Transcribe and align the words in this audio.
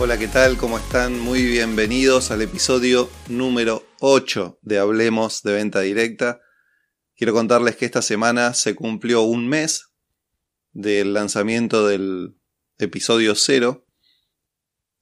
Hola, 0.00 0.16
¿qué 0.16 0.28
tal? 0.28 0.56
¿Cómo 0.56 0.78
están? 0.78 1.18
Muy 1.18 1.42
bienvenidos 1.42 2.30
al 2.30 2.40
episodio 2.40 3.10
número 3.28 3.84
8 3.98 4.60
de 4.62 4.78
Hablemos 4.78 5.42
de 5.42 5.54
Venta 5.54 5.80
Directa. 5.80 6.40
Quiero 7.16 7.32
contarles 7.32 7.74
que 7.74 7.84
esta 7.84 8.00
semana 8.00 8.54
se 8.54 8.76
cumplió 8.76 9.22
un 9.22 9.48
mes 9.48 9.90
del 10.70 11.14
lanzamiento 11.14 11.84
del 11.88 12.36
episodio 12.78 13.34
0 13.34 13.84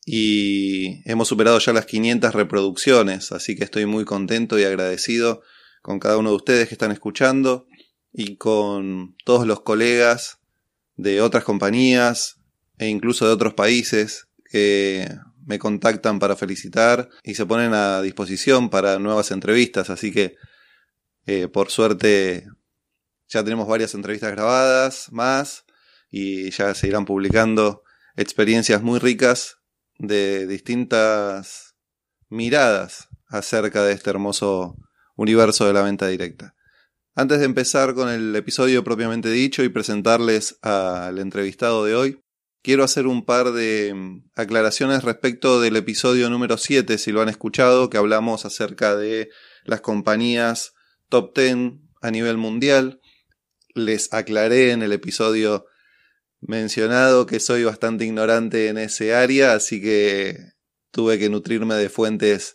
y 0.06 1.02
hemos 1.04 1.28
superado 1.28 1.58
ya 1.58 1.74
las 1.74 1.84
500 1.84 2.34
reproducciones, 2.34 3.32
así 3.32 3.54
que 3.54 3.64
estoy 3.64 3.84
muy 3.84 4.06
contento 4.06 4.58
y 4.58 4.64
agradecido 4.64 5.42
con 5.82 6.00
cada 6.00 6.16
uno 6.16 6.30
de 6.30 6.36
ustedes 6.36 6.68
que 6.68 6.74
están 6.74 6.90
escuchando 6.90 7.66
y 8.14 8.38
con 8.38 9.14
todos 9.26 9.46
los 9.46 9.60
colegas 9.60 10.38
de 10.94 11.20
otras 11.20 11.44
compañías 11.44 12.40
e 12.78 12.88
incluso 12.88 13.26
de 13.26 13.34
otros 13.34 13.52
países 13.52 14.26
que 14.50 15.08
me 15.46 15.58
contactan 15.58 16.18
para 16.18 16.36
felicitar 16.36 17.08
y 17.22 17.34
se 17.34 17.46
ponen 17.46 17.72
a 17.72 18.02
disposición 18.02 18.68
para 18.68 18.98
nuevas 18.98 19.30
entrevistas. 19.30 19.90
Así 19.90 20.12
que, 20.12 20.36
eh, 21.26 21.48
por 21.48 21.70
suerte, 21.70 22.48
ya 23.28 23.44
tenemos 23.44 23.68
varias 23.68 23.94
entrevistas 23.94 24.32
grabadas 24.32 25.12
más 25.12 25.64
y 26.10 26.50
ya 26.50 26.74
se 26.74 26.88
irán 26.88 27.04
publicando 27.04 27.82
experiencias 28.16 28.82
muy 28.82 28.98
ricas 28.98 29.58
de 29.98 30.46
distintas 30.46 31.76
miradas 32.28 33.08
acerca 33.28 33.84
de 33.84 33.92
este 33.92 34.10
hermoso 34.10 34.76
universo 35.16 35.66
de 35.66 35.72
la 35.72 35.82
venta 35.82 36.08
directa. 36.08 36.54
Antes 37.14 37.38
de 37.38 37.46
empezar 37.46 37.94
con 37.94 38.08
el 38.08 38.36
episodio 38.36 38.84
propiamente 38.84 39.30
dicho 39.30 39.64
y 39.64 39.68
presentarles 39.68 40.58
al 40.60 41.18
entrevistado 41.18 41.84
de 41.84 41.94
hoy, 41.94 42.22
quiero 42.66 42.82
hacer 42.82 43.06
un 43.06 43.24
par 43.24 43.52
de 43.52 43.94
mm, 43.94 44.30
aclaraciones 44.34 45.04
respecto 45.04 45.60
del 45.60 45.76
episodio 45.76 46.28
número 46.28 46.58
7, 46.58 46.98
si 46.98 47.12
lo 47.12 47.22
han 47.22 47.28
escuchado, 47.28 47.90
que 47.90 47.96
hablamos 47.96 48.44
acerca 48.44 48.96
de 48.96 49.30
las 49.62 49.82
compañías 49.82 50.74
top 51.08 51.32
10 51.38 51.74
a 52.02 52.10
nivel 52.10 52.38
mundial. 52.38 53.00
Les 53.76 54.12
aclaré 54.12 54.72
en 54.72 54.82
el 54.82 54.92
episodio 54.92 55.66
mencionado 56.40 57.24
que 57.26 57.38
soy 57.38 57.62
bastante 57.62 58.04
ignorante 58.04 58.66
en 58.66 58.78
ese 58.78 59.14
área, 59.14 59.52
así 59.52 59.80
que 59.80 60.36
tuve 60.90 61.20
que 61.20 61.28
nutrirme 61.28 61.76
de 61.76 61.88
fuentes 61.88 62.54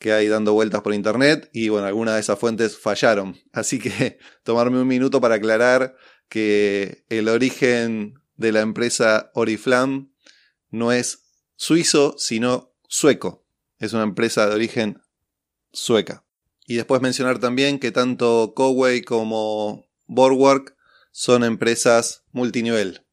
que 0.00 0.12
hay 0.12 0.26
dando 0.26 0.54
vueltas 0.54 0.80
por 0.80 0.92
internet 0.92 1.48
y 1.52 1.68
bueno, 1.68 1.86
algunas 1.86 2.14
de 2.14 2.20
esas 2.22 2.38
fuentes 2.40 2.76
fallaron. 2.76 3.36
Así 3.52 3.78
que 3.78 4.18
tomarme 4.42 4.80
un 4.80 4.88
minuto 4.88 5.20
para 5.20 5.36
aclarar 5.36 5.94
que 6.28 7.04
el 7.08 7.28
origen 7.28 8.19
de 8.40 8.52
la 8.52 8.62
empresa 8.62 9.30
Oriflam 9.34 10.14
no 10.70 10.92
es 10.92 11.24
suizo, 11.56 12.14
sino 12.16 12.72
sueco. 12.88 13.44
Es 13.78 13.92
una 13.92 14.02
empresa 14.02 14.48
de 14.48 14.54
origen 14.54 15.02
sueca. 15.72 16.24
Y 16.66 16.76
después 16.76 17.02
mencionar 17.02 17.38
también 17.38 17.78
que 17.78 17.92
tanto 17.92 18.54
Coway 18.56 19.02
como 19.02 19.86
Borwork 20.06 20.74
son 21.10 21.44
empresas 21.44 22.24
multinivel. 22.32 23.04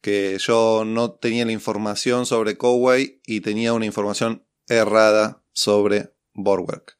Que 0.00 0.36
yo 0.40 0.82
no 0.84 1.12
tenía 1.12 1.44
la 1.44 1.52
información 1.52 2.26
sobre 2.26 2.58
Coway 2.58 3.20
y 3.24 3.42
tenía 3.42 3.72
una 3.72 3.86
información 3.86 4.44
errada 4.66 5.44
sobre 5.52 6.12
Borwork. 6.34 6.96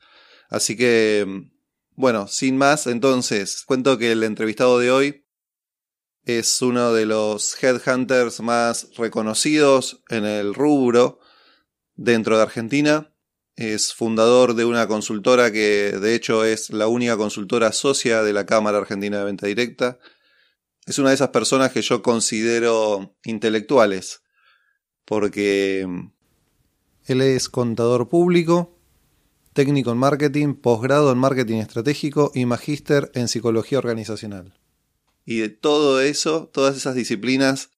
Así 0.49 0.76
que, 0.76 1.50
bueno, 1.97 2.28
sin 2.28 2.56
más, 2.59 2.87
entonces, 2.87 3.65
cuento 3.66 3.99
que 3.99 4.12
el 4.12 4.22
entrevistado 4.22 4.78
de 4.78 4.93
hoy 4.93 5.25
es 6.26 6.60
uno 6.60 6.92
de 6.92 7.06
los 7.06 7.62
headhunters 7.62 8.41
más 8.41 8.88
reconocidos 8.97 10.03
en 10.09 10.25
el 10.25 10.54
rubro 10.54 11.20
dentro 11.94 12.37
de 12.37 12.42
Argentina. 12.42 13.14
Es 13.54 13.94
fundador 13.94 14.54
de 14.54 14.64
una 14.64 14.88
consultora 14.88 15.53
que 15.53 15.92
de 15.92 16.14
hecho 16.16 16.44
es 16.44 16.70
la 16.70 16.88
única 16.88 17.16
consultora 17.16 17.70
socia 17.70 18.25
de 18.25 18.32
la 18.32 18.44
Cámara 18.44 18.78
Argentina 18.78 19.19
de 19.19 19.25
Venta 19.25 19.47
Directa. 19.47 20.00
Es 20.84 20.98
una 20.98 21.10
de 21.10 21.14
esas 21.14 21.28
personas 21.28 21.70
que 21.70 21.81
yo 21.81 22.03
considero 22.03 23.16
intelectuales, 23.25 24.22
porque 25.04 25.87
él 27.04 27.20
es 27.20 27.48
contador 27.48 28.08
público, 28.08 28.76
técnico 29.53 29.93
en 29.93 29.98
marketing, 29.98 30.54
posgrado 30.54 31.12
en 31.12 31.19
marketing 31.19 31.58
estratégico 31.58 32.32
y 32.34 32.47
magíster 32.47 33.12
en 33.14 33.28
psicología 33.28 33.78
organizacional. 33.78 34.54
Y 35.26 35.41
de 35.41 35.48
todo 35.50 36.00
eso, 36.00 36.48
todas 36.48 36.76
esas 36.76 36.94
disciplinas 36.94 37.72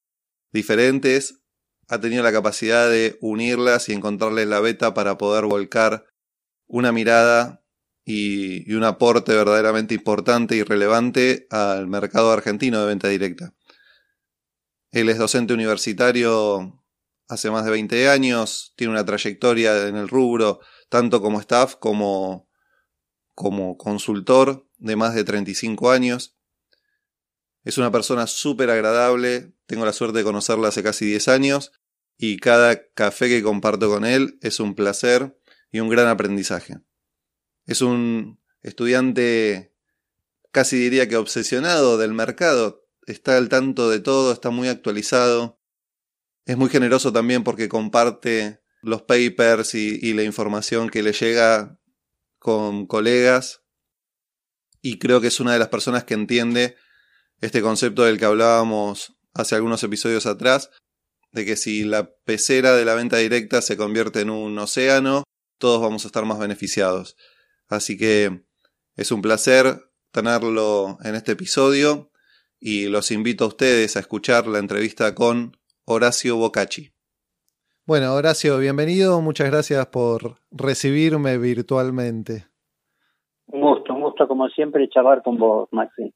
diferentes, 0.52 1.40
ha 1.88 1.98
tenido 1.98 2.22
la 2.22 2.30
capacidad 2.30 2.88
de 2.88 3.18
unirlas 3.22 3.88
y 3.88 3.94
encontrarles 3.94 4.46
la 4.46 4.60
beta 4.60 4.92
para 4.92 5.16
poder 5.16 5.46
volcar 5.46 6.04
una 6.66 6.92
mirada 6.92 7.64
y, 8.04 8.72
un 8.74 8.84
aporte 8.84 9.34
verdaderamente 9.34 9.94
importante 9.94 10.56
y 10.56 10.62
relevante 10.62 11.46
al 11.50 11.88
mercado 11.88 12.30
argentino 12.30 12.80
de 12.80 12.86
venta 12.86 13.08
directa. 13.08 13.54
Él 14.90 15.08
es 15.08 15.18
docente 15.18 15.54
universitario 15.54 16.84
hace 17.28 17.50
más 17.50 17.64
de 17.64 17.70
20 17.70 18.08
años, 18.08 18.74
tiene 18.76 18.92
una 18.92 19.04
trayectoria 19.04 19.88
en 19.88 19.96
el 19.96 20.08
rubro, 20.08 20.60
tanto 20.90 21.20
como 21.22 21.40
staff 21.40 21.76
como, 21.76 22.48
como 23.34 23.78
consultor 23.78 24.66
de 24.76 24.96
más 24.96 25.14
de 25.14 25.24
35 25.24 25.90
años. 25.90 26.37
Es 27.64 27.78
una 27.78 27.90
persona 27.90 28.26
súper 28.26 28.70
agradable, 28.70 29.52
tengo 29.66 29.84
la 29.84 29.92
suerte 29.92 30.18
de 30.18 30.24
conocerla 30.24 30.68
hace 30.68 30.82
casi 30.82 31.06
10 31.06 31.28
años 31.28 31.72
y 32.16 32.38
cada 32.38 32.86
café 32.92 33.28
que 33.28 33.42
comparto 33.42 33.88
con 33.88 34.04
él 34.04 34.38
es 34.42 34.60
un 34.60 34.74
placer 34.74 35.38
y 35.70 35.80
un 35.80 35.88
gran 35.88 36.08
aprendizaje. 36.08 36.78
Es 37.66 37.82
un 37.82 38.40
estudiante 38.62 39.74
casi 40.50 40.76
diría 40.78 41.08
que 41.08 41.16
obsesionado 41.16 41.98
del 41.98 42.14
mercado, 42.14 42.88
está 43.06 43.36
al 43.36 43.48
tanto 43.48 43.90
de 43.90 44.00
todo, 44.00 44.32
está 44.32 44.50
muy 44.50 44.68
actualizado, 44.68 45.60
es 46.46 46.56
muy 46.56 46.70
generoso 46.70 47.12
también 47.12 47.44
porque 47.44 47.68
comparte 47.68 48.62
los 48.80 49.02
papers 49.02 49.74
y, 49.74 49.98
y 50.00 50.14
la 50.14 50.22
información 50.22 50.88
que 50.88 51.02
le 51.02 51.12
llega 51.12 51.78
con 52.38 52.86
colegas. 52.86 53.62
Y 54.80 54.98
creo 54.98 55.20
que 55.20 55.26
es 55.26 55.40
una 55.40 55.52
de 55.52 55.58
las 55.58 55.68
personas 55.68 56.04
que 56.04 56.14
entiende 56.14 56.76
este 57.40 57.62
concepto 57.62 58.04
del 58.04 58.18
que 58.18 58.24
hablábamos 58.24 59.16
hace 59.34 59.54
algunos 59.54 59.82
episodios 59.82 60.26
atrás, 60.26 60.70
de 61.32 61.44
que 61.44 61.56
si 61.56 61.84
la 61.84 62.10
pecera 62.24 62.74
de 62.74 62.84
la 62.84 62.94
venta 62.94 63.18
directa 63.18 63.62
se 63.62 63.76
convierte 63.76 64.20
en 64.20 64.30
un 64.30 64.58
océano, 64.58 65.24
todos 65.58 65.80
vamos 65.80 66.04
a 66.04 66.08
estar 66.08 66.24
más 66.24 66.38
beneficiados. 66.38 67.16
Así 67.68 67.96
que 67.98 68.42
es 68.96 69.12
un 69.12 69.22
placer 69.22 69.90
tenerlo 70.10 70.98
en 71.04 71.14
este 71.14 71.32
episodio 71.32 72.10
y 72.58 72.88
los 72.88 73.10
invito 73.10 73.44
a 73.44 73.48
ustedes 73.48 73.96
a 73.96 74.00
escuchar 74.00 74.46
la 74.46 74.58
entrevista 74.58 75.14
con 75.14 75.56
Horacio 75.84 76.36
Bocacci. 76.36 76.90
Bueno, 77.86 78.14
Horacio, 78.14 78.58
bienvenido. 78.58 79.20
Muchas 79.20 79.50
gracias 79.50 79.86
por 79.86 80.38
recibirme 80.50 81.38
virtualmente. 81.38 82.46
Un 83.46 83.62
gusto, 83.62 83.94
un 83.94 84.02
gusto 84.02 84.28
como 84.28 84.48
siempre 84.48 84.88
charlar 84.88 85.22
con 85.22 85.38
vos, 85.38 85.68
Maxi. 85.72 86.12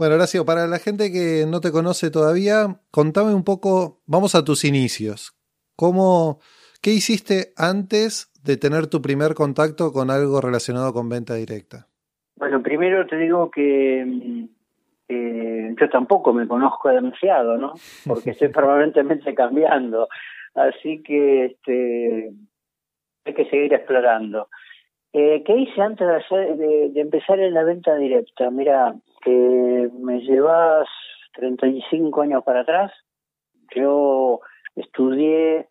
Bueno, 0.00 0.14
Horacio, 0.14 0.46
para 0.46 0.66
la 0.66 0.78
gente 0.78 1.12
que 1.12 1.44
no 1.46 1.60
te 1.60 1.72
conoce 1.72 2.10
todavía, 2.10 2.80
contame 2.90 3.34
un 3.34 3.44
poco, 3.44 4.00
vamos 4.06 4.34
a 4.34 4.42
tus 4.42 4.64
inicios. 4.64 5.36
¿Cómo, 5.76 6.38
¿Qué 6.80 6.88
hiciste 6.88 7.52
antes 7.58 8.32
de 8.42 8.56
tener 8.56 8.86
tu 8.86 9.02
primer 9.02 9.34
contacto 9.34 9.92
con 9.92 10.10
algo 10.10 10.40
relacionado 10.40 10.94
con 10.94 11.10
venta 11.10 11.34
directa? 11.34 11.86
Bueno, 12.36 12.62
primero 12.62 13.06
te 13.06 13.18
digo 13.18 13.50
que 13.50 14.46
eh, 15.08 15.74
yo 15.78 15.88
tampoco 15.90 16.32
me 16.32 16.48
conozco 16.48 16.88
demasiado, 16.88 17.58
¿no? 17.58 17.74
Porque 18.06 18.30
estoy 18.30 18.48
permanentemente 18.54 19.34
cambiando. 19.34 20.08
Así 20.54 21.02
que 21.02 21.44
este, 21.44 22.32
hay 23.26 23.34
que 23.34 23.50
seguir 23.50 23.74
explorando. 23.74 24.48
Eh, 25.12 25.42
¿Qué 25.44 25.56
hice 25.56 25.82
antes 25.82 26.06
de, 26.06 26.16
hacer, 26.16 26.56
de, 26.56 27.00
empezar 27.00 27.40
en 27.40 27.52
la 27.52 27.64
venta 27.64 27.96
directa? 27.96 28.50
Mira, 28.50 28.94
que 29.22 29.30
me 29.98 30.20
llevas 30.20 30.88
35 31.34 32.22
años 32.22 32.44
para 32.44 32.60
atrás. 32.60 32.92
Yo 33.74 34.40
estudié 34.74 35.68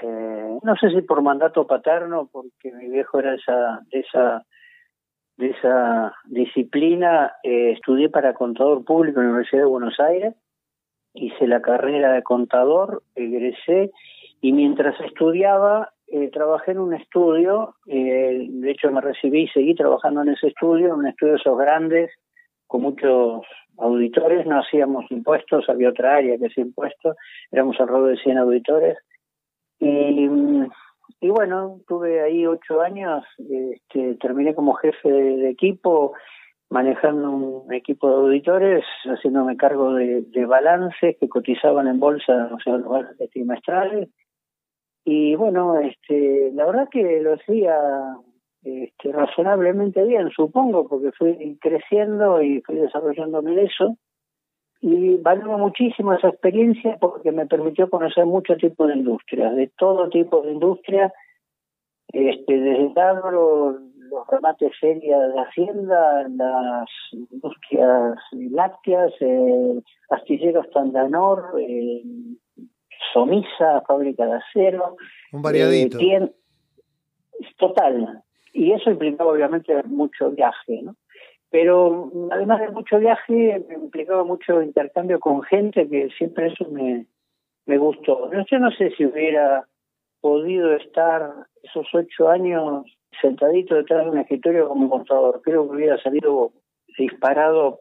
eh, 0.00 0.58
no 0.62 0.76
sé 0.76 0.90
si 0.90 1.02
por 1.02 1.22
mandato 1.22 1.66
paterno, 1.66 2.28
porque 2.32 2.72
mi 2.72 2.88
viejo 2.88 3.18
era 3.20 3.34
esa, 3.34 3.80
de 3.90 4.00
esa, 4.00 4.44
de 5.36 5.50
esa 5.50 6.14
disciplina, 6.24 7.34
eh, 7.42 7.72
estudié 7.72 8.08
para 8.08 8.34
contador 8.34 8.84
público 8.84 9.20
en 9.20 9.26
la 9.26 9.32
Universidad 9.32 9.62
de 9.62 9.68
Buenos 9.68 10.00
Aires, 10.00 10.34
hice 11.14 11.46
la 11.46 11.60
carrera 11.60 12.12
de 12.12 12.22
contador, 12.22 13.02
egresé, 13.14 13.92
y 14.40 14.52
mientras 14.52 14.98
estudiaba, 15.00 15.92
eh, 16.08 16.30
trabajé 16.30 16.72
en 16.72 16.80
un 16.80 16.94
estudio, 16.94 17.76
de 17.86 18.70
hecho 18.70 18.90
me 18.90 19.00
recibí 19.00 19.42
y 19.42 19.48
seguí 19.48 19.74
trabajando 19.74 20.22
en 20.22 20.30
ese 20.30 20.48
estudio, 20.48 20.88
en 20.88 20.94
un 20.94 21.06
estudio 21.06 21.34
de 21.34 21.38
esos 21.38 21.58
grandes, 21.58 22.10
con 22.72 22.80
muchos 22.80 23.42
auditores, 23.76 24.46
no 24.46 24.60
hacíamos 24.60 25.04
impuestos, 25.10 25.68
había 25.68 25.90
otra 25.90 26.16
área 26.16 26.38
que 26.38 26.46
hacía 26.46 26.64
impuestos, 26.64 27.16
éramos 27.50 27.78
alrededor 27.78 28.08
de 28.08 28.22
100 28.22 28.38
auditores. 28.38 28.96
Y, 29.78 30.26
y 31.20 31.28
bueno, 31.28 31.80
tuve 31.86 32.22
ahí 32.22 32.46
ocho 32.46 32.80
años, 32.80 33.24
este, 33.38 34.14
terminé 34.14 34.54
como 34.54 34.72
jefe 34.72 35.06
de, 35.10 35.50
equipo, 35.50 36.14
manejando 36.70 37.30
un 37.30 37.74
equipo 37.74 38.08
de 38.08 38.14
auditores, 38.14 38.84
haciéndome 39.04 39.58
cargo 39.58 39.92
de, 39.92 40.22
de 40.22 40.46
balances 40.46 41.18
que 41.20 41.28
cotizaban 41.28 41.88
en 41.88 42.00
bolsa, 42.00 42.48
o 42.54 42.58
sea, 42.60 42.78
los 42.78 42.88
balances 42.88 43.28
trimestrales. 43.28 44.08
Y 45.04 45.34
bueno, 45.34 45.78
este, 45.78 46.52
la 46.54 46.64
verdad 46.64 46.88
que 46.90 47.20
lo 47.20 47.34
hacía 47.34 47.76
este, 48.62 49.12
razonablemente 49.12 50.04
bien, 50.04 50.30
supongo, 50.30 50.88
porque 50.88 51.12
fui 51.12 51.58
creciendo 51.60 52.42
y 52.42 52.60
fui 52.62 52.76
desarrollándome 52.76 53.52
en 53.52 53.58
eso. 53.60 53.96
Y 54.80 55.16
valoro 55.16 55.58
muchísimo 55.58 56.12
esa 56.12 56.28
experiencia 56.28 56.96
porque 57.00 57.30
me 57.30 57.46
permitió 57.46 57.88
conocer 57.88 58.26
muchos 58.26 58.58
tipos 58.58 58.88
de 58.88 58.96
industrias, 58.96 59.54
de 59.54 59.70
todo 59.78 60.08
tipo 60.08 60.42
de 60.42 60.52
industrias, 60.52 61.12
este, 62.12 62.58
desde 62.58 62.86
el 62.86 62.98
agro, 62.98 63.78
los 64.10 64.26
remates 64.28 64.72
ferias 64.78 65.32
de 65.32 65.40
Hacienda, 65.40 66.28
las 66.28 66.88
industrias 67.12 68.18
lácteas, 68.32 69.12
eh, 69.20 69.80
astilleros 70.10 70.68
Tandanor, 70.70 71.54
eh, 71.60 72.02
Somisa, 73.12 73.80
fábrica 73.86 74.26
de 74.26 74.34
acero. 74.34 74.96
Un 75.32 75.42
variadito. 75.42 75.98
Eh, 75.98 76.30
total, 77.56 78.22
y 78.52 78.72
eso 78.72 78.90
implicaba 78.90 79.32
obviamente 79.32 79.74
mucho 79.84 80.30
viaje, 80.30 80.82
¿no? 80.82 80.96
Pero 81.50 82.10
además 82.30 82.60
de 82.60 82.70
mucho 82.70 82.98
viaje, 82.98 83.62
implicaba 83.70 84.24
mucho 84.24 84.62
intercambio 84.62 85.20
con 85.20 85.42
gente, 85.42 85.88
que 85.88 86.08
siempre 86.16 86.46
eso 86.46 86.66
me, 86.70 87.06
me 87.66 87.78
gustó. 87.78 88.30
Yo 88.50 88.58
no 88.58 88.70
sé 88.70 88.90
si 88.96 89.04
hubiera 89.04 89.66
podido 90.20 90.72
estar 90.72 91.30
esos 91.62 91.86
ocho 91.92 92.28
años 92.28 92.86
sentadito 93.20 93.74
detrás 93.74 94.04
de 94.04 94.10
un 94.10 94.18
escritorio 94.18 94.68
como 94.68 94.88
contador. 94.88 95.42
Creo 95.42 95.68
que 95.68 95.76
hubiera 95.76 96.02
salido 96.02 96.52
disparado 96.96 97.80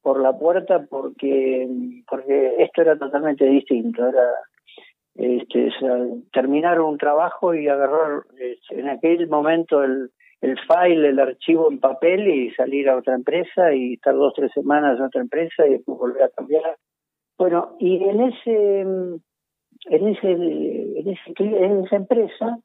por 0.00 0.20
la 0.20 0.38
puerta 0.38 0.86
porque 0.88 1.68
porque 2.08 2.54
esto 2.58 2.82
era 2.82 2.98
totalmente 2.98 3.44
distinto. 3.44 4.06
Era 4.06 4.24
este, 5.14 5.70
terminar 6.32 6.80
un 6.80 6.98
trabajo 6.98 7.54
y 7.54 7.68
agarrar 7.68 8.22
este, 8.38 8.80
en 8.80 8.88
aquel 8.88 9.28
momento 9.28 9.82
el, 9.82 10.10
el 10.40 10.58
file, 10.60 11.08
el 11.08 11.18
archivo 11.18 11.70
en 11.70 11.80
papel 11.80 12.28
y 12.28 12.50
salir 12.52 12.88
a 12.88 12.96
otra 12.96 13.14
empresa 13.14 13.74
y 13.74 13.94
estar 13.94 14.14
dos, 14.14 14.32
tres 14.34 14.50
semanas 14.52 14.98
en 14.98 15.04
otra 15.04 15.20
empresa 15.20 15.66
y 15.66 15.72
después 15.72 15.98
volver 15.98 16.22
a 16.22 16.30
cambiar. 16.30 16.76
Bueno, 17.38 17.76
y 17.78 18.02
en 18.04 18.20
ese, 18.20 18.80
en 18.80 20.08
ese, 20.08 20.30
en, 20.30 21.08
ese, 21.08 21.34
en 21.38 21.84
esa 21.84 21.96
empresa, 21.96 22.58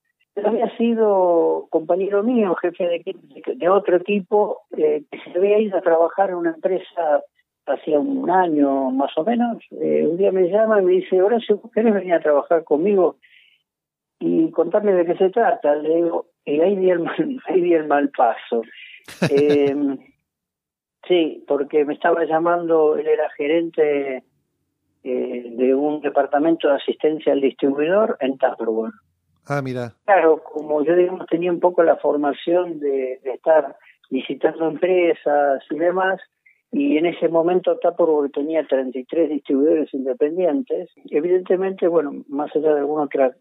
había 0.43 0.75
sido 0.77 1.67
compañero 1.69 2.23
mío, 2.23 2.55
jefe 2.55 2.83
de, 2.83 3.55
de 3.55 3.69
otro 3.69 3.97
equipo, 3.97 4.61
eh, 4.77 5.03
que 5.09 5.19
se 5.21 5.37
había 5.37 5.59
ido 5.59 5.77
a 5.77 5.81
trabajar 5.81 6.29
en 6.29 6.35
una 6.35 6.51
empresa 6.51 7.21
hacía 7.65 7.99
un 7.99 8.29
año 8.29 8.91
más 8.91 9.11
o 9.17 9.23
menos, 9.23 9.57
eh, 9.71 10.05
un 10.07 10.17
día 10.17 10.31
me 10.31 10.49
llama 10.49 10.81
y 10.81 10.85
me 10.85 10.91
dice, 10.93 11.21
Horacio, 11.21 11.61
¿querés 11.73 11.93
venir 11.93 12.13
a 12.13 12.19
trabajar 12.21 12.63
conmigo? 12.63 13.17
Y 14.19 14.51
contarme 14.51 14.93
de 14.93 15.05
qué 15.05 15.15
se 15.15 15.29
trata. 15.29 15.75
Le 15.75 15.95
digo, 15.95 16.27
y 16.45 16.59
ahí 16.61 16.75
di 16.75 16.89
el 16.89 16.99
mal, 16.99 17.41
ahí 17.47 17.61
di 17.61 17.73
el 17.73 17.87
mal 17.87 18.09
paso. 18.09 18.61
eh, 19.29 19.75
sí, 21.07 21.43
porque 21.47 21.85
me 21.85 21.93
estaba 21.93 22.23
llamando, 22.25 22.97
él 22.97 23.07
era 23.07 23.29
gerente 23.31 24.23
eh, 25.03 25.43
de 25.51 25.75
un 25.75 26.01
departamento 26.01 26.67
de 26.67 26.75
asistencia 26.75 27.33
al 27.33 27.41
distribuidor 27.41 28.17
en 28.19 28.37
Tupperware. 28.37 28.93
Ah, 29.47 29.61
mira. 29.61 29.93
Claro, 30.05 30.41
como 30.43 30.83
yo 30.83 30.95
digamos 30.95 31.27
tenía 31.27 31.51
un 31.51 31.59
poco 31.59 31.83
la 31.83 31.97
formación 31.97 32.79
de, 32.79 33.19
de 33.23 33.33
estar 33.33 33.75
visitando 34.09 34.67
empresas 34.67 35.63
y 35.69 35.77
demás, 35.77 36.19
y 36.71 36.97
en 36.97 37.05
ese 37.05 37.29
momento 37.29 37.77
Tupperware 37.77 38.31
tenía 38.31 38.65
33 38.65 39.29
distribuidores 39.29 39.93
independientes. 39.93 40.89
Evidentemente, 41.09 41.87
bueno, 41.87 42.23
más 42.27 42.53
allá 42.55 42.73
de 42.73 42.79
alguna 42.79 43.03
otra 43.03 43.35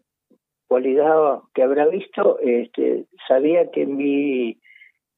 cualidad 0.67 1.39
que 1.53 1.63
habrá 1.63 1.87
visto, 1.87 2.39
este, 2.39 3.05
sabía 3.27 3.71
que 3.71 3.85
mi, 3.85 4.57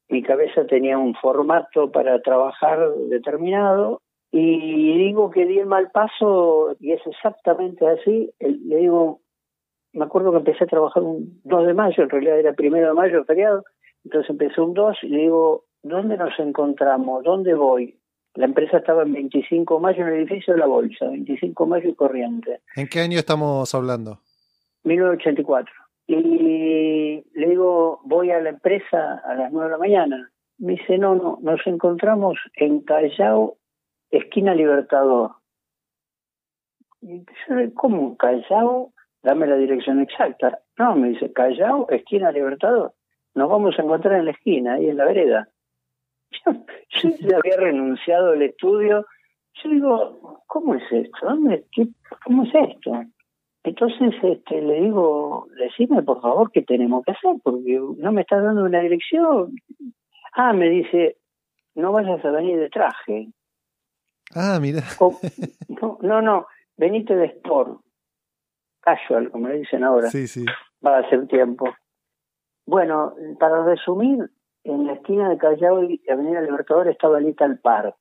mi 0.09 0.23
cabeza 0.23 0.65
tenía 0.65 0.97
un 0.97 1.15
formato 1.15 1.91
para 1.91 2.21
trabajar 2.21 2.79
determinado 3.09 4.01
y 4.31 4.97
digo 4.97 5.29
que 5.31 5.45
di 5.45 5.59
el 5.59 5.67
mal 5.67 5.89
paso 5.91 6.75
y 6.79 6.91
es 6.91 7.01
exactamente 7.05 7.87
así. 7.87 8.31
Le 8.39 8.77
digo, 8.77 9.21
me 9.93 10.05
acuerdo 10.05 10.31
que 10.31 10.37
empecé 10.37 10.65
a 10.65 10.67
trabajar 10.67 11.03
un 11.03 11.39
2 11.43 11.67
de 11.67 11.73
mayo, 11.73 12.03
en 12.03 12.09
realidad 12.09 12.39
era 12.39 12.53
primero 12.53 12.87
de 12.87 12.93
mayo, 12.93 13.23
feriado, 13.25 13.63
entonces 14.03 14.29
empecé 14.29 14.61
un 14.61 14.73
2 14.73 14.97
y 15.03 15.07
le 15.09 15.21
digo, 15.21 15.63
¿dónde 15.87 16.17
nos 16.17 16.37
encontramos? 16.39 17.23
¿Dónde 17.23 17.53
voy? 17.53 17.99
La 18.35 18.45
empresa 18.45 18.77
estaba 18.77 19.03
en 19.03 19.13
25 19.13 19.75
de 19.75 19.81
mayo 19.81 20.01
en 20.03 20.07
el 20.09 20.21
edificio 20.21 20.53
de 20.53 20.59
la 20.59 20.67
Bolsa, 20.67 21.07
25 21.07 21.63
de 21.63 21.69
mayo 21.69 21.89
y 21.89 21.95
corriente. 21.95 22.61
¿En 22.75 22.87
qué 22.87 22.99
año 22.99 23.17
estamos 23.17 23.73
hablando? 23.73 24.19
1984. 24.83 25.73
Y 26.07 27.23
le 27.33 27.47
digo, 27.49 27.99
voy 28.05 28.31
a 28.31 28.39
la 28.39 28.49
empresa 28.49 29.21
a 29.25 29.33
las 29.35 29.51
9 29.51 29.65
de 29.65 29.71
la 29.71 29.77
mañana. 29.77 30.31
Me 30.59 30.73
dice, 30.73 30.97
no, 30.97 31.15
no, 31.15 31.39
nos 31.41 31.59
encontramos 31.65 32.37
en 32.53 32.81
Callao, 32.81 33.57
esquina 34.09 34.53
Libertador. 34.53 35.31
Y 37.01 37.19
yo, 37.19 37.73
¿cómo 37.75 38.15
Callao? 38.17 38.93
Dame 39.21 39.47
la 39.47 39.55
dirección 39.55 39.99
exacta. 40.01 40.59
No, 40.77 40.95
me 40.95 41.09
dice, 41.09 41.33
Callao, 41.33 41.87
esquina 41.89 42.31
Libertador. 42.31 42.93
Nos 43.35 43.49
vamos 43.49 43.77
a 43.77 43.81
encontrar 43.81 44.19
en 44.19 44.25
la 44.25 44.31
esquina, 44.31 44.75
ahí 44.75 44.89
en 44.89 44.97
la 44.97 45.05
vereda. 45.05 45.49
Yo, 46.31 47.09
ya 47.19 47.37
había 47.37 47.57
renunciado 47.57 48.31
al 48.31 48.41
estudio. 48.41 49.05
Yo 49.63 49.69
digo, 49.69 50.43
¿cómo 50.47 50.75
es 50.75 50.83
esto? 50.91 51.17
¿Dónde, 51.21 51.65
qué, 51.71 51.87
¿Cómo 52.23 52.43
es 52.43 52.53
esto? 52.53 52.91
Entonces 53.63 54.13
este, 54.23 54.61
le 54.61 54.81
digo, 54.81 55.47
decime 55.57 56.01
por 56.01 56.21
favor 56.21 56.51
qué 56.51 56.61
tenemos 56.61 57.03
que 57.03 57.11
hacer, 57.11 57.35
porque 57.43 57.79
no 57.97 58.11
me 58.11 58.21
estás 58.21 58.41
dando 58.41 58.63
una 58.63 58.79
dirección. 58.79 59.55
Ah, 60.33 60.53
me 60.53 60.69
dice, 60.69 61.17
no 61.75 61.91
vayas 61.91 62.23
a 62.23 62.31
venir 62.31 62.59
de 62.59 62.69
traje. 62.69 63.27
Ah, 64.33 64.59
mira. 64.61 64.83
no, 65.67 65.97
no, 66.01 66.21
no, 66.21 66.47
venite 66.77 67.15
de 67.15 67.25
sport. 67.25 67.81
Casual, 68.79 69.29
como 69.31 69.49
le 69.49 69.59
dicen 69.59 69.83
ahora. 69.83 70.09
Sí, 70.09 70.27
sí. 70.27 70.45
Va 70.85 70.99
a 70.99 71.09
ser 71.09 71.27
tiempo. 71.27 71.65
Bueno, 72.65 73.15
para 73.39 73.65
resumir, 73.65 74.29
en 74.67 74.85
la 74.85 74.93
esquina 74.93 75.29
de 75.29 75.37
Callao 75.37 75.83
y 75.83 76.01
Avenida 76.09 76.41
Libertador 76.41 76.87
estaba 76.87 77.19
el 77.19 77.29
Ital 77.29 77.59
Park. 77.59 77.95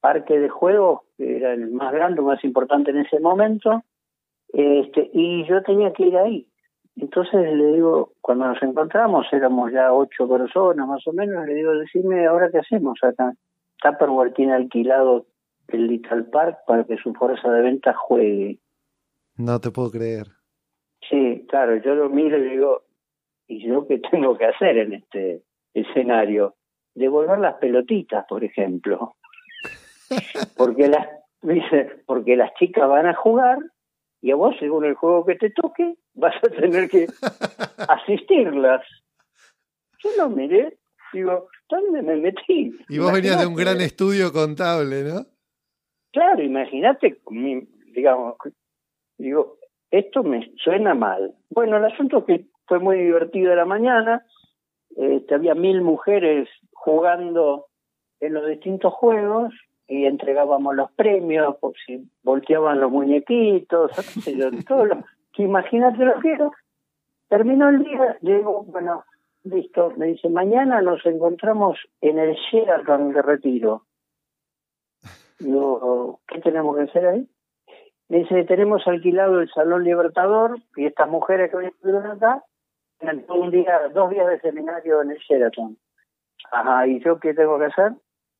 Parque 0.00 0.38
de 0.38 0.48
juegos, 0.48 1.02
que 1.16 1.36
era 1.36 1.52
el 1.52 1.70
más 1.70 1.92
grande, 1.92 2.20
más 2.20 2.42
importante 2.44 2.90
en 2.90 2.98
ese 2.98 3.20
momento, 3.20 3.82
este, 4.48 5.10
y 5.12 5.46
yo 5.46 5.62
tenía 5.62 5.92
que 5.92 6.06
ir 6.06 6.16
ahí. 6.16 6.46
Entonces 6.96 7.52
le 7.54 7.72
digo, 7.72 8.12
cuando 8.20 8.46
nos 8.46 8.62
encontramos, 8.62 9.26
éramos 9.32 9.72
ya 9.72 9.92
ocho 9.92 10.28
personas 10.28 10.86
más 10.86 11.06
o 11.06 11.12
menos, 11.12 11.46
le 11.46 11.54
digo, 11.54 11.72
decime 11.72 12.26
ahora 12.26 12.50
qué 12.50 12.58
hacemos 12.58 12.98
acá. 13.02 13.32
Tupperware 13.82 14.32
tiene 14.32 14.54
alquilado 14.54 15.26
el 15.68 15.86
Little 15.86 16.24
Park 16.24 16.58
para 16.66 16.84
que 16.84 16.96
su 16.98 17.12
fuerza 17.14 17.50
de 17.50 17.62
venta 17.62 17.94
juegue. 17.94 18.60
No 19.36 19.60
te 19.60 19.70
puedo 19.70 19.90
creer. 19.90 20.26
Sí, 21.08 21.44
claro, 21.48 21.76
yo 21.76 21.94
lo 21.94 22.08
miro 22.08 22.38
y 22.38 22.50
digo, 22.50 22.82
¿y 23.46 23.66
yo 23.66 23.86
qué 23.86 23.98
tengo 24.10 24.36
que 24.36 24.46
hacer 24.46 24.78
en 24.78 24.94
este 24.94 25.42
escenario? 25.72 26.54
Devolver 26.94 27.38
las 27.38 27.54
pelotitas, 27.54 28.24
por 28.28 28.44
ejemplo. 28.44 29.16
Porque 30.56 30.88
las, 30.88 31.08
dice, 31.42 32.02
porque 32.06 32.36
las 32.36 32.54
chicas 32.54 32.88
van 32.88 33.06
a 33.06 33.14
jugar 33.14 33.58
y 34.20 34.30
a 34.30 34.36
vos, 34.36 34.54
según 34.58 34.84
el 34.84 34.94
juego 34.94 35.26
que 35.26 35.34
te 35.34 35.50
toque, 35.50 35.96
vas 36.14 36.34
a 36.42 36.48
tener 36.48 36.88
que 36.88 37.06
asistirlas. 37.88 38.82
Yo 40.02 40.10
lo 40.16 40.30
miré, 40.30 40.78
digo, 41.12 41.48
¿dónde 41.68 42.02
me 42.02 42.16
metí? 42.16 42.74
Y 42.88 42.98
vos 42.98 43.12
venías 43.12 43.38
de 43.38 43.46
un 43.46 43.54
gran 43.54 43.80
estudio 43.80 44.32
contable, 44.32 45.02
¿no? 45.02 45.26
Claro, 46.12 46.42
imagínate, 46.42 47.20
digamos, 47.94 48.36
digo, 49.18 49.58
esto 49.90 50.22
me 50.22 50.52
suena 50.56 50.94
mal. 50.94 51.34
Bueno, 51.50 51.76
el 51.76 51.84
asunto 51.84 52.18
es 52.18 52.24
que 52.24 52.46
fue 52.66 52.78
muy 52.78 52.98
divertido 52.98 53.54
la 53.54 53.64
mañana, 53.64 54.24
este, 54.96 55.34
había 55.34 55.54
mil 55.54 55.82
mujeres 55.82 56.48
jugando 56.72 57.66
en 58.20 58.34
los 58.34 58.46
distintos 58.46 58.92
juegos 58.94 59.52
y 59.86 60.06
entregábamos 60.06 60.74
los 60.74 60.90
premios, 60.92 61.56
por 61.56 61.74
si 61.84 62.08
volteaban 62.22 62.80
los 62.80 62.90
muñequitos, 62.90 63.90
todo 64.68 64.86
lo 64.86 65.04
que 65.32 65.42
imagínate 65.42 66.04
lo 66.04 66.20
que 66.20 66.32
era. 66.32 66.50
Terminó 67.28 67.68
el 67.68 67.82
día, 67.82 68.18
digo, 68.20 68.64
bueno, 68.64 69.04
listo, 69.42 69.92
me 69.96 70.06
dice, 70.06 70.28
mañana 70.28 70.80
nos 70.80 71.04
encontramos 71.04 71.78
en 72.00 72.18
el 72.18 72.34
Sheraton 72.34 73.12
de 73.12 73.22
Retiro. 73.22 73.82
Digo, 75.38 76.20
¿qué 76.28 76.40
tenemos 76.40 76.76
que 76.76 76.82
hacer 76.82 77.06
ahí? 77.06 77.28
Me 78.08 78.18
dice, 78.18 78.44
tenemos 78.44 78.86
alquilado 78.86 79.40
el 79.40 79.50
Salón 79.50 79.84
Libertador 79.84 80.58
y 80.76 80.86
estas 80.86 81.08
mujeres 81.08 81.50
que 81.50 81.72
vienen 81.82 82.06
acá 82.06 82.44
un 83.28 83.50
día, 83.50 83.88
dos 83.92 84.10
días 84.10 84.26
de 84.28 84.40
seminario 84.40 85.02
en 85.02 85.10
el 85.12 85.18
Sheraton. 85.18 85.76
Ajá, 86.50 86.86
¿y 86.86 87.00
yo 87.00 87.18
qué 87.18 87.34
tengo 87.34 87.58
que 87.58 87.66
hacer? 87.66 87.92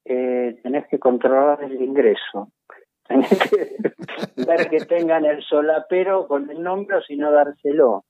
Eh, 0.04 0.59
tenés 0.62 0.87
que 0.88 0.99
controlar 0.99 1.62
el 1.62 1.80
ingreso. 1.80 2.50
Tenés 3.09 3.50
que 3.50 3.76
ver 4.47 4.71
que 4.71 4.78
tengan 4.87 5.26
el 5.26 5.42
solapero 5.42 6.26
con 6.26 6.49
el 6.50 6.62
nombre 6.62 6.97
o 6.97 7.02
si 7.02 7.16
no 7.16 7.30
dárselo. 7.30 8.04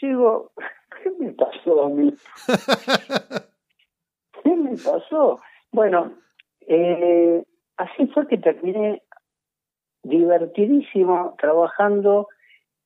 Digo, 0.00 0.52
¿qué 1.02 1.10
me 1.18 1.32
pasó 1.32 1.86
a 1.86 1.88
mí? 1.88 2.14
¿Qué 4.42 4.54
me 4.54 4.76
pasó? 4.76 5.40
Bueno, 5.72 6.12
eh, 6.60 7.44
así 7.76 8.06
fue 8.08 8.28
que 8.28 8.38
terminé 8.38 9.02
divertidísimo 10.04 11.34
trabajando 11.38 12.28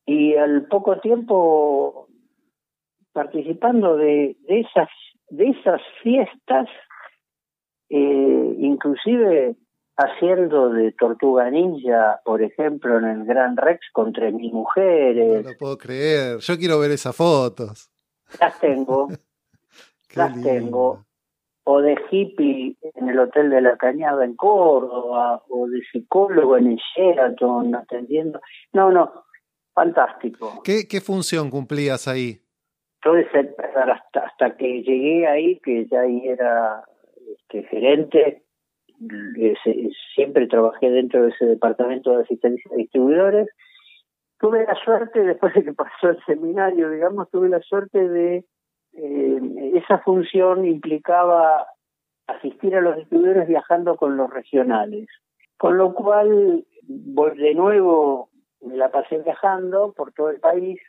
y 0.06 0.36
al 0.36 0.66
poco 0.68 1.00
tiempo 1.00 2.08
participando 3.12 3.96
de, 3.96 4.36
de 4.46 4.60
esas 4.60 4.88
de 5.28 5.48
esas 5.48 5.80
fiestas 6.02 6.68
eh, 7.88 8.56
inclusive 8.58 9.56
haciendo 9.96 10.70
de 10.70 10.92
Tortuga 10.92 11.50
Ninja, 11.50 12.20
por 12.24 12.40
ejemplo, 12.42 12.98
en 12.98 13.04
el 13.04 13.24
Gran 13.24 13.56
Rex 13.56 13.80
contra 13.92 14.30
mis 14.30 14.52
mujeres. 14.52 15.44
No 15.44 15.50
lo 15.50 15.58
puedo 15.58 15.76
creer. 15.76 16.38
Yo 16.38 16.56
quiero 16.56 16.78
ver 16.78 16.92
esas 16.92 17.14
fotos. 17.14 17.90
Las 18.40 18.58
tengo. 18.60 19.08
las 20.14 20.40
tengo. 20.40 21.04
O 21.64 21.80
de 21.82 21.96
hippie 22.10 22.76
en 22.94 23.08
el 23.08 23.18
Hotel 23.18 23.50
de 23.50 23.60
la 23.60 23.76
Cañada 23.76 24.24
en 24.24 24.34
Córdoba, 24.34 25.42
o 25.48 25.66
de 25.68 25.80
psicólogo 25.92 26.56
en 26.56 26.68
el 26.68 26.80
Sheraton 26.96 27.74
atendiendo. 27.74 28.40
No, 28.72 28.90
no, 28.90 29.24
fantástico. 29.74 30.62
¿Qué, 30.64 30.88
qué 30.88 31.00
función 31.00 31.50
cumplías 31.50 32.08
ahí? 32.08 32.40
Entonces, 33.02 33.56
hasta, 33.74 34.20
hasta 34.20 34.56
que 34.56 34.82
llegué 34.82 35.26
ahí, 35.26 35.58
que 35.60 35.86
ya 35.86 36.00
ahí 36.00 36.28
era 36.28 36.84
este, 37.32 37.62
gerente, 37.64 38.42
siempre 40.14 40.46
trabajé 40.46 40.90
dentro 40.90 41.22
de 41.22 41.30
ese 41.30 41.46
departamento 41.46 42.14
de 42.14 42.24
asistencia 42.24 42.70
a 42.72 42.76
distribuidores. 42.76 43.48
Tuve 44.38 44.64
la 44.66 44.74
suerte, 44.84 45.22
después 45.22 45.54
de 45.54 45.64
que 45.64 45.72
pasó 45.72 46.10
el 46.10 46.22
seminario, 46.24 46.90
digamos, 46.90 47.30
tuve 47.30 47.48
la 47.48 47.60
suerte 47.60 48.06
de 48.06 48.44
eh, 48.92 49.40
esa 49.74 49.98
función 49.98 50.66
implicaba 50.66 51.66
asistir 52.26 52.76
a 52.76 52.80
los 52.80 52.96
distribuidores 52.96 53.48
viajando 53.48 53.96
con 53.96 54.16
los 54.16 54.30
regionales. 54.30 55.08
Con 55.56 55.76
lo 55.76 55.94
cual, 55.94 56.64
de 56.82 57.54
nuevo, 57.54 58.30
me 58.62 58.76
la 58.76 58.90
pasé 58.90 59.18
viajando 59.18 59.92
por 59.94 60.12
todo 60.12 60.30
el 60.30 60.40
país, 60.40 60.80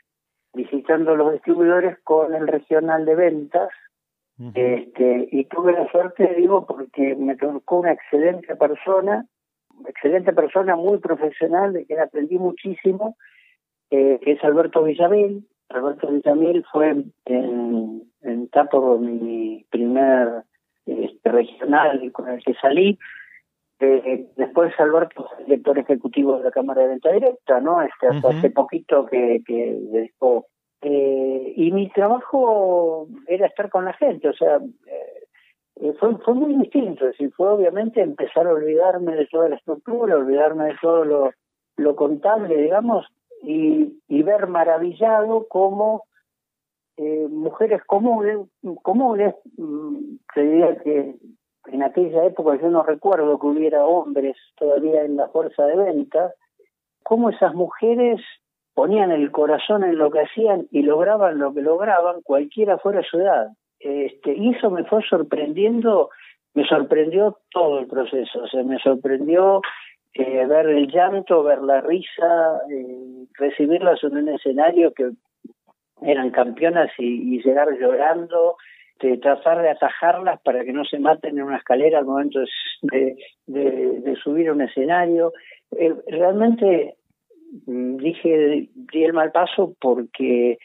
visitando 0.54 1.16
los 1.16 1.34
distribuidores 1.34 1.98
con 2.04 2.34
el 2.34 2.48
regional 2.48 3.06
de 3.06 3.16
ventas, 3.16 3.70
este, 4.56 5.30
y 5.32 5.46
tuve 5.46 5.74
la 5.74 5.88
suerte, 5.92 6.34
digo, 6.36 6.66
porque 6.66 7.16
me 7.16 7.36
tocó 7.36 7.82
una 7.82 7.92
excelente 7.92 8.56
persona, 8.56 9.28
excelente 9.88 10.34
persona, 10.34 10.76
muy 10.76 10.98
profesional, 10.98 11.74
de 11.74 11.86
quien 11.86 12.00
aprendí 12.00 12.40
muchísimo, 12.40 13.18
eh, 13.92 14.20
que 14.24 14.32
es 14.32 14.44
Alberto 14.44 14.82
Villamil. 14.82 15.48
Alberto 15.70 16.08
Villamil 16.08 16.66
fue 16.72 16.90
en, 17.26 18.04
en 18.22 18.48
Tapo 18.50 18.98
mi 18.98 19.64
primer 19.70 20.44
este, 20.88 21.30
regional 21.30 22.12
con 22.12 22.28
el 22.30 22.44
que 22.44 22.56
salí. 22.56 22.98
Eh, 23.82 24.28
después 24.38 24.74
Alberto 24.80 25.28
fue 25.28 25.46
director 25.46 25.80
ejecutivo 25.80 26.38
de 26.38 26.44
la 26.44 26.52
Cámara 26.52 26.84
de 26.84 26.90
Venta 26.90 27.12
Directa, 27.12 27.60
¿no? 27.60 27.82
Este, 27.82 28.08
hasta 28.08 28.30
hace 28.30 28.50
poquito 28.52 29.06
que, 29.08 29.42
que 29.46 29.78
dedicó 29.92 30.46
eh, 30.82 31.54
y 31.56 31.72
mi 31.72 31.90
trabajo 31.90 33.08
era 33.28 33.46
estar 33.46 33.70
con 33.70 33.86
la 33.86 33.94
gente, 33.94 34.28
o 34.30 34.34
sea, 34.34 34.58
eh, 34.58 35.28
eh, 35.76 35.94
fue, 36.00 36.18
fue 36.18 36.34
muy 36.34 36.56
distinto, 36.56 37.06
es 37.06 37.12
decir, 37.12 37.32
fue 37.36 37.50
obviamente 37.50 38.02
empezar 38.02 38.48
a 38.48 38.54
olvidarme 38.54 39.16
de 39.16 39.28
toda 39.28 39.50
la 39.50 39.58
estructura, 39.58 40.16
olvidarme 40.16 40.66
de 40.66 40.78
todo 40.82 41.06
lo, 41.06 41.32
lo 41.78 41.96
contable, 41.96 42.58
digamos, 42.58 43.06
y, 43.44 44.00
y 44.08 44.24
ver 44.24 44.48
maravillado 44.48 45.48
cómo 45.48 46.06
eh, 46.98 47.28
mujeres 47.30 47.84
comunes, 47.86 48.40
comunes, 48.82 49.36
mm, 49.58 50.16
te 50.34 50.42
diría 50.42 50.78
que 50.78 51.16
en 51.68 51.84
aquella 51.84 52.26
época 52.26 52.60
yo 52.62 52.70
no 52.70 52.84
recuerdo 52.84 53.40
que 53.40 53.48
hubiera 53.48 53.86
hombres 53.86 54.36
todavía 54.58 55.04
en 55.04 55.18
la 55.18 55.30
fuerza 55.30 55.66
de 55.66 55.76
venta, 55.76 56.34
cómo 57.04 57.30
esas 57.30 57.54
mujeres 57.54 58.22
ponían 58.74 59.12
el 59.12 59.32
corazón 59.32 59.84
en 59.84 59.98
lo 59.98 60.12
que 60.12 60.22
hacían 60.22 60.68
y 60.72 60.82
lograban 60.82 61.40
lo 61.40 61.54
que 61.54 61.62
lograban, 61.62 62.22
cualquiera 62.22 62.78
fuera 62.78 63.04
su 63.04 63.20
edad. 63.20 63.50
Este, 63.80 64.34
y 64.36 64.56
eso 64.56 64.70
me 64.70 64.84
fue 64.86 65.02
sorprendiendo, 65.04 66.10
me 66.54 66.66
sorprendió 66.66 67.38
todo 67.52 67.80
el 67.80 67.88
proceso, 67.88 68.44
o 68.44 68.48
sea, 68.48 68.64
me 68.64 68.80
sorprendió 68.80 69.62
eh, 70.14 70.46
ver 70.46 70.68
el 70.68 70.88
llanto, 70.88 71.44
ver 71.44 71.62
la 71.62 71.82
risa, 71.82 72.62
eh, 72.70 73.26
recibirlas 73.34 74.04
en 74.04 74.18
un 74.18 74.30
escenario 74.30 74.94
que 74.94 75.12
eran 76.02 76.32
campeonas 76.32 76.92
y, 76.98 77.42
llegar 77.42 77.70
llorando, 77.80 78.58
de 79.02 79.18
tratar 79.18 79.62
de 79.62 79.70
atajarlas 79.70 80.42
para 80.42 80.64
que 80.64 80.74
no 80.74 80.86
se 80.86 81.00
maten 81.00 81.38
en 81.38 81.44
una 81.44 81.58
escalera 81.58 82.00
al 82.00 82.06
momento 82.06 82.40
de, 82.82 83.16
de, 83.48 84.16
subir 84.24 84.50
a 84.50 84.54
un 84.54 84.62
escenario. 84.62 85.34
Eh, 85.72 85.94
realmente 86.08 86.96
Mm, 87.66 87.98
dije, 87.98 88.70
di 88.74 89.04
el 89.04 89.14
mal 89.14 89.32
paso 89.32 89.76
porque 89.80 90.58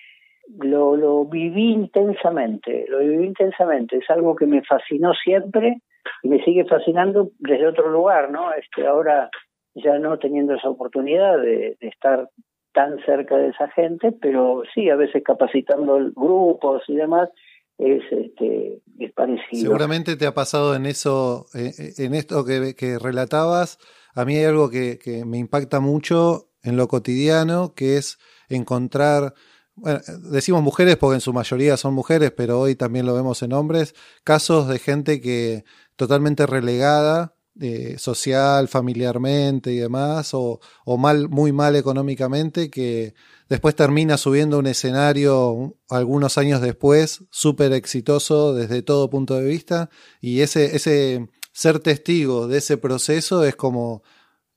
lo, 0.59 0.97
lo 0.97 1.25
viví 1.25 1.73
intensamente, 1.73 2.87
lo 2.89 3.01
viví 3.01 3.27
intensamente, 3.27 3.97
es 3.97 4.09
algo 4.09 4.37
que 4.37 4.47
me 4.47 4.63
fascinó 4.63 5.13
siempre 5.15 5.79
y 6.23 6.29
me 6.29 6.43
sigue 6.45 6.65
fascinando 6.65 7.31
desde 7.41 7.67
otro 7.67 7.91
lugar, 7.91 8.31
¿no? 8.31 8.53
Este, 8.53 8.87
ahora 8.87 9.29
ya 9.75 9.99
no 9.99 10.19
teniendo 10.19 10.55
esa 10.55 10.71
oportunidad 10.71 11.39
de, 11.41 11.77
estar 11.81 12.29
tan 12.73 12.99
cerca 13.05 13.37
de 13.37 13.49
esa 13.49 13.69
gente, 13.71 14.13
pero 14.13 14.63
sí, 14.73 14.89
a 14.89 14.97
veces 14.97 15.25
capacitando 15.25 15.99
grupos 16.15 16.85
y 16.87 16.95
demás, 16.95 17.31
es, 17.79 18.03
este, 18.11 18.83
es 18.99 19.13
parecido. 19.13 19.63
Seguramente 19.63 20.17
te 20.17 20.27
ha 20.27 20.35
pasado 20.35 20.75
en 20.75 20.87
eso, 20.87 21.47
eh, 21.55 21.73
eh, 21.79 21.93
en 21.99 22.15
esto 22.15 22.45
que, 22.45 22.75
que 22.75 22.99
relatabas. 22.99 23.79
A 24.15 24.25
mí 24.25 24.37
hay 24.37 24.45
algo 24.45 24.71
que, 24.71 24.99
que 24.99 25.25
me 25.25 25.39
impacta 25.39 25.81
mucho 25.81 26.51
en 26.63 26.77
lo 26.77 26.89
cotidiano, 26.89 27.75
que 27.75 27.97
es 27.97 28.19
encontrar, 28.49 29.35
bueno, 29.75 30.01
decimos 30.31 30.63
mujeres 30.63 30.97
porque 30.97 31.17
en 31.17 31.21
su 31.21 31.33
mayoría 31.33 31.77
son 31.77 31.95
mujeres, 31.95 32.33
pero 32.33 32.61
hoy 32.61 32.75
también 32.75 33.07
lo 33.07 33.15
vemos 33.15 33.43
en 33.43 33.53
hombres, 33.53 33.95
casos 34.25 34.69
de 34.69 34.79
gente 34.79 35.21
que 35.21 35.65
totalmente 35.97 36.47
relegada 36.47 37.36
eh, 37.61 37.99
social, 37.99 38.69
familiarmente 38.69 39.73
y 39.73 39.79
demás, 39.79 40.35
o, 40.35 40.61
o, 40.85 40.97
mal, 40.97 41.29
muy 41.29 41.53
mal 41.53 41.77
económicamente, 41.77 42.71
que 42.71 43.15
después 43.49 43.75
termina 43.75 44.17
subiendo 44.17 44.59
un 44.59 44.67
escenario 44.67 45.75
algunos 45.91 46.39
años 46.39 46.61
después, 46.61 47.27
súper 47.31 47.73
exitoso 47.73 48.55
desde 48.55 48.83
todo 48.83 49.11
punto 49.11 49.35
de 49.35 49.49
vista, 49.49 49.89
y 50.21 50.41
ese, 50.41 50.77
ese 50.77 51.29
ser 51.53 51.81
testigo 51.81 52.49
de 52.49 52.59
ese 52.59 52.77
proceso 52.77 53.45
es 53.45 53.57
como 53.57 54.03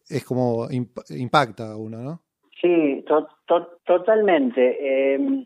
es 0.09 0.25
como 0.25 0.67
impacta 0.71 1.71
a 1.71 1.77
uno, 1.77 1.99
¿no? 1.99 2.21
Sí, 2.59 3.05
totalmente. 3.85 5.13
Em, 5.13 5.45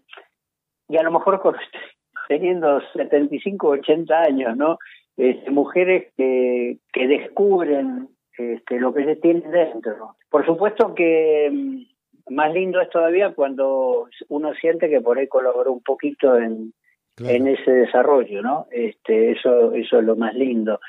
y 0.87 0.97
a 0.97 1.03
lo 1.03 1.11
mejor 1.11 1.41
teniendo 2.27 2.81
75, 2.93 3.67
80 3.67 4.15
años, 4.21 4.57
¿no? 4.57 4.77
Este, 5.17 5.51
mujeres 5.51 6.11
que, 6.17 6.77
que 6.91 7.07
descubren 7.07 8.09
este, 8.37 8.79
lo 8.79 8.93
que 8.93 9.05
se 9.05 9.15
tiene 9.17 9.47
dentro. 9.47 10.15
Por 10.29 10.45
supuesto 10.45 10.95
que 10.95 11.45
em, 11.45 11.85
más 12.29 12.51
lindo 12.53 12.81
es 12.81 12.89
todavía 12.89 13.33
cuando 13.33 14.07
uno 14.29 14.53
siente 14.55 14.89
que 14.89 15.01
por 15.01 15.17
ahí 15.17 15.27
colaboró 15.27 15.71
un 15.71 15.83
poquito 15.83 16.37
en, 16.37 16.73
en 17.19 17.47
ese 17.47 17.71
desarrollo, 17.71 18.41
¿no? 18.41 18.67
Este, 18.71 19.31
eso, 19.31 19.73
eso 19.73 19.99
es 19.99 20.03
lo 20.03 20.15
más 20.15 20.33
lindo. 20.33 20.79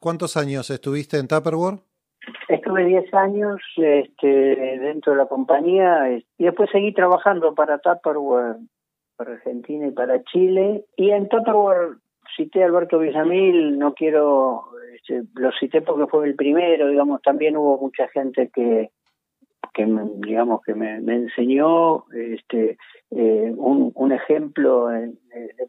¿Cuántos 0.00 0.36
años 0.36 0.70
estuviste 0.70 1.18
en 1.18 1.28
Tupperware? 1.28 1.78
Estuve 2.48 2.84
10 2.84 3.14
años 3.14 3.60
este, 3.76 4.26
dentro 4.26 5.12
de 5.12 5.18
la 5.18 5.26
compañía 5.26 6.10
y 6.38 6.44
después 6.44 6.70
seguí 6.70 6.92
trabajando 6.92 7.54
para 7.54 7.78
Tupperware, 7.78 8.56
para 9.16 9.32
Argentina 9.32 9.86
y 9.86 9.90
para 9.92 10.22
Chile. 10.24 10.86
Y 10.96 11.10
en 11.10 11.28
Tupperware 11.28 11.98
cité 12.36 12.62
a 12.62 12.66
Alberto 12.66 12.98
Villamil, 12.98 13.78
no 13.78 13.94
quiero, 13.94 14.64
este, 14.94 15.22
lo 15.34 15.52
cité 15.52 15.82
porque 15.82 16.06
fue 16.06 16.26
el 16.26 16.34
primero, 16.34 16.88
digamos, 16.88 17.22
también 17.22 17.56
hubo 17.56 17.78
mucha 17.78 18.08
gente 18.08 18.50
que, 18.52 18.90
que 19.72 19.86
digamos 20.16 20.62
que 20.62 20.74
me, 20.74 20.96
enseñó 20.96 22.04
este 22.12 22.76
eh, 23.10 23.52
un, 23.56 24.12
ejemplo 24.12 24.88
de, 24.88 25.12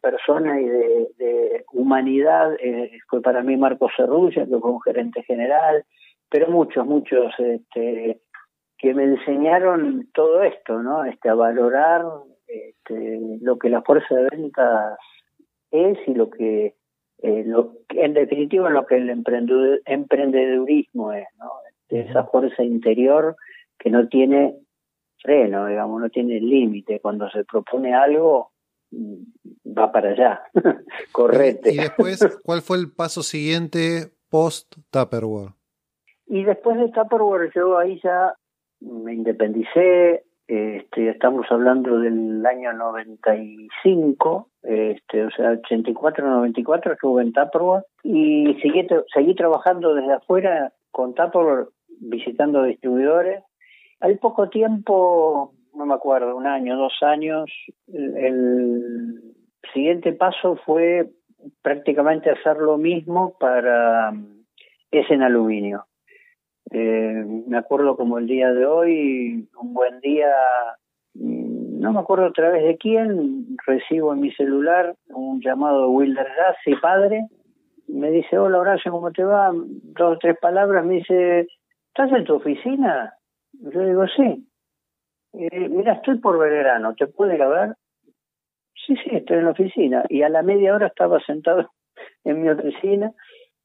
persona 0.01 0.59
y 0.59 0.65
de, 0.65 1.65
humanidad 1.73 2.53
eh, 2.59 2.91
fue 3.07 3.21
para 3.21 3.43
mí 3.43 3.57
Marco 3.57 3.89
Cerrulla 3.95 4.45
que 4.45 4.57
fue 4.57 4.71
un 4.71 4.81
gerente 4.81 5.23
general 5.23 5.85
pero 6.29 6.49
muchos 6.49 6.85
muchos 6.85 7.31
este 7.37 8.21
que 8.77 8.93
me 8.93 9.03
enseñaron 9.03 10.09
todo 10.13 10.41
esto 10.43 10.81
no 10.81 11.05
este 11.05 11.29
a 11.29 11.35
valorar 11.35 12.03
este, 12.47 13.19
lo 13.41 13.57
que 13.57 13.69
la 13.69 13.81
fuerza 13.81 14.15
de 14.15 14.29
ventas 14.29 14.97
es 15.71 15.97
y 16.07 16.13
lo 16.13 16.29
que 16.29 16.75
eh, 17.19 17.43
lo, 17.45 17.73
en 17.89 18.13
definitiva 18.13 18.69
lo 18.69 18.85
que 18.85 18.97
el 18.97 19.09
emprendedurismo 19.09 21.13
es 21.13 21.27
no 21.37 21.51
esa 21.99 22.23
fuerza 22.25 22.63
interior 22.63 23.35
que 23.77 23.89
no 23.89 24.07
tiene 24.07 24.55
freno, 25.21 25.67
digamos, 25.67 26.01
no 26.01 26.09
tiene 26.09 26.39
límite. 26.39 26.99
Cuando 26.99 27.29
se 27.29 27.43
propone 27.43 27.93
algo, 27.93 28.51
mm, 28.91 29.73
va 29.77 29.91
para 29.91 30.11
allá, 30.11 30.41
correte. 31.11 31.73
Y 31.73 31.77
después, 31.77 32.39
¿cuál 32.43 32.61
fue 32.61 32.77
el 32.77 32.91
paso 32.91 33.23
siguiente 33.23 34.11
post 34.29 34.75
Tupperware? 34.89 35.53
Y 36.27 36.43
después 36.43 36.77
de 36.77 36.89
Tupperware 36.89 37.51
yo 37.53 37.77
ahí 37.77 37.99
ya 38.03 38.33
me 38.79 39.13
independicé, 39.13 40.23
este, 40.47 41.09
estamos 41.09 41.45
hablando 41.49 41.99
del 41.99 42.45
año 42.45 42.73
95, 42.73 44.49
este, 44.63 45.25
o 45.25 45.31
sea, 45.31 45.51
84, 45.51 46.27
94 46.27 46.93
estuve 46.93 47.23
en 47.23 47.33
Tupperware 47.33 47.83
y 48.03 48.55
seguí, 48.61 48.87
seguí 49.13 49.35
trabajando 49.35 49.95
desde 49.95 50.13
afuera 50.13 50.71
con 50.91 51.13
Tupperware 51.13 51.67
visitando 52.01 52.63
distribuidores. 52.63 53.43
Al 53.99 54.17
poco 54.17 54.49
tiempo, 54.49 55.53
no 55.75 55.85
me 55.85 55.93
acuerdo, 55.93 56.35
un 56.35 56.47
año, 56.47 56.77
dos 56.77 56.93
años, 57.01 57.49
el, 57.87 59.21
siguiente 59.73 60.11
paso 60.11 60.57
fue 60.65 61.11
prácticamente 61.61 62.29
hacer 62.29 62.57
lo 62.57 62.77
mismo 62.77 63.35
para 63.39 64.11
ese 64.89 65.13
en 65.13 65.21
aluminio. 65.21 65.85
Eh, 66.71 67.23
me 67.47 67.57
acuerdo 67.57 67.95
como 67.95 68.17
el 68.17 68.27
día 68.27 68.51
de 68.51 68.65
hoy, 68.65 69.49
un 69.55 69.73
buen 69.73 69.99
día, 70.01 70.33
no 71.81 71.93
me 71.93 71.99
acuerdo 71.99 72.27
otra 72.27 72.51
vez 72.51 72.63
de 72.63 72.77
quién, 72.77 73.57
recibo 73.65 74.13
en 74.13 74.21
mi 74.21 74.31
celular 74.33 74.93
un 75.09 75.41
llamado 75.41 75.81
de 75.81 75.87
Wilder 75.87 76.27
Gassi, 76.37 76.75
padre, 76.75 77.25
me 77.87 78.11
dice, 78.11 78.37
hola 78.37 78.59
Horacio, 78.59 78.91
¿cómo 78.91 79.11
te 79.11 79.23
va? 79.23 79.49
Dos 79.51 80.15
o 80.15 80.19
tres 80.19 80.37
palabras, 80.39 80.85
me 80.85 80.95
dice, 80.95 81.47
¿estás 81.87 82.11
en 82.11 82.23
tu 82.23 82.35
oficina? 82.35 83.15
Yo 83.53 83.83
digo, 83.83 84.05
sí. 84.15 84.47
Eh, 85.33 85.69
mira, 85.69 85.93
estoy 85.93 86.19
por 86.19 86.37
Belgrano, 86.37 86.93
¿te 86.93 87.07
puede 87.07 87.35
grabar? 87.35 87.75
Sí, 88.85 88.95
sí, 88.97 89.15
estoy 89.15 89.37
en 89.37 89.45
la 89.45 89.51
oficina. 89.51 90.03
Y 90.07 90.21
a 90.21 90.29
la 90.29 90.43
media 90.43 90.75
hora 90.75 90.85
estaba 90.85 91.19
sentado 91.21 91.71
en 92.23 92.43
mi 92.43 92.49
oficina 92.49 93.11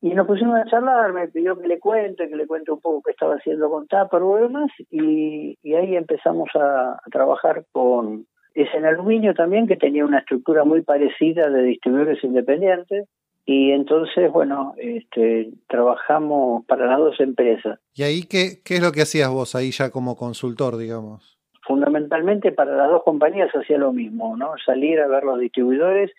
y 0.00 0.10
nos 0.10 0.26
pusimos 0.26 0.56
a 0.58 0.66
charlar, 0.66 1.12
me 1.12 1.28
pidió 1.28 1.58
que 1.58 1.68
le 1.68 1.78
cuente, 1.78 2.28
que 2.28 2.36
le 2.36 2.46
cuente 2.46 2.72
un 2.72 2.80
poco 2.80 3.02
qué 3.04 3.12
estaba 3.12 3.34
haciendo 3.34 3.70
con 3.70 3.86
Tupper 3.86 4.22
o 4.22 4.36
demás, 4.36 4.70
y, 4.90 5.58
y 5.62 5.74
ahí 5.74 5.96
empezamos 5.96 6.48
a, 6.54 6.92
a 6.92 7.10
trabajar 7.10 7.64
con 7.72 8.26
ese 8.54 8.76
en 8.76 8.86
aluminio 8.86 9.34
también, 9.34 9.66
que 9.66 9.76
tenía 9.76 10.04
una 10.04 10.20
estructura 10.20 10.64
muy 10.64 10.82
parecida 10.82 11.48
de 11.50 11.62
distribuidores 11.62 12.22
independientes, 12.24 13.08
y 13.48 13.70
entonces, 13.70 14.32
bueno, 14.32 14.74
este, 14.76 15.52
trabajamos 15.68 16.66
para 16.66 16.86
las 16.86 16.98
dos 16.98 17.20
empresas. 17.20 17.78
¿Y 17.94 18.02
ahí 18.02 18.22
qué, 18.28 18.60
qué 18.64 18.74
es 18.74 18.82
lo 18.82 18.90
que 18.90 19.02
hacías 19.02 19.30
vos 19.30 19.54
ahí 19.54 19.70
ya 19.70 19.90
como 19.90 20.16
consultor, 20.16 20.76
digamos? 20.76 21.38
Fundamentalmente 21.62 22.50
para 22.50 22.76
las 22.76 22.90
dos 22.90 23.04
compañías 23.04 23.48
hacía 23.54 23.78
lo 23.78 23.92
mismo, 23.92 24.36
¿no? 24.36 24.54
Salir 24.64 24.98
a 24.98 25.06
ver 25.06 25.22
los 25.22 25.38
distribuidores. 25.38 26.10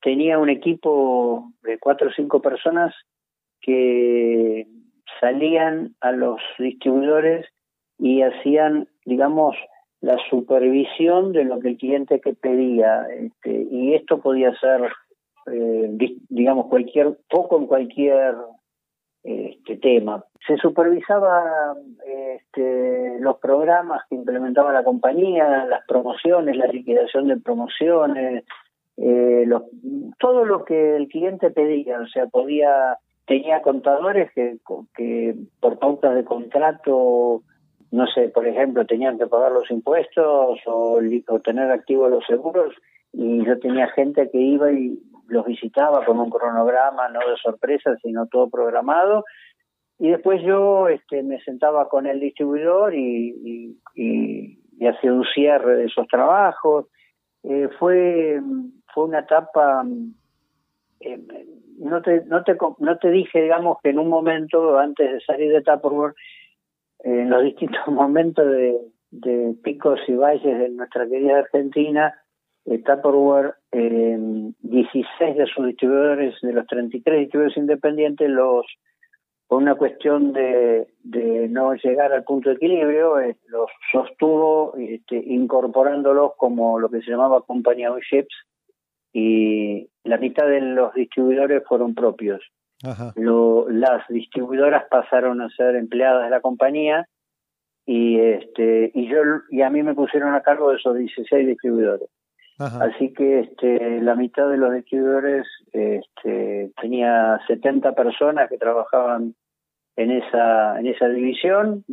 Tenía 0.00 0.38
un 0.38 0.48
equipo 0.48 1.52
de 1.62 1.78
cuatro 1.78 2.08
o 2.08 2.12
cinco 2.12 2.40
personas 2.40 2.94
que 3.62 4.66
salían 5.20 5.94
a 6.00 6.12
los 6.12 6.40
distribuidores 6.58 7.46
y 7.98 8.22
hacían, 8.22 8.88
digamos, 9.06 9.56
la 10.00 10.18
supervisión 10.28 11.32
de 11.32 11.44
lo 11.44 11.60
que 11.60 11.68
el 11.68 11.76
cliente 11.78 12.20
que 12.20 12.34
pedía. 12.34 13.06
Este, 13.06 13.66
y 13.70 13.94
esto 13.94 14.20
podía 14.20 14.52
ser 14.58 14.90
eh, 15.46 15.90
digamos, 16.28 16.66
cualquier, 16.66 17.16
poco 17.28 17.58
en 17.58 17.66
cualquier 17.66 18.34
este, 19.22 19.76
tema. 19.76 20.24
Se 20.46 20.56
supervisaba 20.56 21.74
este, 22.34 23.18
los 23.20 23.38
programas 23.38 24.02
que 24.08 24.16
implementaba 24.16 24.72
la 24.72 24.84
compañía, 24.84 25.66
las 25.66 25.84
promociones, 25.86 26.56
la 26.56 26.66
liquidación 26.66 27.28
de 27.28 27.38
promociones, 27.38 28.44
eh, 28.96 29.46
todo 30.18 30.44
lo 30.44 30.64
que 30.64 30.96
el 30.96 31.08
cliente 31.08 31.50
pedía, 31.50 32.00
o 32.00 32.06
sea, 32.08 32.26
podía 32.26 32.98
tenía 33.32 33.62
contadores 33.62 34.30
que, 34.34 34.58
por 35.58 35.78
pautas 35.78 36.14
de 36.14 36.22
contrato, 36.22 37.42
no 37.90 38.06
sé, 38.08 38.28
por 38.28 38.46
ejemplo, 38.46 38.84
tenían 38.84 39.16
que 39.16 39.26
pagar 39.26 39.52
los 39.52 39.70
impuestos 39.70 40.60
o, 40.66 41.00
o 41.28 41.40
tener 41.40 41.70
activos 41.70 42.10
los 42.10 42.26
seguros 42.26 42.74
y 43.10 43.42
yo 43.46 43.58
tenía 43.58 43.88
gente 43.88 44.28
que 44.30 44.38
iba 44.38 44.70
y 44.70 44.98
los 45.28 45.46
visitaba 45.46 46.04
con 46.04 46.18
un 46.18 46.28
cronograma, 46.28 47.08
no 47.08 47.20
de 47.20 47.36
sorpresa, 47.42 47.96
sino 48.02 48.26
todo 48.26 48.50
programado. 48.50 49.24
Y 49.98 50.10
después 50.10 50.42
yo 50.42 50.88
este, 50.88 51.22
me 51.22 51.40
sentaba 51.40 51.88
con 51.88 52.06
el 52.06 52.20
distribuidor 52.20 52.94
y, 52.94 53.74
y, 53.94 54.58
y, 54.78 54.86
hacía 54.86 55.12
un 55.12 55.24
cierre 55.32 55.76
de 55.76 55.84
esos 55.86 56.06
trabajos. 56.08 56.86
Eh, 57.44 57.70
fue, 57.78 58.42
fue 58.92 59.04
una 59.04 59.20
etapa, 59.20 59.86
eh, 61.04 61.20
no, 61.78 62.02
te, 62.02 62.24
no, 62.26 62.42
te, 62.44 62.56
no 62.78 62.98
te 62.98 63.10
dije, 63.10 63.42
digamos, 63.42 63.78
que 63.82 63.90
en 63.90 63.98
un 63.98 64.08
momento, 64.08 64.78
antes 64.78 65.12
de 65.12 65.20
salir 65.20 65.52
de 65.52 65.62
Tupperware, 65.62 66.14
en 67.00 67.30
los 67.30 67.42
distintos 67.42 67.86
momentos 67.88 68.46
de, 68.46 68.78
picos 69.62 70.00
y 70.08 70.14
valles 70.14 70.58
de 70.58 70.68
nuestra 70.70 71.06
querida 71.06 71.38
Argentina, 71.38 72.14
Tupperware, 72.64 73.54
eh, 73.72 74.18
16 74.60 75.36
de 75.36 75.46
sus 75.46 75.66
distribuidores, 75.66 76.34
de 76.40 76.52
los 76.52 76.66
33 76.66 77.20
distribuidores 77.20 77.56
independientes, 77.56 78.30
los 78.30 78.66
por 79.52 79.60
una 79.60 79.74
cuestión 79.74 80.32
de, 80.32 80.86
de 81.02 81.46
no 81.46 81.74
llegar 81.74 82.10
al 82.10 82.24
punto 82.24 82.48
de 82.48 82.54
equilibrio, 82.54 83.20
eh, 83.20 83.36
los 83.48 83.68
sostuvo 83.92 84.74
este, 84.78 85.16
incorporándolos 85.16 86.32
como 86.38 86.80
lo 86.80 86.88
que 86.88 87.02
se 87.02 87.10
llamaba 87.10 87.42
compañía 87.42 87.90
de 87.90 88.00
ships 88.00 88.34
y 89.12 89.90
la 90.04 90.18
mitad 90.18 90.46
de 90.46 90.60
los 90.60 90.94
distribuidores 90.94 91.62
fueron 91.66 91.94
propios. 91.94 92.40
Lo, 93.14 93.68
las 93.68 94.06
distribuidoras 94.08 94.84
pasaron 94.90 95.40
a 95.40 95.48
ser 95.50 95.76
empleadas 95.76 96.24
de 96.24 96.30
la 96.30 96.40
compañía 96.40 97.06
y 97.86 98.18
este 98.18 98.90
y 98.92 99.08
yo 99.08 99.22
y 99.50 99.62
a 99.62 99.70
mí 99.70 99.84
me 99.84 99.94
pusieron 99.94 100.34
a 100.34 100.40
cargo 100.40 100.70
de 100.70 100.78
esos 100.78 100.96
16 100.96 101.46
distribuidores. 101.46 102.08
Así 102.58 103.12
que 103.12 103.40
este, 103.40 104.00
la 104.02 104.14
mitad 104.14 104.48
de 104.48 104.56
los 104.56 104.72
distribuidores 104.72 105.46
este, 105.72 106.70
tenía 106.80 107.40
70 107.48 107.92
personas 107.94 108.48
que 108.48 108.58
trabajaban 108.58 109.34
en 109.96 110.10
esa, 110.10 110.78
en 110.78 110.86
esa 110.86 111.08
división 111.08 111.84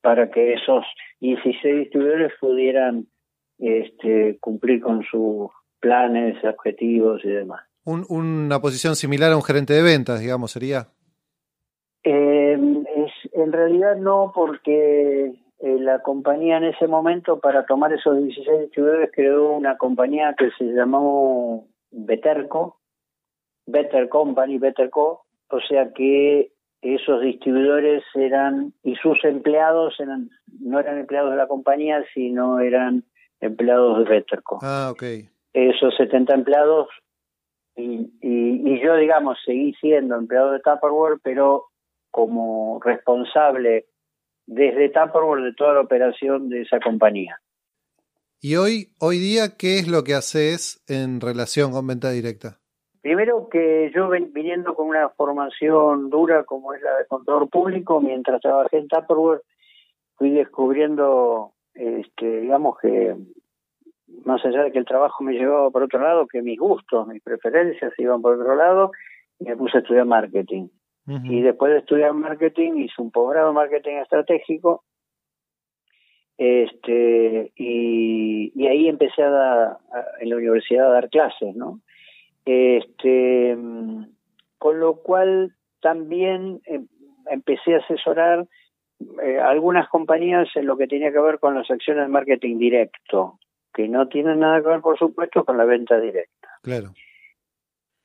para 0.00 0.30
que 0.30 0.54
esos 0.54 0.84
16 1.20 1.76
distribuidores 1.76 2.32
pudieran 2.40 3.06
este, 3.58 4.38
cumplir 4.40 4.80
con 4.80 5.02
sus 5.02 5.50
planes, 5.80 6.42
objetivos 6.44 7.24
y 7.24 7.28
demás. 7.28 7.62
Un, 7.84 8.04
una 8.08 8.60
posición 8.60 8.94
similar 8.94 9.32
a 9.32 9.36
un 9.36 9.42
gerente 9.42 9.72
de 9.72 9.82
ventas, 9.82 10.20
digamos, 10.20 10.52
sería. 10.52 10.88
Eh, 12.04 12.58
es, 12.96 13.32
en 13.32 13.52
realidad 13.52 13.96
no, 13.96 14.32
porque 14.34 15.34
eh, 15.62 15.78
la 15.78 16.00
compañía 16.00 16.56
en 16.56 16.64
ese 16.64 16.86
momento 16.86 17.40
para 17.40 17.66
tomar 17.66 17.92
esos 17.92 18.16
16 18.16 18.60
distribuidores 18.60 19.10
creó 19.12 19.52
una 19.52 19.76
compañía 19.76 20.34
que 20.38 20.50
se 20.56 20.64
llamó 20.64 21.68
Beterco, 21.90 22.80
Better 23.66 24.08
Company, 24.08 24.58
Better 24.58 24.88
Co, 24.88 25.24
o 25.48 25.60
sea 25.68 25.92
que 25.92 26.52
esos 26.80 27.20
distribuidores 27.20 28.02
eran 28.14 28.72
y 28.82 28.96
sus 28.96 29.22
empleados 29.24 29.94
eran 30.00 30.30
no 30.60 30.80
eran 30.80 30.98
empleados 30.98 31.30
de 31.30 31.36
la 31.36 31.46
compañía 31.46 32.02
sino 32.14 32.58
eran 32.60 33.04
empleados 33.40 33.98
de 33.98 34.04
Betterco. 34.04 34.60
Ah, 34.62 34.88
ok. 34.90 35.02
Esos 35.52 35.94
70 35.96 36.34
empleados 36.34 36.88
y, 37.76 38.10
y, 38.20 38.72
y 38.72 38.82
yo 38.82 38.96
digamos 38.96 39.38
seguí 39.44 39.74
siendo 39.74 40.16
empleado 40.16 40.52
de 40.52 40.60
Tupperware 40.60 41.18
pero 41.22 41.66
como 42.10 42.80
responsable 42.84 43.86
desde 44.46 44.88
Tupperware 44.88 45.42
de 45.42 45.54
toda 45.54 45.74
la 45.74 45.80
operación 45.80 46.48
de 46.48 46.62
esa 46.62 46.80
compañía. 46.80 47.38
Y 48.42 48.56
hoy, 48.56 48.88
hoy 48.98 49.18
día, 49.18 49.56
¿qué 49.58 49.78
es 49.78 49.86
lo 49.86 50.02
que 50.02 50.14
haces 50.14 50.82
en 50.88 51.20
relación 51.20 51.72
con 51.72 51.86
venta 51.86 52.10
directa? 52.10 52.58
Primero 53.02 53.48
que 53.48 53.90
yo 53.94 54.08
viniendo 54.08 54.74
con 54.74 54.88
una 54.88 55.08
formación 55.10 56.10
dura 56.10 56.44
como 56.44 56.74
es 56.74 56.82
la 56.82 56.98
de 56.98 57.06
contador 57.06 57.48
público, 57.48 58.00
mientras 58.00 58.40
trabajé 58.40 58.78
en 58.78 58.88
Tupperware, 58.88 59.42
fui 60.16 60.30
descubriendo, 60.30 61.52
este, 61.74 62.40
digamos 62.40 62.78
que 62.80 63.14
más 64.24 64.44
allá 64.44 64.64
de 64.64 64.72
que 64.72 64.78
el 64.78 64.84
trabajo 64.84 65.24
me 65.24 65.32
llevaba 65.32 65.70
por 65.70 65.82
otro 65.82 66.00
lado, 66.00 66.26
que 66.26 66.42
mis 66.42 66.58
gustos, 66.58 67.06
mis 67.08 67.22
preferencias 67.22 67.92
iban 67.98 68.22
por 68.22 68.38
otro 68.38 68.54
lado, 68.54 68.92
me 69.38 69.56
puse 69.56 69.78
a 69.78 69.80
estudiar 69.80 70.06
marketing. 70.06 70.68
Y 71.24 71.40
después 71.40 71.72
de 71.72 71.78
estudiar 71.80 72.12
marketing, 72.12 72.74
hice 72.76 73.02
un 73.02 73.10
posgrado 73.10 73.48
en 73.48 73.54
marketing 73.56 73.96
estratégico. 73.96 74.84
Este, 76.38 77.52
y, 77.56 78.66
ahí 78.66 78.86
empecé 78.86 79.22
a 79.22 79.30
dar, 79.30 79.78
en 80.20 80.30
la 80.30 80.36
universidad 80.36 80.86
a 80.86 80.92
dar 80.92 81.10
clases, 81.10 81.56
¿no? 81.56 81.80
Este, 82.44 83.56
con 84.58 84.78
lo 84.78 85.02
cual 85.02 85.52
también 85.80 86.60
em, 86.64 86.86
empecé 87.28 87.74
a 87.74 87.78
asesorar 87.78 88.46
eh, 89.22 89.38
algunas 89.38 89.88
compañías 89.88 90.48
en 90.54 90.66
lo 90.66 90.76
que 90.76 90.86
tenía 90.86 91.12
que 91.12 91.20
ver 91.20 91.38
con 91.38 91.54
las 91.54 91.70
acciones 91.70 92.04
de 92.04 92.12
marketing 92.12 92.58
directo, 92.58 93.38
que 93.72 93.88
no 93.88 94.08
tienen 94.08 94.40
nada 94.40 94.60
que 94.60 94.68
ver, 94.68 94.80
por 94.80 94.98
supuesto, 94.98 95.44
con 95.44 95.56
la 95.56 95.64
venta 95.64 95.98
directa. 96.00 96.48
Claro. 96.62 96.90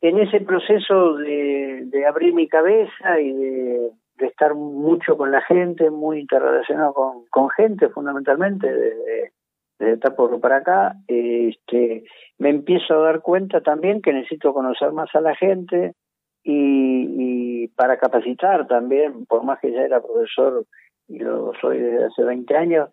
En 0.02 0.20
ese 0.20 0.42
proceso 0.42 1.16
de, 1.16 1.84
de 1.86 2.06
abrir 2.06 2.34
mi 2.34 2.48
cabeza 2.48 3.20
y 3.20 3.34
de, 3.34 3.92
estar 4.20 4.56
mucho 4.56 5.18
con 5.18 5.32
la 5.32 5.42
gente, 5.42 5.90
muy 5.90 6.20
interrelacionado 6.20 6.94
con, 6.94 7.26
con 7.30 7.50
gente, 7.50 7.90
fundamentalmente, 7.90 8.72
desde, 8.72 9.32
desde 9.78 10.12
por 10.12 10.40
para 10.40 10.58
acá, 10.58 10.96
este, 11.08 12.04
me 12.38 12.50
empiezo 12.50 12.94
a 12.94 13.04
dar 13.06 13.22
cuenta 13.22 13.62
también 13.62 14.02
que 14.02 14.14
necesito 14.14 14.54
conocer 14.54 14.92
más 14.94 15.14
a 15.16 15.22
la 15.22 15.36
gente 15.36 15.96
y, 16.44 17.64
y 17.64 17.68
para 17.70 17.98
capacitar 17.98 18.68
también, 18.68 19.26
por 19.26 19.44
más 19.44 19.60
que 19.60 19.72
ya 19.72 19.82
era 19.82 20.02
profesor 20.02 20.66
y 21.08 21.20
lo 21.20 21.52
soy 21.60 21.80
desde 21.80 22.06
hace 22.06 22.24
20 22.24 22.56
años, 22.56 22.90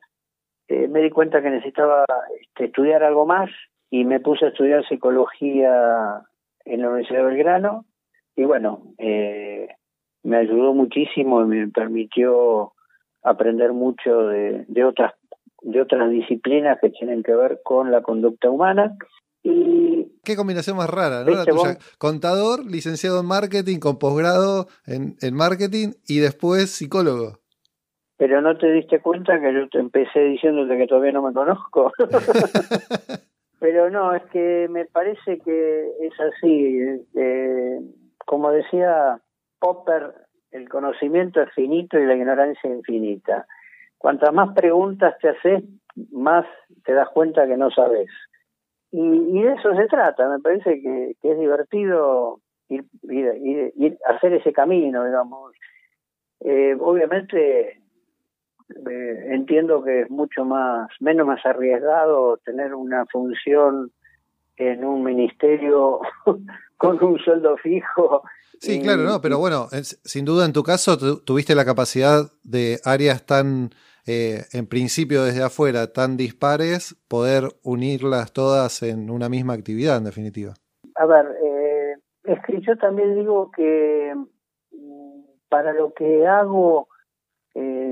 eh, 0.68 0.88
me 0.88 1.01
di 1.01 1.11
cuenta 1.11 1.42
que 1.42 1.51
necesitaba 1.51 2.05
este, 2.40 2.66
estudiar 2.66 3.03
algo 3.03 3.27
más 3.27 3.51
y 3.90 4.05
me 4.05 4.20
puse 4.20 4.46
a 4.46 4.48
estudiar 4.48 4.87
psicología 4.88 6.22
en 6.64 6.81
la 6.81 6.88
Universidad 6.88 7.20
de 7.20 7.27
Belgrano 7.27 7.85
y 8.37 8.44
bueno, 8.44 8.94
eh, 8.98 9.68
me 10.22 10.37
ayudó 10.37 10.72
muchísimo 10.72 11.42
y 11.42 11.46
me 11.46 11.68
permitió 11.68 12.72
aprender 13.22 13.72
mucho 13.72 14.29
de, 14.29 14.64
de 14.68 14.85
otras 14.85 15.12
de 15.64 15.81
otras 15.81 16.11
disciplinas 16.11 16.79
que 16.81 16.90
tienen 16.90 17.22
que 17.22 17.35
ver 17.35 17.61
con 17.62 17.92
la 17.92 18.03
conducta 18.03 18.51
humana 18.51 18.96
y 19.44 20.09
Qué 20.25 20.37
combinación 20.37 20.77
más 20.77 20.88
rara, 20.88 21.25
¿no? 21.25 21.33
La 21.33 21.44
tuya. 21.44 21.79
Contador, 21.98 22.64
licenciado 22.64 23.20
en 23.20 23.27
marketing, 23.27 23.79
con 23.79 23.98
posgrado 23.98 24.68
en, 24.87 25.16
en 25.20 25.35
marketing 25.35 25.94
y 26.07 26.18
después 26.18 26.70
psicólogo 26.70 27.41
pero 28.22 28.40
no 28.40 28.56
te 28.56 28.70
diste 28.70 29.00
cuenta 29.00 29.40
que 29.40 29.52
yo 29.52 29.68
te 29.68 29.80
empecé 29.80 30.20
diciéndote 30.20 30.76
que 30.76 30.87
todavía 30.87 31.11
no 31.11 31.22
me 31.22 31.32
conozco. 31.32 31.90
pero 33.58 33.90
no, 33.90 34.14
es 34.14 34.22
que 34.26 34.68
me 34.70 34.85
parece 34.85 35.40
que 35.40 35.90
es 36.00 36.20
así. 36.20 37.02
Eh, 37.16 37.80
como 38.24 38.52
decía 38.52 39.18
Popper, 39.58 40.14
el 40.52 40.68
conocimiento 40.68 41.42
es 41.42 41.52
finito 41.52 41.98
y 41.98 42.06
la 42.06 42.14
ignorancia 42.14 42.70
infinita. 42.70 43.44
Cuantas 43.98 44.32
más 44.32 44.54
preguntas 44.54 45.18
te 45.20 45.30
haces, 45.30 45.64
más 46.12 46.46
te 46.85 46.92
das 46.92 47.08
cuenta 47.08 47.48
que 47.48 47.56
no 47.56 47.72
sabes. 47.72 48.08
Y, 48.92 49.42
de 49.42 49.52
eso 49.54 49.74
se 49.74 49.88
trata. 49.88 50.28
Me 50.28 50.38
parece 50.38 50.80
que, 50.80 51.16
es 51.20 51.38
divertido 51.40 52.38
ir, 52.68 52.85
ir, 53.02 53.72
ir, 53.74 53.98
hacer 54.06 54.35
ese 54.35 54.52
camino, 54.52 55.04
digamos. 55.04 55.52
Eh, 56.44 56.76
obviamente 56.78 57.82
eh, 58.90 59.26
entiendo 59.35 59.82
que 59.82 60.02
es 60.02 60.11
mucho 60.11 60.44
más, 60.44 60.88
menos 61.00 61.26
más 61.26 61.44
arriesgado 61.44 62.38
tener 62.38 62.74
una 62.74 63.06
función 63.06 63.92
en 64.56 64.85
un 64.85 65.02
ministerio 65.02 66.00
con 66.76 67.02
un 67.02 67.18
sueldo 67.18 67.56
fijo. 67.56 68.22
Sí, 68.61 68.80
claro, 68.80 69.02
no, 69.02 69.20
pero 69.20 69.38
bueno, 69.38 69.66
sin 70.04 70.24
duda 70.24 70.44
en 70.44 70.52
tu 70.52 70.62
caso 70.62 70.96
tuviste 71.24 71.56
la 71.56 71.64
capacidad 71.64 72.30
de 72.44 72.78
áreas 72.85 73.26
tan, 73.26 73.70
eh, 74.06 74.42
en 74.52 74.68
principio 74.68 75.24
desde 75.24 75.42
afuera, 75.42 75.92
tan 75.92 76.16
dispares, 76.16 76.94
poder 77.08 77.48
unirlas 77.64 78.32
todas 78.32 78.85
en 78.85 79.11
una 79.11 79.28
misma 79.28 79.54
actividad, 79.54 79.96
en 79.96 80.04
definitiva. 80.04 80.54
A 80.94 81.06
ver, 81.06 81.26
eh, 81.44 81.94
es 82.22 82.38
que 82.46 82.61
yo 82.61 82.76
también 82.76 83.16
digo 83.16 83.50
que 83.50 84.14
mm, 84.70 85.22
para 85.48 85.72
lo 85.72 85.92
que 85.92 86.24
hago 86.26 86.87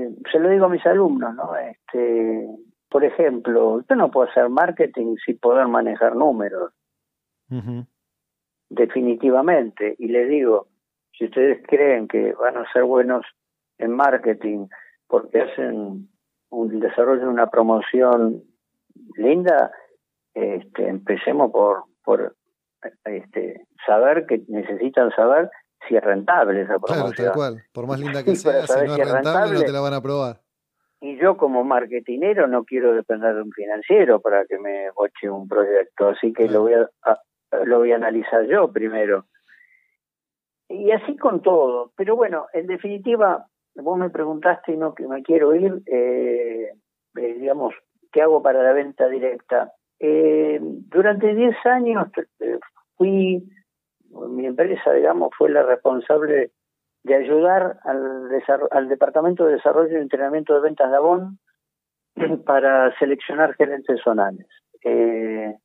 eh, 0.03 0.15
se 0.31 0.39
lo 0.39 0.49
digo 0.49 0.65
a 0.65 0.69
mis 0.69 0.85
alumnos, 0.85 1.35
¿no? 1.35 1.55
Este, 1.55 2.47
por 2.89 3.03
ejemplo, 3.03 3.83
yo 3.89 3.95
no 3.95 4.11
puedo 4.11 4.29
hacer 4.29 4.49
marketing 4.49 5.15
sin 5.25 5.37
poder 5.37 5.67
manejar 5.67 6.15
números. 6.15 6.73
Definitivamente. 8.69 9.95
Y 9.97 10.07
les 10.07 10.29
digo, 10.29 10.67
si 11.17 11.25
ustedes 11.25 11.61
creen 11.67 12.07
que 12.07 12.33
van 12.33 12.57
a 12.57 12.71
ser 12.71 12.83
buenos 12.83 13.25
en 13.77 13.91
marketing 13.91 14.67
porque 15.07 15.41
hacen 15.41 16.09
un 16.49 16.79
desarrollo 16.79 17.21
de 17.21 17.27
una 17.27 17.47
promoción 17.47 18.43
linda, 19.15 19.71
este, 20.33 20.87
empecemos 20.87 21.51
por, 21.51 21.83
por 22.03 22.35
este, 23.05 23.65
saber 23.85 24.25
que 24.25 24.41
necesitan 24.47 25.11
saber 25.11 25.49
si 25.87 25.95
es 25.95 26.03
rentable 26.03 26.61
esa 26.61 26.79
promoción. 26.79 27.13
Claro, 27.13 27.31
tal 27.31 27.33
cual. 27.33 27.63
Por 27.71 27.87
más 27.87 27.99
linda 27.99 28.23
que 28.23 28.35
sea, 28.35 28.67
si 28.67 28.85
no 28.85 28.95
es 28.95 29.11
rentable, 29.11 29.53
no 29.53 29.61
te 29.61 29.71
la 29.71 29.81
van 29.81 29.93
a 29.93 30.01
probar. 30.01 30.41
Y 31.03 31.17
yo 31.17 31.35
como 31.35 31.63
marketinero 31.63 32.47
no 32.47 32.63
quiero 32.63 32.93
depender 32.93 33.33
de 33.33 33.41
un 33.41 33.51
financiero 33.51 34.21
para 34.21 34.45
que 34.45 34.59
me 34.59 34.91
boche 34.91 35.29
un 35.29 35.47
proyecto, 35.47 36.09
así 36.09 36.31
que 36.31 36.47
lo 36.47 36.61
voy 36.61 36.73
a, 36.73 36.87
lo 37.65 37.79
voy 37.79 37.91
a 37.91 37.95
analizar 37.95 38.45
yo 38.45 38.71
primero. 38.71 39.25
Y 40.69 40.91
así 40.91 41.17
con 41.17 41.41
todo. 41.41 41.91
Pero 41.97 42.15
bueno, 42.15 42.45
en 42.53 42.67
definitiva, 42.67 43.47
vos 43.75 43.97
me 43.97 44.11
preguntaste 44.11 44.73
y 44.73 44.77
no 44.77 44.93
que 44.93 45.07
me 45.07 45.23
quiero 45.23 45.55
ir, 45.55 45.81
eh, 45.87 46.71
eh, 47.15 47.33
digamos, 47.39 47.73
¿qué 48.11 48.21
hago 48.21 48.43
para 48.43 48.61
la 48.61 48.73
venta 48.73 49.07
directa? 49.07 49.73
Eh, 49.99 50.59
durante 50.61 51.33
10 51.33 51.55
años 51.65 52.07
fui 52.95 53.43
mi 54.29 54.45
empresa, 54.45 54.91
digamos, 54.91 55.31
fue 55.37 55.49
la 55.49 55.63
responsable 55.63 56.51
de 57.03 57.15
ayudar 57.15 57.79
al, 57.83 58.29
al 58.71 58.89
Departamento 58.89 59.45
de 59.45 59.53
Desarrollo 59.53 59.97
y 59.97 60.01
Entrenamiento 60.01 60.53
de 60.53 60.61
Ventas 60.61 60.89
de 60.89 60.97
Avon 60.97 61.39
para 62.45 62.97
seleccionar 62.99 63.55
gerentes 63.55 64.01
zonales. 64.03 64.47
Eh, 64.83 65.55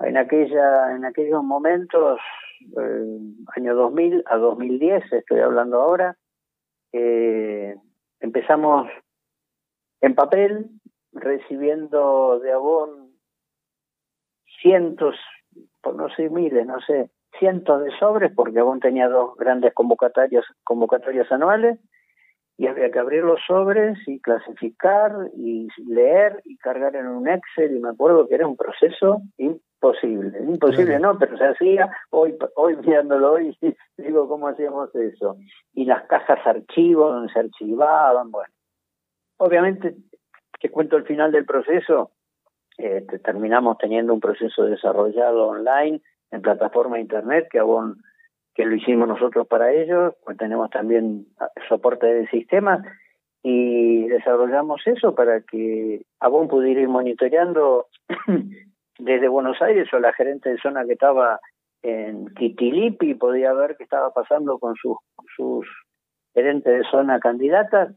en 0.00 0.16
aquella 0.16 0.94
en 0.94 1.04
aquellos 1.04 1.42
momentos, 1.42 2.20
eh, 2.80 3.18
año 3.56 3.74
2000 3.74 4.24
a 4.26 4.36
2010, 4.36 5.12
estoy 5.12 5.40
hablando 5.40 5.80
ahora, 5.80 6.16
eh, 6.92 7.76
empezamos 8.20 8.88
en 10.00 10.14
papel, 10.14 10.70
recibiendo 11.12 12.38
de 12.38 12.52
Avon 12.52 13.12
cientos, 14.60 15.16
por 15.82 15.94
no 15.94 16.08
sé 16.10 16.28
miles, 16.30 16.66
no 16.66 16.80
sé, 16.80 17.10
cientos 17.38 17.84
de 17.84 17.90
sobres 17.98 18.32
porque 18.34 18.60
aún 18.60 18.80
tenía 18.80 19.08
dos 19.08 19.36
grandes 19.36 19.74
convocatorias, 19.74 20.44
convocatorias 20.64 21.30
anuales 21.30 21.78
y 22.56 22.66
había 22.66 22.90
que 22.90 22.98
abrir 22.98 23.22
los 23.22 23.40
sobres 23.46 23.96
y 24.06 24.20
clasificar 24.20 25.12
y 25.36 25.68
leer 25.86 26.42
y 26.44 26.56
cargar 26.56 26.96
en 26.96 27.06
un 27.06 27.28
Excel 27.28 27.76
y 27.76 27.80
me 27.80 27.90
acuerdo 27.90 28.26
que 28.26 28.34
era 28.34 28.48
un 28.48 28.56
proceso 28.56 29.22
imposible, 29.36 30.38
imposible 30.40 30.98
no, 30.98 31.16
pero 31.18 31.38
se 31.38 31.44
hacía, 31.44 31.88
hoy, 32.10 32.36
hoy 32.56 32.76
mirándolo 32.76 33.34
hoy 33.34 33.56
digo 33.96 34.28
cómo 34.28 34.48
hacíamos 34.48 34.92
eso, 34.96 35.36
y 35.72 35.84
las 35.84 36.04
cajas 36.08 36.44
archivos 36.44 37.14
donde 37.14 37.32
se 37.32 37.38
archivaban, 37.38 38.32
bueno, 38.32 38.52
obviamente 39.36 39.94
te 40.60 40.68
cuento 40.68 40.96
el 40.96 41.04
final 41.04 41.30
del 41.30 41.44
proceso, 41.44 42.10
eh, 42.76 43.06
terminamos 43.22 43.78
teniendo 43.78 44.12
un 44.12 44.20
proceso 44.20 44.64
desarrollado 44.64 45.46
online 45.46 46.00
en 46.30 46.42
plataforma 46.42 47.00
internet 47.00 47.48
que 47.50 47.58
Avon 47.58 47.96
que 48.54 48.64
lo 48.64 48.74
hicimos 48.74 49.06
nosotros 49.06 49.46
para 49.46 49.72
ellos, 49.72 50.14
pues 50.24 50.36
tenemos 50.36 50.68
también 50.70 51.26
soporte 51.68 52.06
de 52.06 52.26
sistemas 52.26 52.84
y 53.40 54.08
desarrollamos 54.08 54.84
eso 54.84 55.14
para 55.14 55.42
que 55.42 56.02
Avon 56.18 56.48
pudiera 56.48 56.80
ir 56.80 56.88
monitoreando 56.88 57.86
desde 58.98 59.28
Buenos 59.28 59.62
Aires 59.62 59.88
o 59.92 60.00
la 60.00 60.12
gerente 60.12 60.50
de 60.50 60.58
zona 60.58 60.84
que 60.84 60.94
estaba 60.94 61.38
en 61.82 62.34
Kitilipi 62.34 63.14
podía 63.14 63.52
ver 63.52 63.76
qué 63.76 63.84
estaba 63.84 64.12
pasando 64.12 64.58
con 64.58 64.74
sus 64.74 64.96
sus 65.36 65.64
gerentes 66.34 66.78
de 66.78 66.90
zona 66.90 67.20
candidatas 67.20 67.94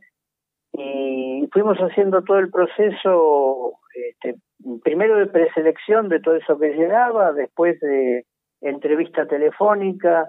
y 0.74 1.50
fuimos 1.52 1.78
haciendo 1.80 2.24
todo 2.24 2.40
el 2.40 2.50
proceso, 2.50 3.74
este, 3.94 4.36
primero 4.84 5.18
de 5.18 5.28
preselección 5.28 6.10
de 6.10 6.20
todo 6.20 6.36
eso 6.36 6.58
que 6.58 6.74
llegaba, 6.74 7.34
después 7.34 7.80
de 7.80 8.26
entrevista 8.62 9.26
telefónica, 9.26 10.28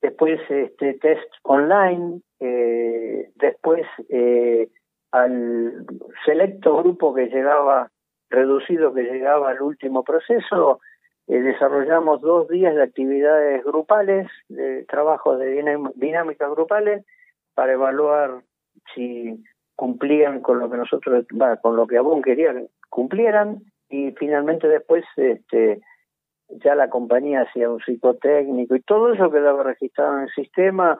después 0.00 0.40
este 0.48 0.94
test 0.94 1.28
online, 1.42 2.20
eh, 2.40 3.30
después 3.36 3.86
eh, 4.08 4.68
al 5.12 5.84
selecto 6.24 6.76
grupo 6.78 7.14
que 7.14 7.26
llegaba, 7.26 7.90
reducido 8.28 8.94
que 8.94 9.02
llegaba 9.02 9.50
al 9.50 9.62
último 9.62 10.04
proceso, 10.04 10.80
eh, 11.26 11.40
desarrollamos 11.40 12.20
dos 12.20 12.48
días 12.48 12.74
de 12.74 12.82
actividades 12.82 13.64
grupales, 13.64 14.28
de 14.48 14.84
trabajos 14.84 15.38
de 15.38 15.62
dinámicas 15.96 16.50
grupales, 16.50 17.04
para 17.54 17.72
evaluar 17.72 18.42
si 18.94 19.42
cumplían 19.76 20.40
con 20.40 20.58
lo 20.58 20.70
que 20.70 20.76
nosotros, 20.76 21.24
va, 21.40 21.56
con 21.56 21.76
lo 21.76 21.86
que 21.86 21.98
Abón 21.98 22.22
quería 22.22 22.54
cumplieran, 22.90 23.62
y 23.88 24.12
finalmente 24.12 24.68
después 24.68 25.04
este, 25.16 25.80
ya 26.62 26.74
la 26.74 26.90
compañía 26.90 27.42
hacía 27.42 27.70
un 27.70 27.80
psicotécnico 27.80 28.76
y 28.76 28.82
todo 28.82 29.12
eso 29.12 29.30
quedaba 29.30 29.62
registrado 29.62 30.18
en 30.18 30.22
el 30.24 30.30
sistema 30.30 30.98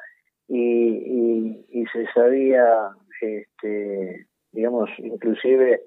y, 0.49 1.65
y, 1.71 1.85
se 1.93 2.07
sabía, 2.13 2.91
este, 3.21 4.27
digamos, 4.51 4.91
inclusive 4.99 5.83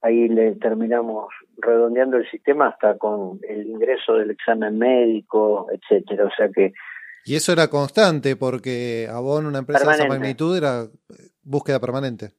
ahí 0.00 0.28
le 0.28 0.54
terminamos 0.56 1.26
redondeando 1.58 2.16
el 2.16 2.30
sistema 2.30 2.68
hasta 2.68 2.96
con 2.96 3.40
el 3.48 3.66
ingreso 3.66 4.14
del 4.14 4.30
examen 4.30 4.78
médico, 4.78 5.66
etcétera, 5.70 6.26
o 6.26 6.30
sea 6.36 6.48
que 6.48 6.72
y 7.26 7.34
eso 7.34 7.52
era 7.52 7.66
constante 7.68 8.36
porque 8.36 9.08
Avon, 9.10 9.46
una 9.46 9.58
empresa 9.58 9.84
de 9.84 9.96
esa 9.96 10.06
magnitud, 10.06 10.56
era 10.56 10.86
búsqueda 11.42 11.80
permanente. 11.80 12.34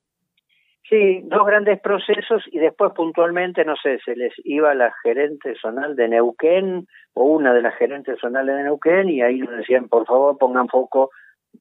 Sí, 0.89 1.21
dos 1.25 1.45
grandes 1.45 1.81
procesos 1.81 2.43
y 2.49 2.59
después 2.59 2.93
puntualmente, 2.93 3.65
no 3.65 3.75
sé, 3.75 3.99
se 4.05 4.15
les 4.15 4.33
iba 4.45 4.73
la 4.73 4.93
gerente 5.03 5.53
zonal 5.61 5.97
de 5.97 6.07
Neuquén 6.07 6.87
o 7.13 7.23
una 7.25 7.53
de 7.53 7.61
las 7.61 7.75
gerentes 7.75 8.17
zonales 8.21 8.55
de 8.55 8.63
Neuquén 8.63 9.09
y 9.09 9.21
ahí 9.21 9.39
nos 9.39 9.57
decían, 9.57 9.89
por 9.89 10.05
favor, 10.05 10.37
pongan 10.37 10.69
foco, 10.69 11.09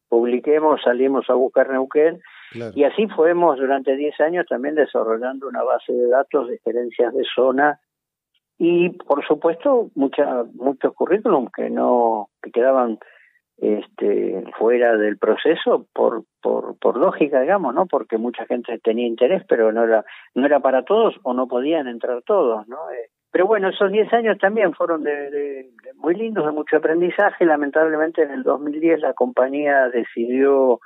publiquemos, 0.09 0.81
salimos 0.83 1.29
a 1.29 1.35
buscar 1.35 1.71
Neuquén. 1.71 2.21
Y 2.75 2.85
así 2.85 3.09
fuimos 3.09 3.59
durante 3.59 3.97
10 3.97 4.21
años 4.21 4.47
también 4.49 4.77
desarrollando 4.77 5.49
una 5.49 5.65
base 5.65 5.93
de 5.93 6.09
datos 6.09 6.49
de 6.49 6.59
gerencias 6.65 7.13
de 7.13 7.25
zona 7.35 7.81
y, 8.59 8.91
por 8.91 9.27
supuesto, 9.27 9.91
mucha, 9.95 10.45
muchos 10.55 10.95
currículums 10.95 11.51
que 11.53 11.69
no 11.69 12.29
que 12.41 12.53
quedaban 12.53 12.99
este, 13.59 14.45
fuera 14.59 14.97
del 14.97 15.19
proceso 15.19 15.87
por, 15.93 16.25
por, 16.43 16.79
por 16.79 16.97
lógica, 16.99 17.41
digamos, 17.41 17.75
¿no? 17.75 17.87
Porque 17.87 18.19
mucha 18.19 18.45
gente 18.47 18.79
tenía 18.79 19.07
interés, 19.07 19.43
pero 19.49 19.73
no 19.73 19.85
era, 19.85 20.05
no 20.35 20.45
era 20.47 20.61
para 20.61 20.85
todos 20.85 21.15
o 21.23 21.33
no 21.33 21.49
podían 21.49 21.89
entrar 21.89 22.23
todos, 22.23 22.69
¿no? 22.69 22.77
Eh, 22.91 23.11
pero 23.31 23.47
bueno, 23.47 23.69
esos 23.69 23.91
10 23.93 24.13
años 24.15 24.39
también 24.39 24.73
fueron 24.73 25.03
de, 25.03 25.31
de, 25.31 25.71
muy 25.97 26.15
lindos, 26.15 26.47
de 26.47 26.53
mucho 26.53 26.79
aprendizaje. 26.79 27.45
Lamentablemente 27.45 28.23
en 28.23 28.31
el 28.31 28.43
2010 28.43 29.01
la 29.01 29.13
compañía 29.13 29.89
decidió, 29.89 30.81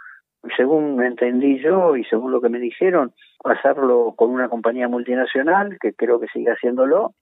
según 0.56 1.00
entendí 1.02 1.60
yo 1.60 1.96
y 1.96 2.04
según 2.04 2.32
lo 2.32 2.40
que 2.40 2.48
me 2.48 2.58
dijeron, 2.58 3.12
hacerlo 3.44 4.14
con 4.16 4.30
una 4.30 4.48
compañía 4.48 4.88
multinacional, 4.88 5.78
que 5.80 5.92
creo 5.92 6.18
que 6.18 6.26
sigue 6.28 6.50
haciéndolo. 6.50 7.14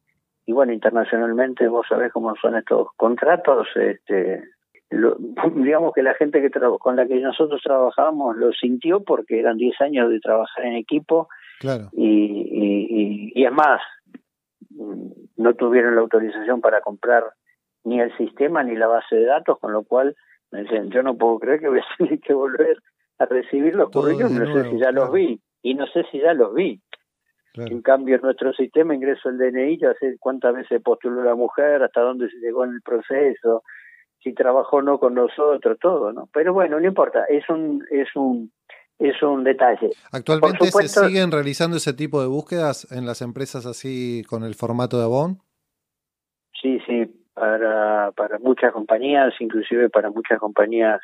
Y 0.47 0.53
bueno, 0.53 0.73
internacionalmente 0.73 1.69
vos 1.69 1.87
sabés 1.87 2.11
cómo 2.11 2.35
son 2.37 2.57
estos 2.57 2.89
contratos, 2.97 3.69
este, 3.77 4.43
digamos 5.57 5.93
que 5.95 6.03
la 6.03 6.15
gente 6.15 6.41
que 6.41 6.51
con 6.81 6.97
la 6.97 7.07
que 7.07 7.21
nosotros 7.21 7.61
trabajábamos 7.63 8.37
lo 8.37 8.53
sintió 8.53 9.03
porque 9.05 9.39
eran 9.39 9.57
10 9.57 9.81
años 9.83 10.11
de 10.11 10.21
trabajar 10.21 10.65
en 10.65 10.75
equipo 10.75 11.29
claro. 11.61 11.89
y, 11.93 12.07
y, 12.07 13.33
y, 13.35 13.45
es 13.45 13.53
más, 13.53 13.81
no 15.37 15.55
tuvieron 15.55 15.95
la 15.95 16.01
autorización 16.01 16.61
para 16.61 16.81
comprar 16.81 17.25
ni 17.85 18.01
el 18.01 18.17
sistema 18.17 18.63
ni 18.63 18.77
la 18.77 18.87
base 18.87 19.17
de 19.17 19.27
datos, 19.27 19.59
con 19.59 19.73
lo 19.73 19.85
cual 19.85 20.17
me 20.51 20.63
dicen, 20.63 20.91
yo 20.91 21.03
no 21.03 21.17
puedo 21.17 21.39
creer 21.39 21.61
que 21.61 21.69
voy 21.69 21.81
a 21.81 21.85
tener 21.99 22.21
que 22.21 22.33
volver 22.33 22.79
a 23.19 23.27
recibir 23.27 23.75
los 23.75 23.91
currículos, 23.91 24.33
no 24.33 24.53
sé 24.53 24.71
si 24.71 24.79
ya 24.79 24.93
los 24.93 25.13
vi, 25.13 25.41
y 25.63 25.75
no 25.75 25.87
sé 25.89 26.05
si 26.11 26.21
ya 26.21 26.33
los 26.35 26.55
vi. 26.55 26.81
En 27.55 27.83
cambio, 27.83 28.15
en 28.17 28.23
nuestro 28.23 28.53
sistema 28.53 28.95
ingreso 28.95 29.31
el 29.31 29.39
DNI, 29.39 29.79
ya 29.79 29.93
sé 29.95 30.17
cuántas 30.21 30.55
veces 30.55 30.81
postuló 30.81 31.25
la 31.25 31.35
mujer, 31.35 31.83
hasta 31.83 32.03
dónde 32.03 32.31
se 32.31 32.37
llegó 32.37 32.65
en 32.65 32.71
el 32.71 32.83
proceso, 32.83 33.65
si 34.23 34.35
trabajó 34.35 34.77
o 34.79 34.83
no 34.83 34.99
con 34.99 35.15
nosotros, 35.15 35.79
todo, 35.81 36.13
¿no? 36.13 36.29
Pero 36.33 36.53
bueno, 36.53 36.81
no 36.81 36.87
importa, 36.87 37.25
es 37.29 37.49
un, 37.49 37.85
es 37.91 38.09
un, 38.17 38.53
es 38.99 39.23
un 39.23 39.45
detalle. 39.45 39.91
¿Actualmente 40.13 40.67
se 40.71 40.89
siguen 40.89 41.31
realizando 41.31 41.77
ese 41.77 41.93
tipo 41.93 42.21
de 42.21 42.29
búsquedas 42.29 42.91
en 42.93 43.07
las 43.07 43.23
empresas 43.23 43.67
así 43.67 44.25
con 44.29 44.43
el 44.43 44.55
formato 44.55 44.99
de 44.99 45.05
Avon? 45.05 45.39
Sí, 46.61 46.81
sí, 46.87 47.07
para, 47.35 48.11
para 48.13 48.39
muchas 48.41 48.73
compañías, 48.73 49.33
inclusive 49.39 49.89
para 49.89 50.11
muchas 50.11 50.39
compañías 50.41 51.01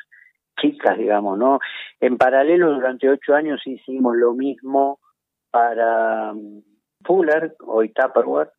chicas, 0.59 0.97
digamos, 0.97 1.37
¿no? 1.37 1.59
En 1.99 2.17
paralelo, 2.17 2.73
durante 2.73 3.09
ocho 3.09 3.33
años 3.33 3.61
hicimos 3.65 4.15
lo 4.15 4.33
mismo 4.33 4.99
para 5.51 6.33
um, 6.33 6.61
Fuller, 7.05 7.55
hoy 7.65 7.89
Tupperware. 7.93 8.51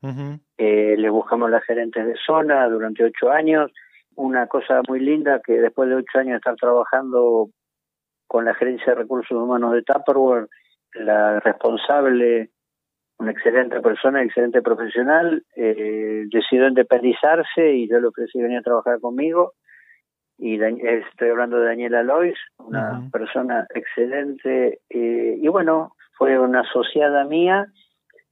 eh, 0.56 0.94
le 0.96 1.10
buscamos 1.10 1.50
las 1.50 1.64
gerentes 1.64 2.06
de 2.06 2.14
zona 2.26 2.66
durante 2.68 3.04
ocho 3.04 3.30
años 3.30 3.70
una 4.16 4.46
cosa 4.46 4.80
muy 4.88 5.00
linda 5.00 5.40
que 5.44 5.60
después 5.60 5.88
de 5.88 5.96
ocho 5.96 6.18
años 6.18 6.32
de 6.32 6.36
estar 6.36 6.56
trabajando 6.56 7.50
con 8.26 8.44
la 8.44 8.54
gerencia 8.54 8.86
de 8.92 9.02
recursos 9.02 9.36
humanos 9.36 9.72
de 9.72 9.82
Tupperware, 9.82 10.48
la 10.94 11.40
responsable, 11.40 12.50
una 13.18 13.30
excelente 13.30 13.80
persona, 13.80 14.22
excelente 14.22 14.62
profesional, 14.62 15.44
eh, 15.54 16.24
decidió 16.30 16.68
independizarse 16.68 17.74
y 17.74 17.88
yo 17.88 18.00
le 18.00 18.08
ofrecí 18.08 18.40
venir 18.40 18.58
a 18.58 18.62
trabajar 18.62 19.00
conmigo. 19.00 19.52
Y 20.38 20.60
estoy 20.62 21.30
hablando 21.30 21.58
de 21.58 21.66
Daniela 21.66 22.02
Lois, 22.02 22.36
una 22.58 23.08
persona 23.10 23.66
excelente. 23.74 24.80
Eh, 24.90 25.38
y 25.40 25.48
bueno, 25.48 25.92
fue 26.18 26.38
una 26.38 26.60
asociada 26.60 27.24
mía 27.24 27.66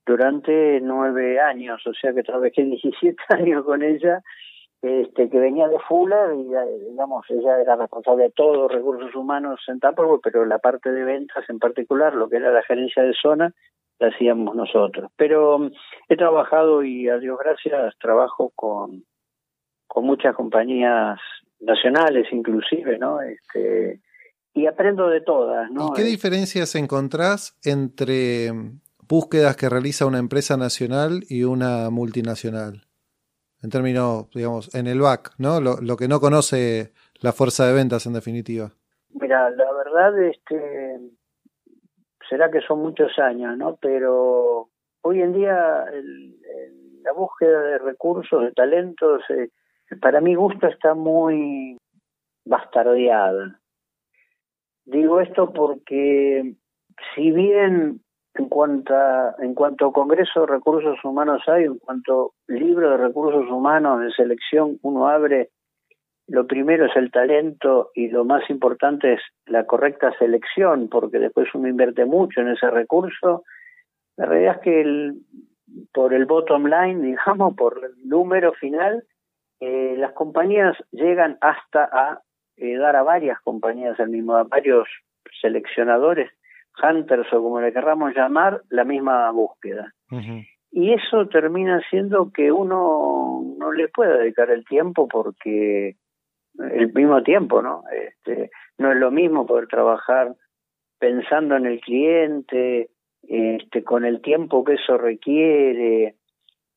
durante 0.05 0.81
nueve 0.83 1.41
años, 1.41 1.81
o 1.87 1.95
sea 1.95 2.13
que 2.13 2.23
trabajé 2.23 2.63
17 2.63 3.17
años 3.31 3.65
con 3.65 3.83
ella 3.83 4.23
este, 4.85 5.31
que 5.31 5.39
venía 5.39 5.67
de 5.67 5.79
Fuller 5.79 6.35
y 6.35 6.45
digamos 6.91 7.25
ella 7.31 7.59
era 7.59 7.75
responsable 7.77 8.25
de 8.25 8.31
todos 8.31 8.57
los 8.57 8.71
recursos 8.71 9.15
humanos 9.15 9.61
en 9.69 9.81
Tupperware, 9.81 10.21
pero 10.23 10.45
la 10.45 10.59
parte 10.59 10.93
de 10.93 11.05
ventas 11.05 11.49
en 11.49 11.59
particular, 11.59 12.15
lo 12.15 12.29
que 12.29 12.37
era 12.37 12.53
la 12.53 12.63
gerencia 12.63 13.03
de 13.03 13.15
zona, 13.15 13.55
la 13.99 14.09
hacíamos 14.09 14.55
nosotros. 14.55 15.11
Pero 15.17 15.59
mm, 15.59 15.71
he 16.11 16.17
trabajado 16.17 16.85
y 16.85 17.09
a 17.09 17.17
Dios 17.17 17.39
gracias 17.43 17.95
trabajo 17.99 18.53
con, 18.55 19.05
con 19.87 20.05
muchas 20.05 20.35
compañías 20.37 21.19
nacionales 21.61 22.27
inclusive, 22.31 22.99
¿no? 22.99 23.23
Este, 23.23 24.03
y 24.53 24.67
aprendo 24.67 25.09
de 25.09 25.23
todas, 25.23 25.71
¿no? 25.71 25.89
¿Y 25.89 25.93
qué 25.97 26.03
diferencias 26.03 26.75
encontrás 26.75 27.59
entre 27.65 28.51
búsquedas 29.09 29.57
que 29.57 29.71
realiza 29.71 30.05
una 30.05 30.19
empresa 30.19 30.59
nacional 30.59 31.25
y 31.31 31.45
una 31.45 31.89
multinacional? 31.89 32.83
En 33.65 33.71
términos, 33.71 34.31
digamos, 34.35 34.75
en 34.75 34.87
el 34.87 35.01
back, 35.01 35.33
¿no? 35.39 35.61
Lo, 35.61 35.81
lo 35.81 35.97
que 35.97 36.07
no 36.07 36.21
conoce 36.21 36.93
la 37.21 37.33
fuerza 37.33 37.67
de 37.67 37.73
ventas 37.73 38.05
en 38.07 38.13
definitiva. 38.13 38.71
Mira, 39.09 39.49
la 39.51 39.73
verdad, 39.73 40.23
este, 40.23 41.01
será 42.29 42.51
que 42.51 42.61
son 42.61 42.81
muchos 42.81 43.19
años, 43.19 43.57
¿no? 43.57 43.77
Pero 43.81 44.69
hoy 45.01 45.23
en 45.23 45.33
día 45.33 45.85
la 47.03 47.13
búsqueda 47.13 47.63
de 47.63 47.79
recursos, 47.79 48.43
de 48.43 48.53
talentos, 48.53 49.23
eh, 49.31 49.49
para 50.01 50.21
mi 50.21 50.35
gusto 50.35 50.67
está 50.67 50.95
muy 50.95 51.79
bastardeada. 52.45 53.61
Digo 54.85 55.21
esto 55.21 55.53
porque 55.53 56.55
si 57.15 57.31
bien 57.31 58.04
en 58.35 58.49
cuanto 58.49 58.95
a, 58.95 59.35
en 59.39 59.55
cuanto 59.55 59.93
Congreso 59.93 60.41
de 60.41 60.47
Recursos 60.47 60.99
Humanos 61.05 61.43
hay, 61.47 61.65
en 61.65 61.79
cuanto 61.79 62.33
libro 62.49 62.91
de 62.91 62.97
recursos 62.97 63.49
humanos 63.49 64.01
de 64.01 64.11
selección 64.11 64.79
uno 64.83 65.09
abre, 65.09 65.51
lo 66.27 66.47
primero 66.47 66.87
es 66.87 66.97
el 66.97 67.11
talento 67.11 67.91
y 67.95 68.09
lo 68.09 68.25
más 68.25 68.49
importante 68.51 69.15
es 69.15 69.21
la 69.47 69.67
correcta 69.67 70.13
selección, 70.19 70.89
porque 70.89 71.19
después 71.19 71.49
uno 71.55 71.69
invierte 71.69 72.07
mucho 72.07 72.41
en 72.41 72.49
ese 72.49 72.71
recurso. 72.71 73.45
La 74.17 74.27
realidad 74.27 74.57
es 74.57 74.61
que 74.63 74.81
el, 74.81 75.15
por 75.93 76.15
el 76.15 76.25
bottom 76.25 76.67
line, 76.67 77.03
digamos, 77.07 77.55
por 77.55 77.81
el 77.85 78.09
número 78.09 78.53
final, 78.55 79.05
eh, 79.61 79.95
las 79.99 80.13
compañías 80.13 80.77
llegan 80.91 81.39
hasta 81.41 81.85
a 81.85 82.23
eh, 82.57 82.77
dar 82.79 82.97
a 82.97 83.03
varias 83.03 83.39
compañías 83.43 83.99
al 84.01 84.09
mismo, 84.09 84.35
a 84.35 84.45
varios 84.45 84.89
seleccionadores 85.41 86.31
hunters 86.83 87.33
o 87.33 87.43
como 87.43 87.61
le 87.61 87.73
querramos 87.73 88.15
llamar, 88.15 88.63
la 88.71 88.85
misma 88.85 89.31
búsqueda. 89.31 89.93
Y 90.71 90.93
eso 90.93 91.29
termina 91.29 91.81
siendo 91.89 92.31
que 92.33 92.51
uno 92.51 93.43
no 93.59 93.73
le 93.73 93.89
puede 93.89 94.19
dedicar 94.19 94.51
el 94.51 94.65
tiempo 94.65 95.07
porque 95.09 95.97
el 96.59 96.93
mismo 96.93 97.23
tiempo, 97.23 97.63
¿no? 97.63 97.83
Este, 97.93 98.51
no 98.79 98.93
es 98.93 98.99
lo 98.99 99.11
mismo 99.11 99.47
poder 99.47 99.69
trabajar 99.69 100.35
pensando 100.99 101.57
en 101.57 101.67
el 101.67 101.81
cliente, 101.81 102.91
este, 103.23 103.83
con 103.83 104.05
el 104.05 104.21
tiempo 104.21 104.65
que 104.65 104.75
eso 104.75 104.99
requiere, 104.99 106.17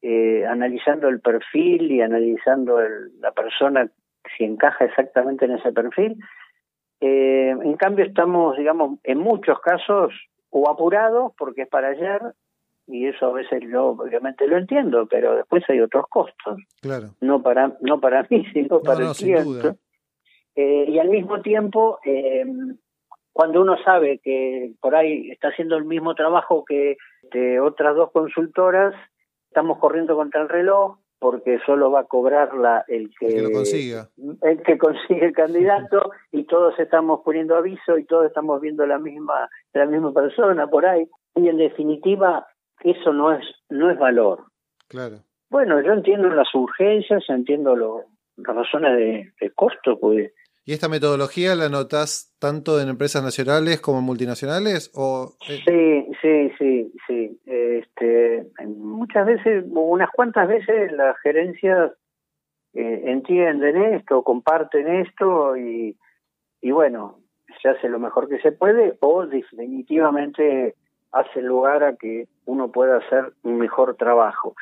eh, 0.01 0.45
analizando 0.45 1.07
el 1.09 1.19
perfil 1.19 1.91
y 1.91 2.01
analizando 2.01 2.79
la 3.19 3.31
persona 3.31 3.89
si 4.35 4.43
encaja 4.43 4.85
exactamente 4.85 5.45
en 5.45 5.53
ese 5.53 5.71
perfil. 5.71 6.17
Eh, 6.99 7.49
en 7.49 7.77
cambio 7.77 8.05
estamos, 8.05 8.57
digamos, 8.57 8.99
en 9.03 9.19
muchos 9.19 9.59
casos 9.59 10.13
o 10.49 10.69
apurados 10.69 11.33
porque 11.37 11.63
es 11.63 11.67
para 11.69 11.89
ayer 11.89 12.21
y 12.87 13.05
eso 13.07 13.27
a 13.27 13.33
veces 13.33 13.61
yo 13.69 13.87
obviamente 13.87 14.47
lo 14.47 14.57
entiendo, 14.57 15.07
pero 15.07 15.35
después 15.35 15.63
hay 15.69 15.81
otros 15.81 16.05
costos. 16.09 16.59
Claro. 16.81 17.09
No 17.21 17.43
para 17.43 17.77
no 17.81 17.99
para 17.99 18.25
mí, 18.29 18.45
sino 18.53 18.81
para 18.81 19.09
el 19.09 19.15
cliente. 19.15 19.75
Eh, 20.55 20.85
y 20.89 20.97
al 20.97 21.09
mismo 21.09 21.41
tiempo, 21.41 21.99
eh, 22.03 22.45
cuando 23.31 23.61
uno 23.61 23.77
sabe 23.83 24.19
que 24.23 24.71
por 24.81 24.95
ahí 24.95 25.29
está 25.29 25.49
haciendo 25.49 25.77
el 25.77 25.85
mismo 25.85 26.15
trabajo 26.15 26.65
que 26.65 26.97
otras 27.61 27.95
dos 27.95 28.11
consultoras, 28.11 28.95
estamos 29.49 29.77
corriendo 29.77 30.15
contra 30.15 30.41
el 30.41 30.49
reloj 30.49 30.97
porque 31.19 31.59
solo 31.65 31.91
va 31.91 32.01
a 32.01 32.05
cobrar 32.05 32.53
la, 32.55 32.85
el 32.87 33.11
que, 33.19 33.41
lo 33.41 33.51
consiga. 33.51 34.09
el 34.41 34.61
que 34.61 34.77
consigue 34.77 35.25
el 35.25 35.33
candidato 35.33 36.11
y 36.31 36.43
todos 36.43 36.77
estamos 36.79 37.21
poniendo 37.23 37.55
aviso 37.55 37.97
y 37.97 38.05
todos 38.05 38.27
estamos 38.27 38.61
viendo 38.61 38.85
la 38.85 38.99
misma 38.99 39.49
la 39.73 39.85
misma 39.85 40.13
persona 40.13 40.67
por 40.67 40.85
ahí. 40.85 41.07
Y 41.35 41.49
en 41.49 41.57
definitiva 41.57 42.47
eso 42.81 43.13
no 43.13 43.31
es 43.33 43.45
no 43.69 43.89
es 43.89 43.97
valor. 43.97 44.45
Claro. 44.87 45.17
Bueno 45.49 45.81
yo 45.81 45.93
entiendo 45.93 46.29
las 46.29 46.53
urgencias 46.53 47.23
entiendo 47.29 47.75
lo, 47.75 48.03
las 48.37 48.55
razones 48.55 48.95
de, 48.97 49.33
de 49.41 49.51
costo 49.51 49.99
pues 49.99 50.31
¿Y 50.67 50.73
esta 50.73 50.89
metodología 50.89 51.55
la 51.55 51.69
notas 51.69 52.35
tanto 52.41 52.81
en 52.81 52.89
empresas 52.89 53.23
nacionales 53.23 53.79
como 53.79 54.01
multinacionales? 54.01 54.91
O, 54.95 55.37
eh? 55.47 55.63
Sí, 55.65 56.11
sí, 56.21 56.51
sí, 56.59 56.93
sí. 57.07 57.39
Este, 57.45 58.47
muchas 58.65 59.27
veces, 59.27 59.63
unas 59.69 60.09
cuantas 60.11 60.49
veces 60.49 60.91
las 60.91 61.17
gerencias 61.19 61.93
eh, 62.73 63.01
entienden 63.05 63.77
esto, 63.93 64.23
comparten 64.23 64.89
esto 64.89 65.55
y, 65.55 65.95
y 66.59 66.71
bueno, 66.71 67.19
se 67.61 67.69
hace 67.69 67.87
lo 67.87 67.97
mejor 67.97 68.27
que 68.27 68.39
se 68.39 68.51
puede 68.51 68.97
o 68.99 69.25
definitivamente 69.25 70.75
hace 71.13 71.41
lugar 71.41 71.85
a 71.85 71.95
que 71.95 72.27
uno 72.43 72.73
pueda 72.73 72.97
hacer 72.97 73.31
un 73.43 73.57
mejor 73.57 73.95
trabajo. 73.95 74.53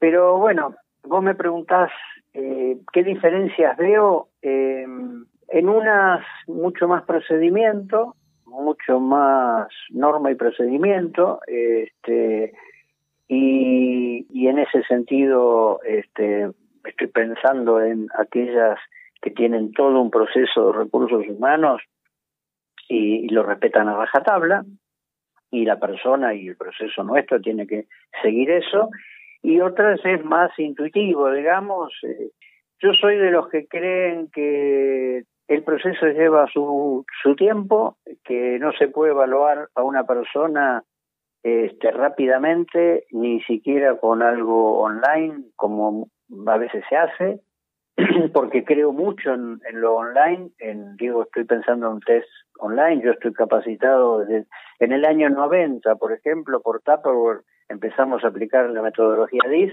Pero 0.00 0.36
bueno, 0.36 0.74
vos 1.04 1.22
me 1.22 1.36
preguntás 1.36 1.92
eh, 2.32 2.76
qué 2.92 3.04
diferencias 3.04 3.76
veo. 3.76 4.30
Eh, 4.42 4.84
en 5.54 5.68
unas 5.68 6.26
mucho 6.48 6.88
más 6.88 7.04
procedimiento, 7.04 8.16
mucho 8.44 8.98
más 8.98 9.68
norma 9.90 10.32
y 10.32 10.34
procedimiento, 10.34 11.38
este, 11.46 12.54
y, 13.28 14.48
en 14.48 14.58
ese 14.58 14.82
sentido 14.82 15.80
este, 15.84 16.50
estoy 16.84 17.06
pensando 17.06 17.80
en 17.80 18.08
aquellas 18.18 18.80
que 19.22 19.30
tienen 19.30 19.72
todo 19.72 20.00
un 20.00 20.10
proceso 20.10 20.72
de 20.72 20.78
recursos 20.78 21.24
humanos 21.28 21.80
y, 22.88 23.24
y 23.24 23.28
lo 23.28 23.44
respetan 23.44 23.88
a 23.88 23.96
rajatabla, 23.96 24.64
y 25.52 25.64
la 25.66 25.78
persona 25.78 26.34
y 26.34 26.48
el 26.48 26.56
proceso 26.56 27.04
nuestro 27.04 27.40
tiene 27.40 27.68
que 27.68 27.86
seguir 28.22 28.50
eso, 28.50 28.90
y 29.40 29.60
otras 29.60 30.00
es 30.04 30.24
más 30.24 30.50
intuitivo, 30.58 31.30
digamos. 31.30 31.92
Eh, 32.02 32.30
yo 32.80 32.92
soy 32.92 33.16
de 33.18 33.30
los 33.30 33.48
que 33.48 33.68
creen 33.68 34.28
que 34.32 35.22
el 35.48 35.62
proceso 35.62 36.06
lleva 36.06 36.46
su, 36.52 37.04
su 37.22 37.36
tiempo, 37.36 37.98
que 38.24 38.58
no 38.58 38.72
se 38.72 38.88
puede 38.88 39.12
evaluar 39.12 39.68
a 39.74 39.82
una 39.82 40.04
persona 40.04 40.82
este, 41.42 41.90
rápidamente, 41.90 43.04
ni 43.10 43.42
siquiera 43.42 43.98
con 43.98 44.22
algo 44.22 44.80
online, 44.80 45.44
como 45.56 46.08
a 46.46 46.56
veces 46.56 46.82
se 46.88 46.96
hace, 46.96 47.40
porque 48.32 48.64
creo 48.64 48.92
mucho 48.92 49.34
en, 49.34 49.60
lo 49.72 49.96
online. 49.96 50.50
En, 50.58 50.96
digo, 50.96 51.24
estoy 51.24 51.44
pensando 51.44 51.86
en 51.86 51.92
un 51.94 52.00
test 52.00 52.28
online. 52.58 53.02
Yo 53.04 53.12
estoy 53.12 53.34
capacitado 53.34 54.20
desde 54.20 54.46
en 54.78 54.92
el 54.92 55.04
año 55.04 55.28
90, 55.28 55.94
por 55.96 56.12
ejemplo, 56.12 56.60
por 56.62 56.80
Tupperware 56.80 57.42
empezamos 57.68 58.24
a 58.24 58.28
aplicar 58.28 58.70
la 58.70 58.82
metodología 58.82 59.42
DIS. 59.48 59.72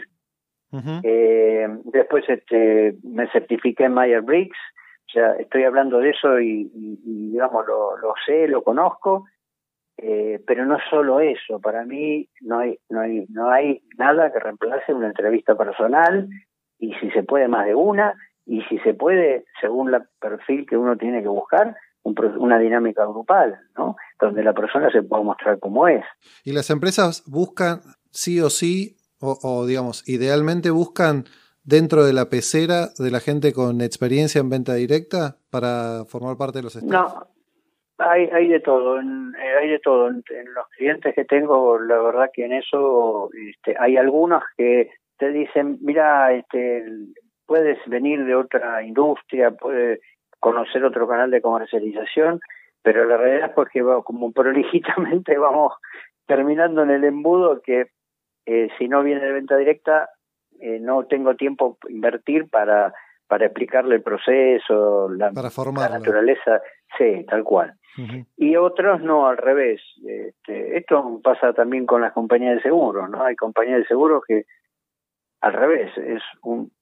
eh, 1.04 1.68
después 1.86 2.24
este, 2.30 2.96
me 3.04 3.30
certifiqué 3.32 3.86
en 3.86 3.94
Meyer 3.94 4.22
Briggs 4.22 4.58
sea, 5.12 5.34
estoy 5.34 5.63
hablando 5.63 6.00
de 6.00 6.12
eso 6.12 6.39
y, 6.39 6.69
digamos, 7.04 7.65
lo, 7.67 8.13
sé, 8.26 8.47
lo 8.47 8.63
conozco, 8.63 9.26
eh, 9.97 10.41
pero 10.45 10.65
no 10.65 10.78
solo 10.89 11.19
eso. 11.19 11.60
Para 11.60 11.86
mí 11.86 12.30
no 12.41 12.60
hay, 12.60 12.78
no, 12.89 13.02
no 13.30 13.52
hay 13.52 13.82
nada 13.97 14.32
que 14.32 14.39
reemplace 14.39 14.93
una 14.93 15.08
entrevista 15.08 15.56
personal 15.56 16.30
y 16.80 16.93
si 16.95 17.12
se 17.12 17.24
puede 17.24 17.47
más 17.47 17.65
de 17.65 17.76
una 17.76 18.13
y 18.45 18.62
si 18.63 18.80
se 18.80 18.93
puede, 18.93 19.45
según 19.60 19.93
el 19.93 20.02
perfil 20.19 20.65
que 20.65 20.78
uno 20.78 20.97
tiene 20.97 21.21
que 21.21 21.28
buscar, 21.28 21.76
una 22.04 22.58
dinámica 22.58 23.06
grupal, 23.06 23.60
¿no? 23.78 23.95
Donde 24.19 24.43
la 24.43 24.54
persona 24.54 24.89
se 24.91 25.04
pueda 25.04 25.21
mostrar 25.21 25.60
como 25.60 25.88
es. 25.88 26.04
¿Y 26.43 26.52
las 26.52 26.71
empresas 26.71 27.24
buscan 27.28 27.82
sí 28.10 28.41
o 28.41 28.50
sí, 28.50 28.97
o, 29.19 29.38
o 29.43 29.67
digamos, 29.67 30.08
idealmente 30.10 30.71
buscan 30.71 31.26
dentro 31.63 32.04
de 32.04 32.13
la 32.13 32.30
pecera 32.30 32.88
de 32.97 33.12
la 33.12 33.19
gente 33.19 33.54
con 33.54 33.82
experiencia 33.82 34.39
en 34.39 34.50
venta 34.50 34.74
directa 34.74 35.38
para 35.50 36.06
formar 36.06 36.38
parte 36.38 36.60
de 36.60 36.63
los 36.63 36.76
estados? 36.76 37.13
No, 37.13 37.28
hay, 37.97 38.26
hay 38.34 38.47
de 38.47 38.60
todo, 38.60 39.00
en, 39.00 39.34
eh, 39.36 39.58
hay 39.62 39.69
de 39.69 39.80
todo. 39.80 40.08
En, 40.10 40.24
los 40.54 40.67
clientes 40.76 41.13
que 41.15 41.26
tengo, 41.26 41.80
la 41.80 42.00
verdad 42.00 42.32
que 42.34 42.45
en 42.45 42.54
eso 42.54 43.30
este, 43.50 43.76
hay 43.80 43.97
algunos 43.97 44.43
que 44.58 44.89
te 45.17 45.32
dicen, 45.32 45.78
mira, 45.82 46.34
este, 46.34 46.84
puedes 47.45 47.78
venir 47.88 48.26
de 48.26 48.36
otra 48.36 48.84
industria, 48.84 49.52
puedes 49.52 50.00
conocer 50.39 50.84
otro 50.84 51.08
canal 51.08 51.30
de 51.30 51.41
comercialización, 51.41 52.39
pero 52.82 53.06
la 53.06 53.17
realidad 53.17 53.50
es 53.50 53.54
porque 53.54 53.84
como 54.04 54.32
prolijitamente 54.32 55.38
vamos 55.38 55.74
terminando 56.26 56.84
en 56.84 56.89
el 56.89 57.04
embudo 57.04 57.62
que 57.62 57.88
eh, 58.45 58.69
si 58.78 58.88
no 58.88 59.04
viene 59.04 59.21
de 59.21 59.34
venta 59.34 59.56
directa 59.58 60.10
eh, 60.62 60.80
no 60.80 61.06
tengo 61.06 61.36
tiempo 61.36 61.78
invertir 61.89 62.50
para 62.50 62.93
para 63.32 63.45
explicarle 63.45 63.95
el 63.95 64.04
proceso, 64.04 65.08
la, 65.08 65.32
naturaleza, 65.32 66.62
sí, 66.97 67.26
tal 67.30 67.45
cual. 67.45 67.76
Y 68.36 68.58
otros 68.58 69.02
no, 69.02 69.26
al 69.26 69.38
revés. 69.38 69.82
Este, 70.06 70.78
esto 70.78 71.21
pasa 71.24 71.54
también 71.54 71.86
con 71.86 72.02
las 72.02 72.12
compañías 72.12 72.58
de 72.58 72.62
seguros, 72.62 73.10
¿no? 73.10 73.24
Hay 73.24 73.38
compañías 73.38 73.80
de 73.80 73.86
seguros 73.86 74.24
que 74.28 74.43
al 75.39 75.54
revés, 75.54 75.97
es 75.97 76.21
un 76.43 76.74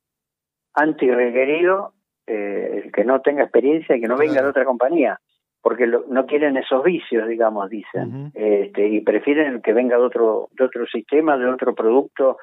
anti-requerido 0.74 1.94
eh, 2.26 2.82
el 2.84 2.92
que 2.92 3.06
no 3.06 3.22
tenga 3.22 3.44
experiencia 3.44 3.96
y 3.96 4.02
que 4.02 4.08
no 4.08 4.18
venga 4.18 4.42
de 4.42 4.50
otra 4.50 4.66
compañía, 4.66 5.20
porque 5.62 5.86
no 5.86 6.26
quieren 6.26 6.58
esos 6.58 6.84
vicios, 6.84 7.28
digamos, 7.28 7.70
dicen, 7.70 8.32
este, 8.34 8.88
y 8.88 9.02
prefieren 9.02 9.62
que 9.62 9.74
venga 9.74 9.98
de 9.98 10.04
otro, 10.04 10.50
de 10.54 10.66
otro 10.66 10.88
sistema, 10.88 11.38
de 11.38 11.46
otro 11.46 11.76
producto, 11.76 12.38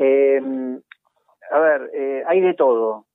eh, 0.00 0.40
a 1.50 1.58
ver, 1.58 1.90
eh, 1.94 2.22
hay 2.26 2.40
de 2.40 2.54
todo, 2.54 3.06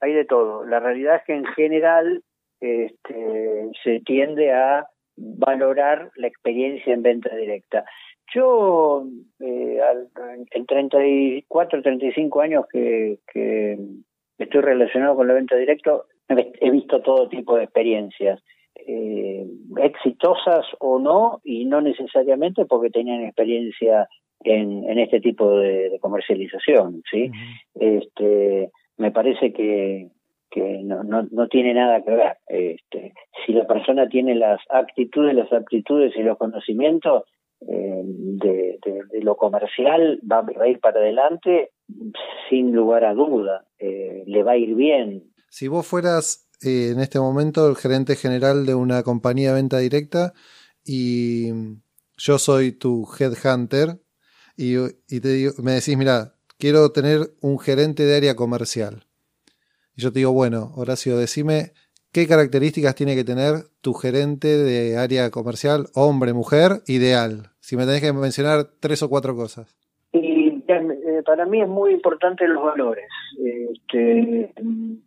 hay 0.00 0.12
de 0.12 0.24
todo. 0.24 0.64
La 0.64 0.80
realidad 0.80 1.16
es 1.16 1.24
que 1.24 1.34
en 1.34 1.44
general 1.44 2.22
este, 2.60 3.70
se 3.82 4.00
tiende 4.00 4.52
a 4.52 4.86
valorar 5.16 6.10
la 6.16 6.26
experiencia 6.26 6.92
en 6.92 7.02
venta 7.02 7.34
directa. 7.34 7.84
Yo, 8.34 9.06
eh, 9.40 9.80
en 10.50 10.66
34, 10.66 11.82
35 11.82 12.40
años 12.40 12.64
que, 12.72 13.18
que 13.32 13.78
estoy 14.38 14.60
relacionado 14.60 15.16
con 15.16 15.28
la 15.28 15.34
venta 15.34 15.56
directa, 15.56 16.00
he 16.28 16.70
visto 16.70 17.02
todo 17.02 17.28
tipo 17.28 17.56
de 17.56 17.64
experiencias, 17.64 18.42
eh, 18.86 19.46
exitosas 19.76 20.64
o 20.80 20.98
no, 20.98 21.40
y 21.44 21.64
no 21.66 21.80
necesariamente 21.80 22.64
porque 22.64 22.90
tenían 22.90 23.22
experiencia 23.22 24.08
en, 24.40 24.88
en 24.88 24.98
este 24.98 25.20
tipo 25.20 25.58
de, 25.58 25.98
comercialización, 26.00 27.02
¿sí? 27.10 27.30
Este, 27.74 28.70
me 28.96 29.10
parece 29.10 29.52
que, 29.52 30.08
que 30.50 30.80
no, 30.82 31.02
no, 31.02 31.26
no 31.30 31.48
tiene 31.48 31.74
nada 31.74 32.02
que 32.02 32.10
ver. 32.10 32.36
Este, 32.46 33.14
si 33.44 33.52
la 33.52 33.66
persona 33.66 34.08
tiene 34.08 34.34
las 34.34 34.60
actitudes, 34.70 35.34
las 35.34 35.52
aptitudes 35.52 36.12
y 36.16 36.22
los 36.22 36.38
conocimientos 36.38 37.24
eh, 37.66 38.02
de, 38.04 38.78
de, 38.82 39.20
lo 39.22 39.36
comercial, 39.36 40.20
va, 40.30 40.44
a 40.60 40.68
ir 40.68 40.80
para 40.80 41.00
adelante 41.00 41.70
sin 42.50 42.72
lugar 42.72 43.04
a 43.04 43.14
duda. 43.14 43.64
Eh, 43.78 44.22
le 44.26 44.42
va 44.42 44.52
a 44.52 44.56
ir 44.56 44.74
bien. 44.74 45.24
Si 45.48 45.68
vos 45.68 45.86
fueras 45.86 46.50
eh, 46.62 46.90
en 46.92 47.00
este 47.00 47.18
momento 47.18 47.68
el 47.68 47.76
gerente 47.76 48.16
general 48.16 48.66
de 48.66 48.74
una 48.74 49.02
compañía 49.02 49.50
de 49.50 49.54
venta 49.54 49.78
directa 49.78 50.34
y 50.84 51.48
yo 52.18 52.38
soy 52.38 52.72
tu 52.72 53.06
headhunter, 53.18 54.00
y, 54.56 55.20
te 55.20 55.28
digo, 55.28 55.52
me 55.62 55.72
decís, 55.72 55.96
mira, 55.96 56.34
quiero 56.58 56.90
tener 56.92 57.32
un 57.40 57.58
gerente 57.58 58.04
de 58.04 58.16
área 58.16 58.36
comercial. 58.36 59.04
Y 59.96 60.02
yo 60.02 60.12
te 60.12 60.20
digo, 60.20 60.32
bueno, 60.32 60.72
Horacio, 60.76 61.16
decime 61.16 61.72
¿qué 62.14 62.28
características 62.28 62.94
tiene 62.94 63.16
que 63.16 63.24
tener 63.24 63.54
tu 63.82 63.92
gerente 63.92 64.46
de 64.46 64.96
área 64.96 65.30
comercial, 65.30 65.86
hombre, 65.94 66.32
mujer, 66.32 66.82
ideal? 66.86 67.50
Si 67.58 67.76
me 67.76 67.84
tenés 67.84 68.02
que 68.02 68.12
mencionar 68.12 68.66
tres 68.80 69.02
o 69.02 69.08
cuatro 69.08 69.34
cosas. 69.34 69.74
Y 70.12 70.62
eh, 70.68 71.22
para 71.26 71.44
mí 71.44 71.60
es 71.60 71.68
muy 71.68 71.92
importante 71.92 72.46
los 72.46 72.62
valores, 72.62 73.08
este, 73.36 74.54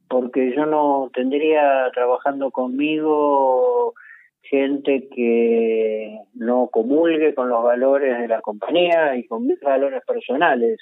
porque 0.10 0.54
yo 0.54 0.66
no 0.66 1.10
tendría 1.14 1.90
trabajando 1.94 2.52
conmigo 2.52 3.94
gente 4.42 5.10
que 5.14 6.20
no 6.34 6.70
comulgue 6.72 7.36
con 7.36 7.50
los 7.50 7.64
valores 7.64 8.20
de 8.20 8.28
la 8.28 8.42
compañía 8.42 9.16
y 9.16 9.28
con 9.28 9.46
mis 9.46 9.60
valores 9.60 10.04
personales. 10.06 10.80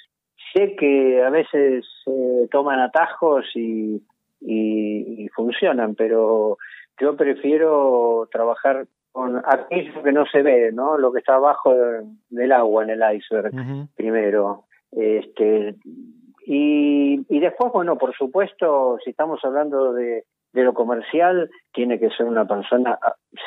Sé 0.52 0.76
que 0.76 1.22
a 1.22 1.30
veces 1.30 1.84
se 2.04 2.48
toman 2.50 2.80
atajos 2.80 3.44
y, 3.54 4.02
y, 4.40 5.28
funcionan, 5.34 5.94
pero 5.94 6.56
yo 7.00 7.16
prefiero 7.16 8.28
trabajar 8.30 8.86
con 9.12 9.42
aquello 9.44 10.02
que 10.02 10.12
no 10.12 10.26
se 10.26 10.42
ve, 10.42 10.70
¿no? 10.72 10.98
Lo 10.98 11.12
que 11.12 11.18
está 11.18 11.34
abajo 11.34 11.74
del 12.28 12.52
agua 12.52 12.84
en 12.84 12.90
el 12.90 13.16
iceberg, 13.16 13.52
primero. 13.96 14.64
Este, 14.92 15.74
y, 16.46 17.26
y 17.28 17.40
después, 17.40 17.72
bueno, 17.72 17.98
por 17.98 18.14
supuesto, 18.14 18.98
si 19.02 19.10
estamos 19.10 19.44
hablando 19.44 19.92
de, 19.92 20.24
de 20.56 20.64
lo 20.64 20.74
comercial, 20.74 21.50
tiene 21.72 22.00
que 22.00 22.10
ser 22.10 22.26
una 22.26 22.46
persona 22.46 22.98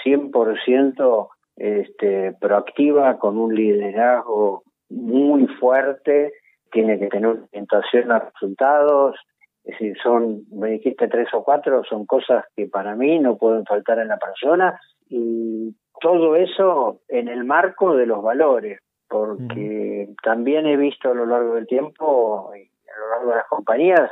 100% 0.06 1.28
este, 1.58 2.34
proactiva, 2.40 3.18
con 3.18 3.38
un 3.38 3.54
liderazgo 3.54 4.64
muy 4.90 5.48
fuerte, 5.60 6.34
tiene 6.72 7.00
que 7.00 7.08
tener 7.08 7.26
orientación 7.26 8.12
a 8.12 8.20
resultados, 8.20 9.16
es 9.64 9.78
decir, 9.78 9.98
son, 10.02 10.44
me 10.52 10.70
dijiste 10.70 11.08
tres 11.08 11.28
o 11.34 11.44
cuatro, 11.44 11.84
son 11.84 12.06
cosas 12.06 12.46
que 12.56 12.68
para 12.68 12.96
mí 12.96 13.20
no 13.20 13.38
pueden 13.38 13.66
faltar 13.66 14.00
en 14.00 14.08
la 14.08 14.18
persona 14.18 14.80
y 15.10 15.76
todo 16.00 16.36
eso 16.36 17.02
en 17.08 17.28
el 17.28 17.44
marco 17.44 17.96
de 17.96 18.06
los 18.06 18.22
valores, 18.22 18.80
porque 19.08 20.10
también 20.24 20.68
he 20.68 20.78
visto 20.78 21.10
a 21.10 21.16
lo 21.16 21.26
largo 21.26 21.56
del 21.56 21.66
tiempo, 21.66 22.52
y 22.56 22.70
a 22.90 23.00
lo 23.00 23.10
largo 23.10 23.30
de 23.32 23.36
las 23.36 23.48
compañías, 23.48 24.12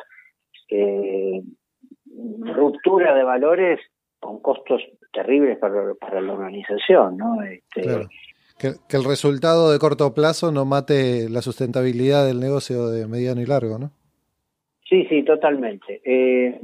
eh, 0.69 1.43
ruptura 2.53 3.13
de 3.13 3.24
valores 3.24 3.80
con 4.20 4.39
costos 4.41 4.82
terribles 5.13 5.57
para, 5.57 5.93
para 5.95 6.22
la 6.22 6.34
organización, 6.34 7.18
¿no? 7.18 7.43
Este, 7.43 8.07
que, 8.57 8.70
el 8.97 9.03
resultado 9.03 9.72
de 9.72 9.80
corto 9.80 10.13
plazo 10.13 10.51
no 10.51 10.65
mate 10.65 11.30
la 11.30 11.41
sustentabilidad 11.41 12.26
del 12.26 12.39
negocio 12.39 12.88
de 12.88 13.07
mediano 13.07 13.41
y 13.41 13.45
largo, 13.45 13.78
¿no? 13.78 13.91
Sí, 14.89 15.05
sí, 15.09 15.24
totalmente. 15.24 16.01
Eh, 16.03 16.59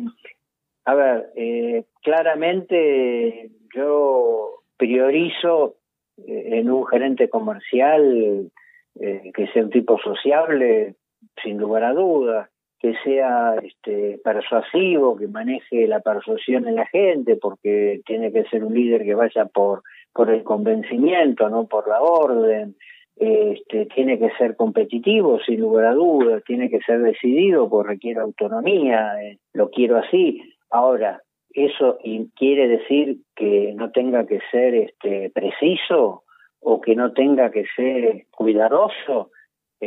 a 0.86 0.96
ver, 0.96 1.30
eh, 1.36 1.84
claramente 2.02 3.52
yo 3.76 4.64
priorizo 4.78 5.76
eh, 6.18 6.60
en 6.60 6.72
un 6.72 6.86
gerente 6.88 7.30
comercial 7.30 8.52
que 8.96 9.48
sea 9.48 9.64
un 9.64 9.72
tipo 9.72 9.98
sociable, 9.98 10.94
sin 11.42 11.58
lugar 11.58 11.84
a 11.84 11.94
dudas 11.94 12.48
que 12.84 12.96
sea 13.02 13.56
este, 13.64 14.20
persuasivo, 14.22 15.16
que 15.16 15.30
maneje 15.30 15.88
la 15.88 16.02
persuasión 16.02 16.68
en 16.68 16.76
la 16.76 16.86
gente, 16.88 17.38
porque 17.38 18.02
tiene 18.06 18.34
que 18.34 18.44
ser 18.50 18.66
un 18.66 18.74
líder 18.74 19.06
que 19.06 19.16
vaya 19.16 19.46
por, 19.46 19.84
el 20.28 20.44
convencimiento, 20.44 21.48
no 21.48 21.66
por 21.66 21.88
la 21.88 22.02
orden, 22.02 22.76
este, 23.16 23.86
tiene 23.86 24.20
que 24.20 24.32
ser 24.32 24.58
competitivo, 24.58 25.40
sin 25.46 25.62
lugar 25.62 25.86
a 25.86 25.94
dudas, 25.94 26.44
tiene 26.44 26.70
que 26.70 26.82
ser 26.82 27.02
decidido, 27.02 27.70
porque 27.70 27.92
requiere 27.94 28.20
autonomía, 28.20 29.14
eh, 29.24 29.40
lo 29.54 29.70
quiero 29.70 29.98
así. 30.00 30.42
Ahora, 30.70 31.22
eso 31.54 32.00
quiere 32.36 32.68
decir 32.68 33.20
que 33.34 33.72
no 33.78 33.92
tenga 33.92 34.28
que 34.28 34.42
ser 34.52 34.76
este, 34.76 35.32
preciso 35.34 36.24
o 36.60 36.82
que 36.82 36.98
no 36.98 37.14
tenga 37.14 37.50
que 37.50 37.64
ser 37.78 38.26
cuidadoso, 38.30 39.32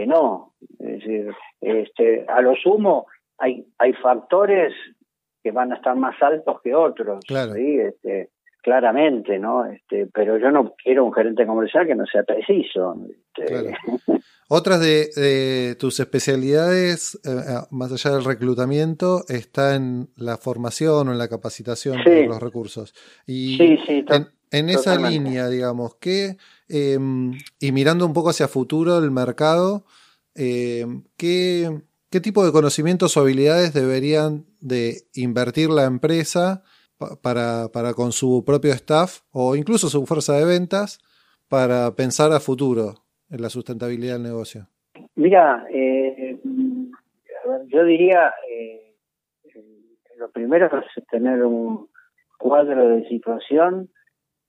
no. 0.04 0.54
Es 0.80 0.98
decir, 0.98 1.32
este, 1.60 2.26
a 2.28 2.40
lo 2.42 2.54
sumo 2.56 3.06
hay, 3.38 3.66
hay 3.78 3.92
factores 3.94 4.74
que 5.42 5.52
van 5.52 5.72
a 5.72 5.76
estar 5.76 5.94
más 5.96 6.20
altos 6.20 6.60
que 6.62 6.74
otros, 6.74 7.24
este, 7.28 8.30
claramente, 8.62 9.38
¿no? 9.38 9.64
Este, 9.64 10.08
pero 10.12 10.38
yo 10.38 10.50
no 10.50 10.74
quiero 10.82 11.04
un 11.04 11.12
gerente 11.12 11.46
comercial 11.46 11.86
que 11.86 11.94
no 11.94 12.04
sea 12.04 12.24
preciso. 12.24 12.96
Este. 13.08 13.76
Otras 14.48 14.80
de, 14.80 15.76
tus 15.78 15.98
especialidades, 15.98 17.14
eh, 17.24 17.30
eh, 17.30 17.66
más 17.70 17.92
allá 17.92 18.16
del 18.16 18.24
reclutamiento, 18.24 19.22
está 19.28 19.74
en 19.74 20.08
la 20.16 20.36
formación 20.36 21.08
o 21.08 21.12
en 21.12 21.18
la 21.18 21.28
capacitación 21.28 22.02
de 22.04 22.26
los 22.26 22.40
recursos. 22.40 22.94
Y 23.26 23.56
sí, 23.56 23.78
sí, 23.86 24.04
en, 24.08 24.28
esa 24.68 24.96
línea, 24.98 25.48
digamos, 25.48 25.96
que, 25.96 26.36
em, 26.68 27.32
y 27.60 27.72
mirando 27.72 28.06
un 28.06 28.12
poco 28.12 28.30
hacia 28.30 28.48
futuro 28.48 28.98
el 28.98 29.10
mercado, 29.10 29.84
em, 30.34 31.04
¿qué, 31.16 31.82
¿qué 32.10 32.20
tipo 32.20 32.44
de 32.44 32.52
conocimientos 32.52 33.16
o 33.16 33.20
habilidades 33.20 33.72
deberían 33.72 34.46
de 34.60 35.02
invertir 35.14 35.70
la 35.70 35.84
empresa 35.84 36.62
para, 37.22 37.68
para 37.72 37.94
con 37.94 38.12
su 38.12 38.44
propio 38.44 38.72
staff 38.72 39.20
o 39.30 39.54
incluso 39.56 39.88
su 39.88 40.06
fuerza 40.06 40.34
de 40.34 40.44
ventas 40.44 40.98
para 41.48 41.94
pensar 41.94 42.32
a 42.32 42.40
futuro 42.40 42.94
en 43.30 43.42
la 43.42 43.50
sustentabilidad 43.50 44.14
del 44.14 44.22
negocio? 44.22 44.68
Mira, 45.14 45.66
eh, 45.70 46.38
yo 47.68 47.84
diría, 47.84 48.32
eh, 48.50 48.94
lo 50.18 50.30
primero 50.30 50.66
es 50.66 51.06
tener 51.10 51.44
un 51.44 51.88
cuadro 52.38 52.88
de 52.88 53.08
situación 53.08 53.90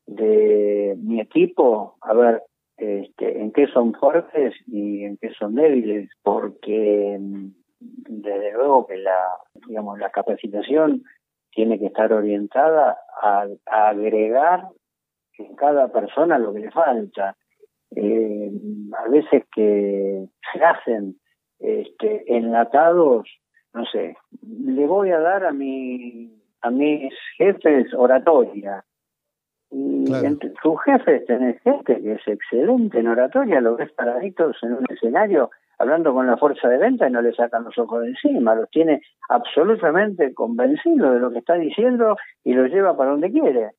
de 0.08 0.96
mi 1.02 1.20
equipo, 1.22 1.98
a 2.02 2.14
ver 2.14 2.42
este, 2.78 3.40
en 3.42 3.52
qué 3.52 3.68
son 3.68 3.94
fuertes 3.94 4.56
y 4.68 5.04
en 5.04 5.18
qué 5.18 5.32
son 5.38 5.56
débiles, 5.56 6.10
porque 6.24 7.18
desde 7.80 8.54
luego 8.54 8.88
que 8.88 8.98
la, 8.98 9.38
digamos, 9.68 10.00
la 10.00 10.10
capacitación 10.10 11.04
tiene 11.52 11.78
que 11.80 11.88
estar 11.88 12.12
orientada 12.14 12.98
a, 13.22 13.48
agregar 13.66 14.68
en 15.38 15.56
cada 15.56 15.92
persona 15.92 16.40
lo 16.40 16.54
que 16.54 16.60
le 16.62 16.72
falta. 16.72 17.36
Eh, 17.96 18.52
a 18.98 19.10
veces 19.10 19.44
que 19.54 20.28
se 20.54 20.64
hacen 20.64 21.20
este, 21.60 22.36
enlatados, 22.36 23.28
no 23.74 23.86
sé, 23.86 24.16
le 24.42 24.86
voy 24.86 25.12
a 25.12 25.20
dar 25.20 25.46
a 25.46 25.52
mi 25.52 26.34
a 26.62 26.70
mis 26.72 27.14
jefes 27.38 27.94
oratoria. 27.94 28.84
Y 29.70 30.14
entre 30.14 30.54
sus 30.62 30.82
jefes 30.84 31.26
tenés 31.26 31.62
gente 31.62 32.02
que 32.02 32.14
es 32.14 32.28
excelente 32.28 33.00
en 33.00 33.08
oratoria, 33.08 33.60
lo 33.60 33.76
ves 33.76 33.92
paraditos 33.92 34.56
en 34.64 34.74
un 34.74 34.86
escenario 34.90 35.50
hablando 35.78 36.14
con 36.14 36.26
la 36.26 36.38
fuerza 36.38 36.68
de 36.70 36.78
venta 36.78 37.08
y 37.08 37.12
no 37.12 37.22
le 37.22 37.34
sacan 37.34 37.64
los 37.64 37.78
ojos 37.78 38.02
de 38.02 38.10
encima, 38.10 38.56
los 38.56 38.70
tiene 38.70 39.02
absolutamente 39.30 40.34
convencidos 40.34 41.14
de 41.14 41.20
lo 41.20 41.32
que 41.32 41.40
está 41.40 41.56
diciendo 41.56 42.18
y 42.44 42.54
los 42.54 42.70
lleva 42.70 42.96
para 42.98 43.12
donde 43.12 43.32
quiere. 43.32 43.72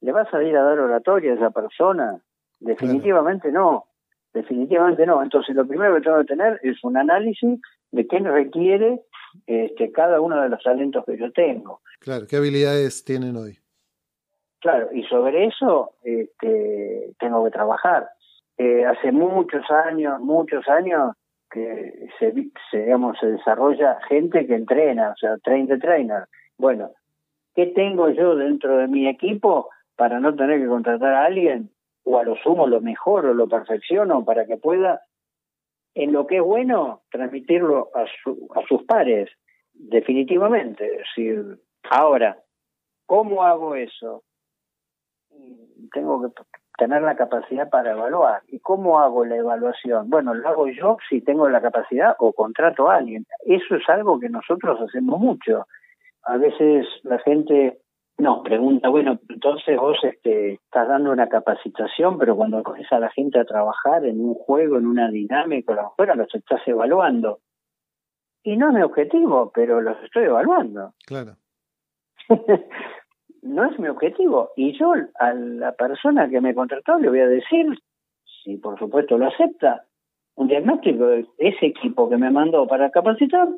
¿Le 0.00 0.12
vas 0.12 0.32
a 0.34 0.42
ir 0.42 0.56
a 0.56 0.62
dar 0.62 0.78
oratoria 0.78 1.32
a 1.32 1.36
esa 1.36 1.50
persona? 1.50 2.20
Definitivamente 2.60 3.52
no, 3.52 3.84
definitivamente 4.32 5.06
no. 5.06 5.22
Entonces 5.22 5.54
lo 5.54 5.66
primero 5.66 5.94
que 5.94 6.02
tengo 6.02 6.18
que 6.18 6.24
tener 6.24 6.58
es 6.62 6.82
un 6.82 6.96
análisis 6.96 7.60
de 7.92 8.06
qué 8.06 8.18
requiere 8.18 9.02
este, 9.46 9.92
cada 9.92 10.20
uno 10.20 10.40
de 10.42 10.48
los 10.48 10.62
talentos 10.62 11.04
que 11.04 11.16
yo 11.16 11.30
tengo. 11.32 11.80
Claro, 12.00 12.26
¿qué 12.28 12.36
habilidades 12.36 13.04
tienen 13.04 13.36
hoy? 13.36 13.58
Claro, 14.64 14.88
y 14.94 15.02
sobre 15.02 15.44
eso 15.44 15.90
este, 16.02 17.12
tengo 17.18 17.44
que 17.44 17.50
trabajar. 17.50 18.08
Eh, 18.56 18.86
hace 18.86 19.12
muchos 19.12 19.70
años, 19.70 20.18
muchos 20.20 20.66
años, 20.70 21.12
que 21.50 22.08
se, 22.18 22.32
digamos, 22.72 23.18
se 23.18 23.26
desarrolla 23.26 24.00
gente 24.08 24.46
que 24.46 24.54
entrena, 24.54 25.10
o 25.10 25.16
sea, 25.16 25.36
train 25.44 25.68
the. 25.68 25.78
Bueno, 26.56 26.92
¿qué 27.54 27.66
tengo 27.66 28.08
yo 28.08 28.36
dentro 28.36 28.78
de 28.78 28.88
mi 28.88 29.06
equipo 29.06 29.68
para 29.96 30.18
no 30.18 30.34
tener 30.34 30.58
que 30.58 30.66
contratar 30.66 31.12
a 31.12 31.26
alguien? 31.26 31.68
O 32.04 32.18
a 32.18 32.24
lo 32.24 32.34
sumo 32.36 32.66
lo 32.66 32.80
mejor 32.80 33.26
o 33.26 33.34
lo 33.34 33.46
perfecciono 33.46 34.24
para 34.24 34.46
que 34.46 34.56
pueda, 34.56 35.02
en 35.94 36.10
lo 36.10 36.26
que 36.26 36.38
es 36.38 36.42
bueno, 36.42 37.02
transmitirlo 37.10 37.90
a, 37.94 38.06
su, 38.22 38.48
a 38.56 38.66
sus 38.66 38.82
pares, 38.84 39.28
definitivamente. 39.74 40.86
Es 40.86 41.02
decir, 41.14 41.58
ahora, 41.90 42.38
¿cómo 43.04 43.42
hago 43.42 43.74
eso? 43.74 44.22
Tengo 45.92 46.22
que 46.22 46.42
tener 46.78 47.02
la 47.02 47.16
capacidad 47.16 47.68
para 47.70 47.92
evaluar. 47.92 48.42
¿Y 48.48 48.58
cómo 48.60 49.00
hago 49.00 49.24
la 49.24 49.36
evaluación? 49.36 50.10
Bueno, 50.10 50.34
lo 50.34 50.48
hago 50.48 50.68
yo 50.68 50.96
si 51.08 51.20
tengo 51.20 51.48
la 51.48 51.60
capacidad 51.60 52.16
o 52.18 52.32
contrato 52.32 52.90
a 52.90 52.96
alguien. 52.96 53.26
Eso 53.46 53.76
es 53.76 53.88
algo 53.88 54.18
que 54.18 54.28
nosotros 54.28 54.80
hacemos 54.80 55.20
mucho. 55.20 55.66
A 56.24 56.36
veces 56.36 56.86
la 57.02 57.18
gente 57.18 57.78
nos 58.16 58.42
pregunta, 58.42 58.88
bueno, 58.88 59.18
entonces 59.28 59.76
vos 59.76 59.98
este, 60.02 60.54
estás 60.54 60.88
dando 60.88 61.10
una 61.10 61.28
capacitación, 61.28 62.18
pero 62.18 62.36
cuando 62.36 62.62
coges 62.62 62.90
a 62.92 63.00
la 63.00 63.10
gente 63.10 63.40
a 63.40 63.44
trabajar 63.44 64.04
en 64.04 64.20
un 64.20 64.34
juego, 64.34 64.78
en 64.78 64.86
una 64.86 65.10
dinámica, 65.10 65.74
los 65.74 65.94
fuera 65.96 66.14
los 66.14 66.32
estás 66.34 66.60
evaluando. 66.66 67.40
Y 68.42 68.56
no 68.56 68.68
es 68.68 68.74
mi 68.74 68.82
objetivo, 68.82 69.50
pero 69.54 69.80
los 69.80 70.00
estoy 70.02 70.24
evaluando. 70.24 70.92
Claro. 71.06 71.36
no 73.44 73.70
es 73.70 73.78
mi 73.78 73.88
objetivo. 73.88 74.50
Y 74.56 74.76
yo 74.78 74.94
a 75.20 75.32
la 75.34 75.72
persona 75.72 76.28
que 76.28 76.40
me 76.40 76.54
contrató 76.54 76.98
le 76.98 77.10
voy 77.10 77.20
a 77.20 77.28
decir, 77.28 77.66
si 78.42 78.56
por 78.56 78.78
supuesto 78.78 79.18
lo 79.18 79.28
acepta, 79.28 79.84
un 80.34 80.48
diagnóstico 80.48 81.06
de 81.06 81.26
ese 81.38 81.66
equipo 81.66 82.08
que 82.08 82.16
me 82.16 82.30
mandó 82.30 82.66
para 82.66 82.90
capacitar, 82.90 83.48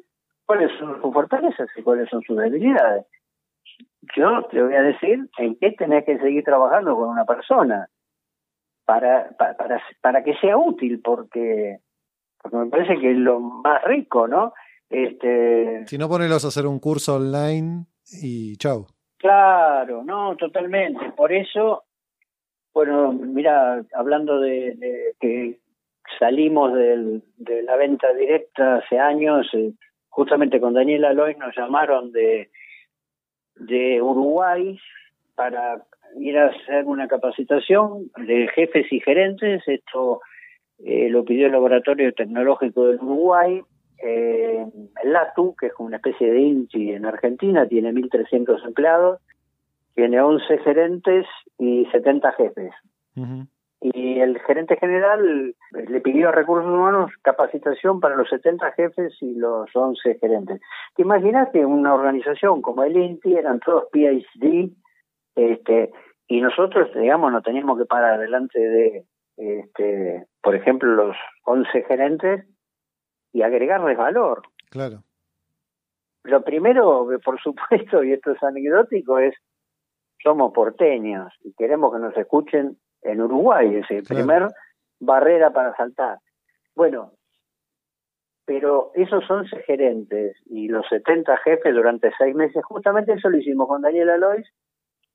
cuáles 0.45 0.71
son 0.79 1.01
sus 1.01 1.13
fortalezas 1.13 1.69
y 1.77 1.83
cuáles 1.83 2.09
son 2.11 2.23
sus 2.23 2.37
debilidades. 2.37 3.07
Yo 4.17 4.43
te 4.51 4.63
voy 4.63 4.75
a 4.75 4.83
decir 4.83 5.29
en 5.39 5.57
qué 5.57 5.73
tenés 5.73 6.05
que 6.05 6.19
seguir 6.19 6.45
trabajando 6.45 6.95
con 6.97 7.09
una 7.09 7.25
persona 7.25 7.89
para, 8.85 9.31
para, 9.37 9.57
para, 9.57 9.83
para 10.01 10.23
que 10.23 10.35
sea 10.37 10.57
útil, 10.57 11.01
porque, 11.03 11.79
porque 12.41 12.57
me 12.57 12.67
parece 12.67 12.99
que 12.99 13.13
es 13.13 13.17
lo 13.17 13.41
más 13.41 13.83
rico, 13.85 14.29
¿no? 14.29 14.53
Este, 14.89 15.85
si 15.87 15.99
no, 15.99 16.09
ponelos 16.09 16.45
a 16.45 16.49
hacer 16.49 16.67
un 16.67 16.79
curso 16.79 17.17
online 17.17 17.87
y 18.23 18.57
chau. 18.57 18.87
Claro, 19.19 20.05
no, 20.05 20.37
totalmente. 20.37 21.13
Por 21.17 21.33
eso, 21.33 21.85
bueno, 22.75 23.13
mira, 23.13 23.83
hablando 23.95 24.41
de, 24.41 25.15
que 25.21 25.59
salimos 26.19 26.73
de 26.75 27.63
la 27.63 27.77
venta 27.77 28.13
directa 28.13 28.77
hace 28.77 28.99
años, 28.99 29.49
eh, 29.55 29.73
justamente 30.09 30.61
con 30.61 30.75
Daniel 30.75 31.05
Aloy 31.05 31.35
nos 31.37 31.57
llamaron 31.57 32.13
de, 32.13 32.51
de 33.57 34.01
Uruguay 34.01 34.79
para 35.35 35.83
ir 36.19 36.39
a 36.39 36.47
hacer 36.47 36.85
una 36.85 37.09
capacitación 37.09 38.11
de 38.17 38.49
jefes 38.49 38.91
y 38.91 39.01
gerentes. 39.01 39.63
Esto 39.67 40.21
eh, 40.79 41.09
lo 41.09 41.25
pidió 41.25 41.47
el 41.47 41.53
Laboratorio 41.53 42.13
Tecnológico 42.13 42.87
del 42.87 42.97
Uruguay 42.97 43.63
eh, 44.03 44.67
LATU, 45.05 45.55
que 45.57 45.67
es 45.67 45.73
una 45.79 45.97
especie 45.97 46.31
de 46.31 46.41
INCI 46.41 46.93
en 46.93 47.07
Argentina, 47.07 47.67
tiene 47.67 47.93
1.300 47.93 48.65
empleados, 48.67 49.21
tiene 49.95 50.21
11 50.21 50.59
gerentes 50.59 51.27
y 51.59 51.87
70 51.87 52.33
jefes. 52.33 52.73
Y 53.81 54.21
el 54.21 54.39
gerente 54.41 54.77
general 54.77 55.55
le 55.73 56.01
pidió 56.01 56.29
a 56.29 56.33
Recursos 56.33 56.71
Humanos 56.71 57.13
capacitación 57.23 58.01
para 58.01 58.17
los 58.17 58.29
70 58.29 58.73
jefes 58.73 59.15
y 59.21 59.35
los 59.35 59.75
11 59.75 60.19
gerentes. 60.19 60.61
¿Te 60.95 61.03
imaginas 61.03 61.49
que 61.53 61.65
una 61.65 61.95
organización 61.95 62.63
como 62.63 62.85
el 62.85 62.97
INTI 62.97 63.37
eran 63.37 63.61
todos 63.61 63.85
PhD 63.93 64.71
este, 65.35 65.91
y 66.29 66.41
nosotros, 66.41 66.91
digamos, 66.95 67.33
no 67.33 67.43
teníamos 67.43 67.79
que 67.79 67.85
parar 67.85 68.19
delante 68.19 68.59
de, 68.59 69.05
este, 69.37 70.27
por 70.43 70.55
ejemplo, 70.55 70.93
los 70.95 71.17
11 71.45 71.83
gerentes 71.85 72.47
y 73.37 73.43
agregarles 73.43 73.99
valor. 73.99 74.43
Claro. 74.71 75.03
Lo 76.25 76.43
primero, 76.43 77.07
por 77.23 77.39
supuesto, 77.41 78.03
y 78.03 78.13
esto 78.13 78.33
es 78.33 78.43
anecdótico, 78.43 79.19
es 79.19 79.35
somos 80.23 80.55
porteños 80.55 81.33
y 81.45 81.53
queremos 81.53 81.93
que 81.93 82.01
nos 82.01 82.17
escuchen 82.17 82.79
en 83.03 83.21
Uruguay, 83.21 83.77
es 83.77 83.91
el 83.91 84.05
primer 84.05 84.49
barrera 84.99 85.51
para 85.53 85.77
saltar. 85.77 86.19
Bueno, 86.75 87.13
pero 88.47 88.91
esos 88.95 89.31
11 89.31 89.55
gerentes 89.65 90.37
y 90.47 90.69
los 90.69 90.87
70 90.89 91.37
jefes 91.39 91.75
durante 91.75 92.11
seis 92.17 92.35
meses, 92.35 92.65
justamente 92.65 93.13
eso 93.13 93.29
lo 93.29 93.37
hicimos 93.37 93.69
con 93.69 93.83
Daniela 93.83 94.15
Alois 94.15 94.49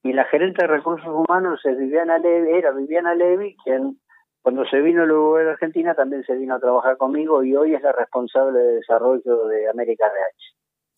y 0.03 0.13
la 0.13 0.25
gerente 0.25 0.63
de 0.63 0.67
recursos 0.67 1.07
humanos 1.07 1.59
es 1.65 1.75
Viviana 1.75 2.19
Levi, 2.19 2.51
era 2.51 2.71
Viviana 2.71 3.15
Levi, 3.15 3.55
quien 3.63 3.99
cuando 4.41 4.65
se 4.65 4.81
vino 4.81 5.03
el 5.03 5.11
Uruguay 5.11 5.45
de 5.45 5.51
Argentina 5.51 5.93
también 5.93 6.23
se 6.23 6.35
vino 6.35 6.55
a 6.55 6.59
trabajar 6.59 6.97
conmigo 6.97 7.43
y 7.43 7.55
hoy 7.55 7.75
es 7.75 7.81
la 7.81 7.91
responsable 7.91 8.59
de 8.59 8.73
desarrollo 8.75 9.47
de 9.47 9.69
América 9.69 10.05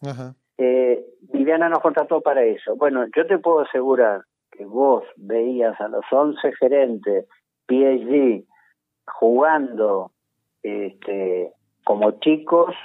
RH. 0.01 0.35
Eh, 0.57 1.05
Viviana 1.33 1.67
nos 1.67 1.79
contrató 1.79 2.21
para 2.21 2.43
eso. 2.43 2.75
Bueno, 2.75 3.05
yo 3.15 3.25
te 3.27 3.39
puedo 3.39 3.61
asegurar 3.61 4.21
que 4.51 4.65
vos 4.65 5.03
veías 5.15 5.79
a 5.81 5.87
los 5.87 6.05
11 6.11 6.53
gerentes 6.53 7.25
PhD 7.65 8.45
jugando 9.05 10.11
este, 10.61 11.51
como 11.83 12.11
chicos 12.19 12.75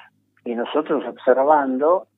y 0.44 0.54
nosotros 0.54 1.04
observando 1.06 2.08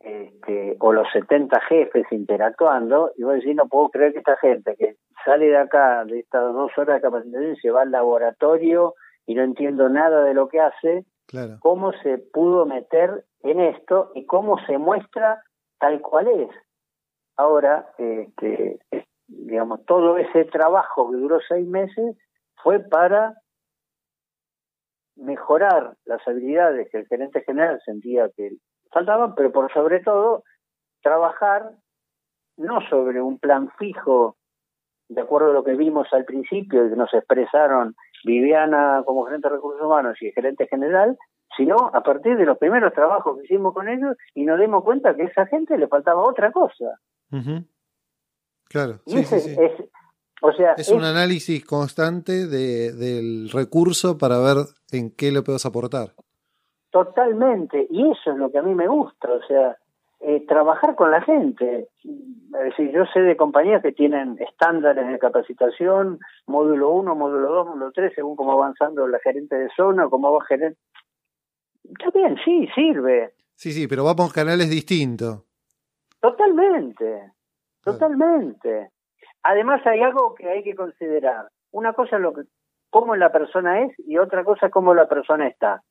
este, 0.00 0.76
o 0.80 0.92
los 0.92 1.06
70 1.12 1.60
jefes 1.68 2.06
interactuando, 2.10 3.12
y 3.16 3.22
vos 3.22 3.34
decís, 3.34 3.54
no 3.54 3.68
puedo 3.68 3.90
creer 3.90 4.14
que 4.14 4.20
esta 4.20 4.36
gente 4.38 4.74
que 4.76 4.96
sale 5.24 5.46
de 5.46 5.56
acá, 5.56 6.04
de 6.04 6.20
estas 6.20 6.52
dos 6.52 6.70
horas 6.76 6.96
de 6.96 7.02
capacitación, 7.02 7.56
se 7.56 7.70
va 7.70 7.82
al 7.82 7.90
laboratorio 7.90 8.94
y 9.26 9.34
no 9.34 9.42
entiendo 9.42 9.88
nada 9.88 10.24
de 10.24 10.34
lo 10.34 10.48
que 10.48 10.60
hace, 10.60 11.04
cómo 11.60 11.92
se 12.02 12.18
pudo 12.18 12.66
meter 12.66 13.24
en 13.42 13.60
esto 13.60 14.10
y 14.14 14.26
cómo 14.26 14.58
se 14.66 14.78
muestra 14.78 15.42
tal 15.78 16.00
cual 16.00 16.28
es. 16.28 16.50
Ahora, 17.36 17.88
este, 17.96 18.78
digamos, 19.28 19.84
todo 19.86 20.18
ese 20.18 20.44
trabajo 20.46 21.10
que 21.10 21.16
duró 21.16 21.38
seis 21.48 21.66
meses 21.66 22.16
fue 22.62 22.80
para 22.80 23.34
mejorar 25.16 25.96
las 26.04 26.26
habilidades 26.26 26.88
que 26.90 26.98
el 26.98 27.06
gerente 27.06 27.42
general 27.42 27.80
sentía 27.84 28.28
que 28.36 28.50
faltaban, 28.90 29.34
pero 29.34 29.52
por 29.52 29.72
sobre 29.72 30.00
todo 30.00 30.42
trabajar 31.02 31.70
no 32.56 32.80
sobre 32.88 33.22
un 33.22 33.38
plan 33.38 33.70
fijo, 33.78 34.36
de 35.10 35.20
acuerdo 35.20 35.50
a 35.50 35.52
lo 35.52 35.64
que 35.64 35.74
vimos 35.74 36.06
al 36.12 36.24
principio 36.24 36.86
y 36.86 36.90
que 36.90 36.96
nos 36.96 37.12
expresaron 37.12 37.96
Viviana 38.24 39.02
como 39.04 39.24
gerente 39.24 39.48
de 39.48 39.56
recursos 39.56 39.82
humanos 39.82 40.16
y 40.20 40.30
gerente 40.30 40.68
general, 40.68 41.18
sino 41.56 41.90
a 41.92 42.02
partir 42.02 42.36
de 42.36 42.46
los 42.46 42.58
primeros 42.58 42.92
trabajos 42.92 43.36
que 43.36 43.44
hicimos 43.44 43.74
con 43.74 43.88
ellos 43.88 44.16
y 44.34 44.44
nos 44.44 44.60
dimos 44.60 44.84
cuenta 44.84 45.14
que 45.16 45.22
a 45.22 45.26
esa 45.26 45.46
gente 45.46 45.76
le 45.76 45.88
faltaba 45.88 46.22
otra 46.22 46.52
cosa. 46.52 47.00
Claro, 48.68 49.00
sí, 49.04 49.24
sí, 49.24 49.56
Es, 49.58 49.72
o 50.42 50.52
sea, 50.52 50.74
es, 50.74 50.88
un 50.90 51.02
análisis 51.02 51.64
constante 51.64 52.46
de, 52.46 52.92
del 52.92 53.50
recurso 53.50 54.16
para 54.16 54.38
ver 54.38 54.58
en 54.92 55.10
qué 55.10 55.32
le 55.32 55.42
puedes 55.42 55.66
aportar. 55.66 56.14
Totalmente, 56.90 57.86
y 57.90 58.10
eso 58.12 58.30
es 58.30 58.36
lo 58.36 58.50
que 58.50 58.58
a 58.58 58.62
mí 58.62 58.74
me 58.74 58.86
gusta, 58.86 59.28
o 59.32 59.42
sea, 59.46 59.76
eh, 60.22 60.44
trabajar 60.46 60.96
con 60.96 61.10
la 61.10 61.22
gente. 61.22 61.88
Es 62.04 62.64
decir, 62.64 62.90
yo 62.92 63.06
sé 63.06 63.20
de 63.20 63.38
compañías 63.38 63.80
que 63.80 63.92
tienen 63.92 64.36
estándares 64.38 65.08
de 65.08 65.18
capacitación, 65.18 66.18
módulo 66.46 66.90
1, 66.90 67.14
módulo 67.14 67.50
2, 67.50 67.66
módulo 67.68 67.92
3, 67.92 68.12
según 68.14 68.36
cómo 68.36 68.52
avanzando 68.52 69.08
la 69.08 69.18
gerente 69.20 69.56
de 69.56 69.70
zona 69.74 70.08
cómo 70.10 70.30
va 70.32 70.44
gerente. 70.44 70.78
Está 71.84 72.10
bien, 72.10 72.36
sí, 72.44 72.68
sirve. 72.74 73.32
Sí, 73.54 73.72
sí, 73.72 73.88
pero 73.88 74.04
vamos 74.04 74.30
canales 74.32 74.68
distintos. 74.68 75.42
Totalmente, 76.20 77.32
totalmente. 77.82 78.90
Además 79.42 79.80
hay 79.86 80.00
algo 80.00 80.34
que 80.34 80.50
hay 80.50 80.62
que 80.62 80.74
considerar. 80.74 81.48
Una 81.70 81.94
cosa 81.94 82.16
es 82.16 82.22
lo 82.22 82.34
que, 82.34 82.42
cómo 82.90 83.16
la 83.16 83.32
persona 83.32 83.80
es 83.84 83.94
y 83.98 84.18
otra 84.18 84.44
cosa 84.44 84.66
es 84.66 84.72
cómo 84.72 84.92
la 84.92 85.08
persona 85.08 85.48
está. 85.48 85.82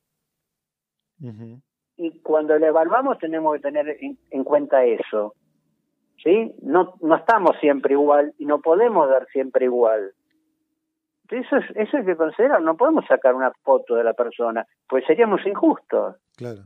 Y 2.01 2.21
cuando 2.21 2.57
le 2.57 2.67
evaluamos 2.67 3.19
tenemos 3.19 3.53
que 3.55 3.59
tener 3.59 3.97
en, 3.99 4.43
cuenta 4.45 4.85
eso. 4.85 5.35
¿Sí? 6.23 6.55
No, 6.61 6.95
no 7.01 7.17
estamos 7.17 7.57
siempre 7.59 7.93
igual 7.93 8.33
y 8.37 8.45
no 8.45 8.61
podemos 8.61 9.09
dar 9.09 9.27
siempre 9.27 9.65
igual. 9.65 10.13
Eso 11.29 11.57
es, 11.57 11.65
eso 11.75 11.97
es 11.97 12.05
que 12.05 12.15
considerar, 12.15 12.61
no 12.61 12.77
podemos 12.77 13.05
sacar 13.05 13.35
una 13.35 13.51
foto 13.63 13.95
de 13.95 14.05
la 14.05 14.13
persona, 14.13 14.65
pues 14.87 15.05
seríamos 15.05 15.45
injustos. 15.45 16.15
Claro. 16.37 16.61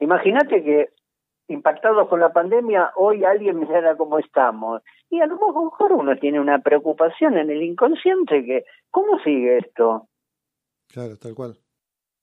Imagínate 0.00 0.64
que 0.64 0.88
impactados 1.48 2.08
con 2.08 2.20
la 2.20 2.32
pandemia, 2.32 2.92
hoy 2.96 3.24
alguien 3.24 3.60
mirara 3.60 3.94
cómo 3.94 4.18
estamos. 4.18 4.82
Y 5.10 5.20
a 5.20 5.26
lo 5.26 5.34
mejor 5.34 5.92
uno 5.92 6.16
tiene 6.16 6.40
una 6.40 6.60
preocupación 6.60 7.36
en 7.36 7.50
el 7.50 7.62
inconsciente 7.62 8.42
que, 8.42 8.64
¿cómo 8.90 9.18
sigue 9.18 9.58
esto? 9.58 10.08
Claro, 10.88 11.18
tal 11.18 11.34
cual 11.34 11.58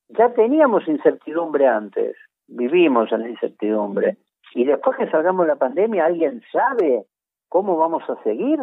ya 0.08 0.32
teníamos 0.32 0.86
incertidumbre 0.88 1.66
antes, 1.66 2.16
vivimos 2.46 3.10
en 3.12 3.20
la 3.20 3.28
incertidumbre. 3.28 4.18
Y 4.54 4.64
después 4.64 4.96
que 4.96 5.10
salgamos 5.10 5.46
de 5.46 5.52
la 5.52 5.58
pandemia, 5.58 6.06
¿alguien 6.06 6.42
sabe 6.52 7.06
cómo 7.48 7.76
vamos 7.76 8.02
a 8.08 8.22
seguir? 8.22 8.58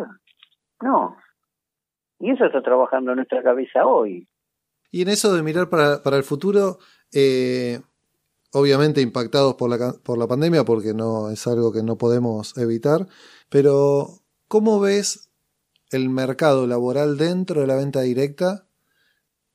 No. 0.82 1.18
Y 2.20 2.32
eso 2.32 2.46
está 2.46 2.62
trabajando 2.62 3.16
nuestra 3.16 3.44
cabeza 3.44 3.86
hoy. 3.86 4.28
Y 4.92 5.02
en 5.02 5.10
eso 5.10 5.34
de 5.34 5.44
mirar 5.44 5.70
para, 5.70 6.04
para 6.04 6.18
el 6.18 6.24
futuro, 6.24 6.78
eh, 7.14 7.80
obviamente 8.54 9.02
impactados 9.02 9.56
por 9.56 9.70
la, 9.70 9.94
por 10.04 10.18
la 10.18 10.28
pandemia, 10.28 10.64
porque 10.64 10.94
no 10.94 11.30
es 11.30 11.48
algo 11.48 11.72
que 11.72 11.84
no 11.84 11.98
podemos 11.98 12.58
evitar, 12.58 13.08
pero 13.50 14.08
¿cómo 14.48 14.80
ves 14.80 15.30
el 15.92 16.10
mercado 16.10 16.68
laboral 16.68 17.18
dentro 17.18 17.62
de 17.62 17.68
la 17.68 17.76
venta 17.76 18.02
directa 18.02 18.66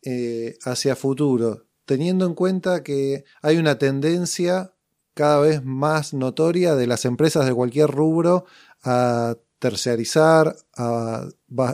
eh, 0.02 0.56
hacia 0.64 0.96
futuro? 0.96 1.66
Teniendo 1.86 2.26
en 2.26 2.34
cuenta 2.34 2.82
que 2.82 3.24
hay 3.40 3.56
una 3.56 3.78
tendencia 3.78 4.74
cada 5.14 5.40
vez 5.40 5.64
más 5.64 6.12
notoria 6.12 6.74
de 6.74 6.86
las 6.86 7.06
empresas 7.06 7.46
de 7.46 7.54
cualquier 7.54 7.90
rubro 7.90 8.44
a 8.84 9.36
terciarizar, 9.58 10.56
a 10.76 11.26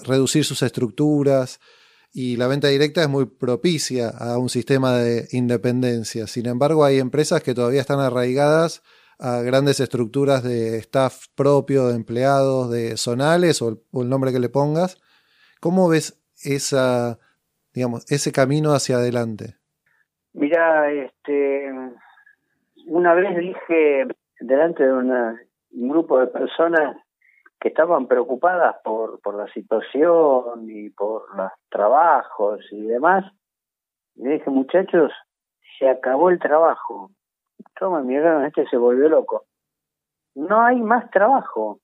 reducir 0.05 0.45
sus 0.45 0.63
estructuras 0.63 1.59
y 2.13 2.37
la 2.37 2.47
venta 2.47 2.69
directa 2.69 3.03
es 3.03 3.09
muy 3.09 3.25
propicia 3.25 4.11
a 4.11 4.39
un 4.39 4.51
sistema 4.51 4.97
de 4.99 5.29
independencia. 5.33 6.27
Sin 6.27 6.47
embargo, 6.47 6.85
hay 6.85 6.99
empresas 6.99 7.43
que 7.43 7.55
todavía 7.55 7.81
están 7.81 8.01
arraigadas 8.01 8.83
a 9.19 9.41
grandes 9.41 9.81
estructuras 9.81 10.43
de 10.43 10.79
staff 10.79 11.27
propio, 11.35 11.89
de 11.89 11.97
empleados, 11.97 12.71
de 12.71 12.97
zonales 12.97 13.63
o 13.63 13.69
el, 13.93 14.09
nombre 14.09 14.33
que 14.33 14.41
le 14.41 14.51
pongas. 14.51 14.99
¿Cómo 15.61 15.89
ves 15.89 16.19
digamos, 17.73 18.05
ese 18.09 18.33
camino 18.33 18.75
hacia 18.75 18.97
adelante? 18.97 19.62
Mira, 20.35 20.91
este, 20.91 21.71
una 22.87 23.15
vez 23.15 23.37
dije 23.37 24.07
delante 24.41 24.85
de 24.85 24.93
un 24.93 25.89
grupo 25.89 26.19
de 26.19 26.27
personas 26.27 26.97
que 27.61 27.69
estaban 27.69 28.09
preocupadas 28.09 28.77
por, 28.83 29.21
por 29.21 29.35
la 29.35 29.47
situación 29.53 30.69
y 30.69 30.91
por 30.91 31.37
los 31.37 31.53
trabajos 31.69 32.61
y 32.73 32.83
demás, 32.83 33.25
le 34.17 34.31
dije, 34.31 34.51
muchachos, 34.51 35.13
se 35.79 35.89
acabó 35.89 36.31
el 36.31 36.39
trabajo, 36.39 37.11
¿Cómo 37.79 37.97
me 37.99 38.03
miraron, 38.03 38.45
este 38.45 38.67
se 38.69 38.77
volvió 38.77 39.09
loco. 39.09 39.45
No 40.35 40.63
hay 40.63 40.81
más 40.81 41.11
trabajo. 41.11 41.81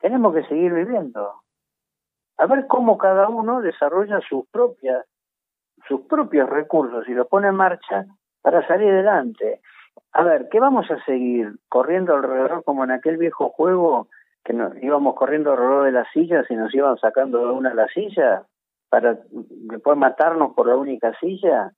Tenemos 0.00 0.34
que 0.34 0.44
seguir 0.44 0.72
viviendo. 0.72 1.42
A 2.38 2.46
ver 2.46 2.66
cómo 2.66 2.98
cada 2.98 3.28
uno 3.28 3.60
desarrolla 3.60 4.20
sus 4.28 4.46
propias, 4.48 5.06
sus 5.88 6.02
propios 6.02 6.48
recursos 6.48 7.08
y 7.08 7.14
los 7.14 7.26
pone 7.28 7.48
en 7.48 7.54
marcha 7.54 8.06
para 8.40 8.66
salir 8.66 8.90
adelante. 8.90 9.60
A 10.12 10.22
ver, 10.22 10.48
¿qué 10.50 10.60
vamos 10.60 10.90
a 10.90 11.02
seguir? 11.04 11.52
¿Corriendo 11.68 12.14
alrededor 12.14 12.64
como 12.64 12.84
en 12.84 12.90
aquel 12.90 13.16
viejo 13.16 13.50
juego 13.50 14.08
que 14.44 14.54
íbamos 14.80 15.14
corriendo 15.14 15.52
alrededor 15.52 15.84
de 15.84 15.92
las 15.92 16.08
sillas 16.12 16.50
y 16.50 16.56
nos 16.56 16.74
iban 16.74 16.96
sacando 16.98 17.46
de 17.46 17.52
una 17.52 17.70
a 17.70 17.74
la 17.74 17.86
silla 17.88 18.44
para 18.88 19.18
después 19.30 19.96
matarnos 19.96 20.54
por 20.54 20.66
la 20.66 20.76
única 20.76 21.12
silla? 21.20 21.72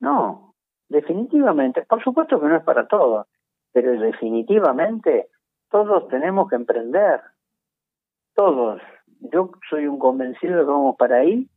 No, 0.00 0.54
Definitivamente, 0.88 1.82
por 1.82 2.02
supuesto 2.02 2.40
que 2.40 2.46
no 2.46 2.56
es 2.56 2.64
para 2.64 2.86
todos, 2.86 3.26
pero 3.72 3.92
definitivamente 3.98 5.28
todos 5.70 6.08
tenemos 6.08 6.48
que 6.48 6.56
emprender. 6.56 7.20
Todos. 8.34 8.80
Yo 9.32 9.50
soy 9.70 9.86
un 9.86 9.98
convencido 9.98 10.58
de 10.58 10.64
que 10.64 10.70
vamos 10.70 10.96
para 10.96 11.16
ahí, 11.16 11.48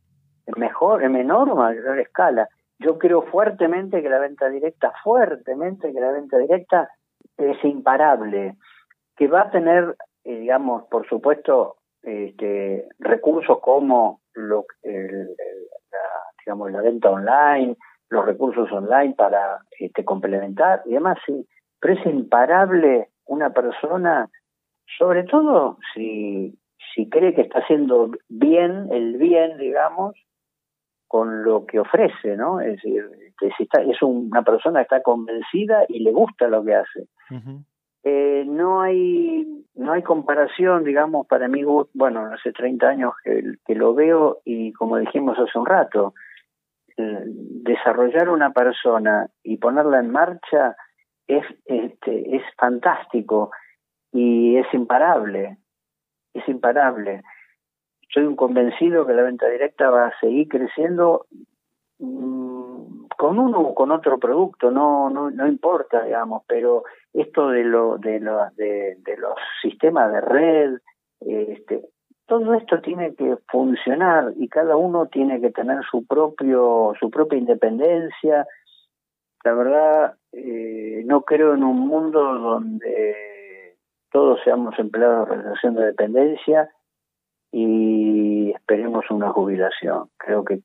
en 0.48 0.60
mejor, 0.60 1.02
en 1.02 1.12
menor 1.12 1.50
o 1.50 1.56
mayor 1.56 1.98
escala. 2.00 2.48
Yo 2.78 2.98
creo 2.98 3.22
fuertemente 3.22 4.02
que 4.02 4.08
la 4.08 4.18
venta 4.18 4.48
directa, 4.48 4.92
fuertemente 5.04 5.92
que 5.92 6.00
la 6.00 6.12
venta 6.12 6.38
directa 6.38 6.88
es 7.36 7.62
imparable, 7.64 8.56
que 9.16 9.28
va 9.28 9.42
a 9.42 9.50
tener, 9.50 9.96
eh, 10.24 10.38
digamos, 10.38 10.84
por 10.84 11.06
supuesto, 11.06 11.76
este, 12.02 12.88
recursos 12.98 13.58
como 13.60 14.20
lo, 14.34 14.64
la, 14.84 15.26
digamos, 16.44 16.72
la 16.72 16.80
venta 16.80 17.10
online, 17.10 17.76
los 18.08 18.24
recursos 18.24 18.70
online 18.72 19.14
para 19.14 19.60
este, 19.78 20.04
complementar 20.04 20.82
y 20.86 20.92
demás, 20.94 21.18
sí. 21.26 21.46
Pero 21.80 21.94
es 21.94 22.06
imparable 22.06 23.08
una 23.26 23.50
persona, 23.50 24.28
sobre 24.98 25.24
todo 25.24 25.78
si, 25.94 26.58
si 26.94 27.08
cree 27.10 27.34
que 27.34 27.42
está 27.42 27.58
haciendo 27.58 28.12
bien, 28.28 28.88
el 28.90 29.18
bien, 29.18 29.58
digamos, 29.58 30.14
con 31.08 31.42
lo 31.42 31.66
que 31.66 31.80
ofrece, 31.80 32.36
¿no? 32.36 32.60
Es 32.60 32.76
decir, 32.76 33.04
que 33.38 33.50
si 33.56 33.64
está, 33.64 33.82
es 33.82 34.00
una 34.02 34.42
persona 34.42 34.80
que 34.80 34.82
está 34.84 35.02
convencida 35.02 35.84
y 35.88 36.00
le 36.00 36.12
gusta 36.12 36.46
lo 36.48 36.64
que 36.64 36.74
hace. 36.74 37.08
eh, 38.04 38.44
no 38.46 38.80
hay 38.80 39.46
no 39.74 39.92
hay 39.92 40.02
comparación, 40.02 40.84
digamos, 40.84 41.26
para 41.26 41.46
mí, 41.48 41.62
bueno, 41.94 42.26
hace 42.32 42.52
30 42.52 42.88
años 42.88 43.12
que, 43.22 43.42
que 43.64 43.74
lo 43.74 43.94
veo 43.94 44.38
y 44.44 44.72
como 44.72 44.96
dijimos 44.96 45.38
hace 45.38 45.56
un 45.58 45.66
rato, 45.66 46.14
desarrollar 46.98 48.28
una 48.28 48.50
persona 48.50 49.28
y 49.42 49.58
ponerla 49.58 50.00
en 50.00 50.10
marcha 50.10 50.76
es, 51.26 51.44
este, 51.66 52.36
es 52.36 52.42
fantástico 52.56 53.50
y 54.12 54.56
es 54.56 54.66
imparable, 54.72 55.58
es 56.34 56.48
imparable. 56.48 57.22
Soy 58.12 58.24
un 58.24 58.36
convencido 58.36 59.06
que 59.06 59.12
la 59.12 59.22
venta 59.22 59.48
directa 59.48 59.90
va 59.90 60.06
a 60.06 60.20
seguir 60.20 60.48
creciendo 60.48 61.26
mm, 61.98 63.06
con 63.16 63.38
uno 63.38 63.60
o 63.60 63.74
con 63.74 63.90
otro 63.90 64.18
producto, 64.18 64.70
no, 64.70 65.10
no, 65.10 65.30
no 65.30 65.46
importa, 65.46 66.04
digamos, 66.04 66.42
pero 66.46 66.84
esto 67.12 67.48
de, 67.48 67.64
lo, 67.64 67.98
de, 67.98 68.20
lo, 68.20 68.38
de, 68.56 68.96
los 69.18 69.34
sistemas 69.60 70.12
de 70.12 70.20
red, 70.20 70.78
este, 71.20 71.88
todo 72.26 72.54
esto 72.54 72.80
tiene 72.80 73.14
que 73.14 73.36
funcionar 73.48 74.32
y 74.36 74.48
cada 74.48 74.76
uno 74.76 75.06
tiene 75.06 75.40
que 75.40 75.50
tener 75.50 75.82
su 75.90 76.06
propio 76.06 76.92
su 77.00 77.10
propia 77.10 77.38
independencia. 77.38 78.46
La 79.44 79.54
verdad 79.54 80.14
eh, 80.32 81.02
no 81.06 81.22
creo 81.22 81.54
en 81.54 81.64
un 81.64 81.88
mundo 81.88 82.20
donde 82.20 83.76
todos 84.12 84.40
seamos 84.44 84.78
empleados 84.78 85.28
de 85.28 85.36
relación 85.36 85.74
de 85.74 85.86
dependencia 85.86 86.70
y 87.52 88.50
esperemos 88.50 89.10
una 89.10 89.30
jubilación 89.32 90.10
creo 90.16 90.44
que 90.44 90.60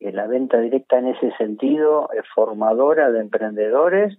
la 0.00 0.26
venta 0.26 0.60
directa 0.60 0.98
en 0.98 1.08
ese 1.08 1.32
sentido 1.36 2.10
es 2.12 2.24
formadora 2.34 3.10
de 3.10 3.20
emprendedores 3.20 4.18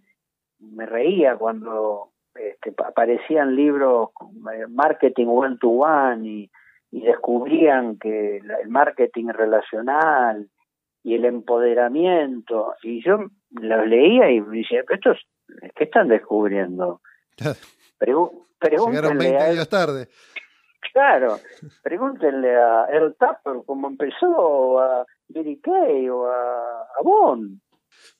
me 0.60 0.86
reía 0.86 1.36
cuando 1.38 2.12
este, 2.36 2.74
aparecían 2.84 3.56
libros 3.56 4.10
eh, 4.54 4.68
marketing 4.68 5.28
one 5.28 5.58
to 5.60 5.70
one 5.70 6.28
y 6.28 6.52
y 6.92 7.02
descubrían 7.02 7.98
que 7.98 8.38
el 8.38 8.70
marketing 8.70 9.28
relacional 9.28 10.50
y 11.04 11.16
el 11.16 11.26
empoderamiento, 11.26 12.74
y 12.84 13.04
yo 13.04 13.18
los 13.52 13.88
leía 13.88 14.32
y 14.32 14.42
me 14.42 14.58
decía, 14.58 14.84
¿esto 14.90 15.12
es, 15.12 15.20
¿qué 15.76 15.86
están 15.86 16.08
descubriendo? 16.10 17.02
Llegaron 18.92 19.18
20 19.18 19.38
años 19.38 19.70
tarde. 19.70 20.08
Claro, 20.94 21.40
pregúntenle 21.84 22.56
a 22.56 22.88
Earl 22.92 23.16
Tapper 23.20 23.58
cómo 23.66 23.88
empezó, 23.88 24.80
a 24.80 25.06
Billy 25.28 25.60
Kay 25.60 26.10
o 26.10 26.26
a, 26.26 26.82
a 26.82 27.04
Bond. 27.04 27.60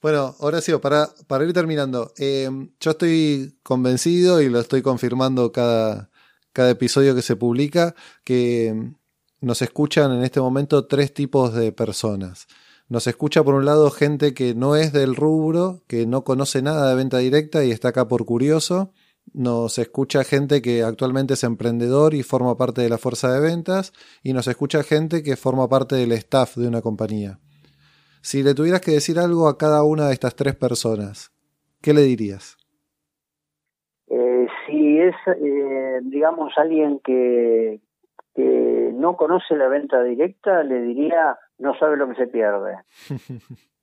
Bueno, 0.02 0.36
Horacio, 0.40 0.80
para, 0.80 1.08
para 1.28 1.44
ir 1.44 1.54
terminando, 1.54 2.12
eh, 2.18 2.50
yo 2.80 2.92
estoy 2.92 3.58
convencido 3.64 4.42
y 4.42 4.50
lo 4.50 4.60
estoy 4.60 4.82
confirmando 4.82 5.52
cada, 5.52 6.10
cada 6.54 6.70
episodio 6.70 7.16
que 7.16 7.22
se 7.22 7.36
publica, 7.36 7.96
que 8.24 8.92
nos 9.42 9.62
escuchan 9.62 10.12
en 10.12 10.24
este 10.24 10.40
momento 10.40 10.86
tres 10.88 11.14
tipos 11.14 11.54
de 11.54 11.72
personas. 11.72 12.48
Nos 12.90 13.08
escucha 13.08 13.44
por 13.44 13.56
un 13.56 13.66
lado 13.66 13.92
gente 13.92 14.34
que 14.34 14.56
no 14.56 14.76
es 14.76 14.94
del 14.94 15.16
rubro, 15.16 15.82
que 15.88 16.06
no 16.06 16.24
conoce 16.24 16.62
nada 16.62 16.90
de 16.90 16.96
venta 16.96 17.18
directa 17.18 17.66
y 17.66 17.72
está 17.72 17.90
acá 17.90 18.08
por 18.08 18.26
curioso. 18.26 18.94
Nos 19.34 19.78
escucha 19.78 20.24
gente 20.24 20.62
que 20.62 20.84
actualmente 20.84 21.34
es 21.36 21.44
emprendedor 21.44 22.14
y 22.14 22.24
forma 22.24 22.56
parte 22.58 22.82
de 22.82 22.90
la 22.90 22.98
fuerza 22.98 23.32
de 23.32 23.42
ventas. 23.42 23.94
Y 24.24 24.34
nos 24.34 24.48
escucha 24.48 24.84
gente 24.84 25.24
que 25.24 25.36
forma 25.36 25.68
parte 25.68 25.96
del 25.96 26.12
staff 26.14 26.56
de 26.56 26.68
una 26.68 26.82
compañía. 26.82 27.40
Si 28.22 28.44
le 28.44 28.54
tuvieras 28.54 28.82
que 28.82 28.92
decir 28.92 29.20
algo 29.20 29.48
a 29.48 29.58
cada 29.58 29.84
una 29.84 30.08
de 30.08 30.14
estas 30.14 30.36
tres 30.36 30.56
personas, 30.56 31.32
¿qué 31.82 31.94
le 31.94 32.02
dirías? 32.02 32.58
si 34.68 35.00
es, 35.00 35.16
eh, 35.28 36.00
digamos, 36.04 36.54
alguien 36.58 37.00
que, 37.00 37.80
que 38.36 38.92
no 38.94 39.16
conoce 39.16 39.56
la 39.56 39.68
venta 39.68 40.04
directa, 40.04 40.64
le 40.64 40.82
diría, 40.82 41.38
no 41.58 41.78
sabe 41.78 41.98
lo 41.98 42.08
que 42.10 42.16
se 42.16 42.28
pierde. 42.28 42.76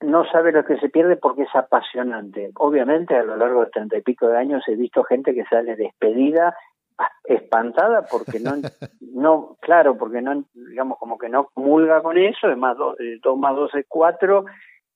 no 0.00 0.24
sabe 0.30 0.52
lo 0.52 0.64
que 0.64 0.76
se 0.78 0.88
pierde 0.88 1.16
porque 1.16 1.42
es 1.42 1.54
apasionante. 1.54 2.50
Obviamente, 2.56 3.16
a 3.16 3.22
lo 3.22 3.36
largo 3.36 3.64
de 3.64 3.70
treinta 3.70 3.96
y 3.96 4.02
pico 4.02 4.28
de 4.28 4.38
años 4.38 4.62
he 4.66 4.76
visto 4.76 5.04
gente 5.04 5.34
que 5.34 5.44
sale 5.44 5.76
despedida, 5.76 6.54
espantada 7.24 8.06
porque 8.10 8.40
no, 8.40 8.52
no, 9.00 9.56
claro, 9.60 9.96
porque 9.96 10.22
no, 10.22 10.44
digamos, 10.54 10.98
como 10.98 11.18
que 11.18 11.28
no 11.28 11.48
comulga 11.52 12.02
con 12.02 12.18
eso, 12.18 12.50
es 12.50 12.56
más, 12.56 12.76
dos, 12.76 12.98
eh, 13.00 13.18
dos 13.22 13.38
más 13.38 13.54
dos 13.54 13.74
es 13.74 13.84
cuatro, 13.88 14.44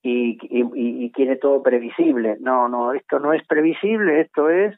y, 0.03 0.39
y, 0.43 1.05
y, 1.05 1.13
quiere 1.13 1.37
todo 1.37 1.63
previsible. 1.63 2.39
No, 2.41 2.69
no, 2.69 2.95
esto 2.95 3.19
no 3.19 3.35
es 3.35 3.47
previsible, 3.47 4.23
esto 4.23 4.49
es 4.49 4.75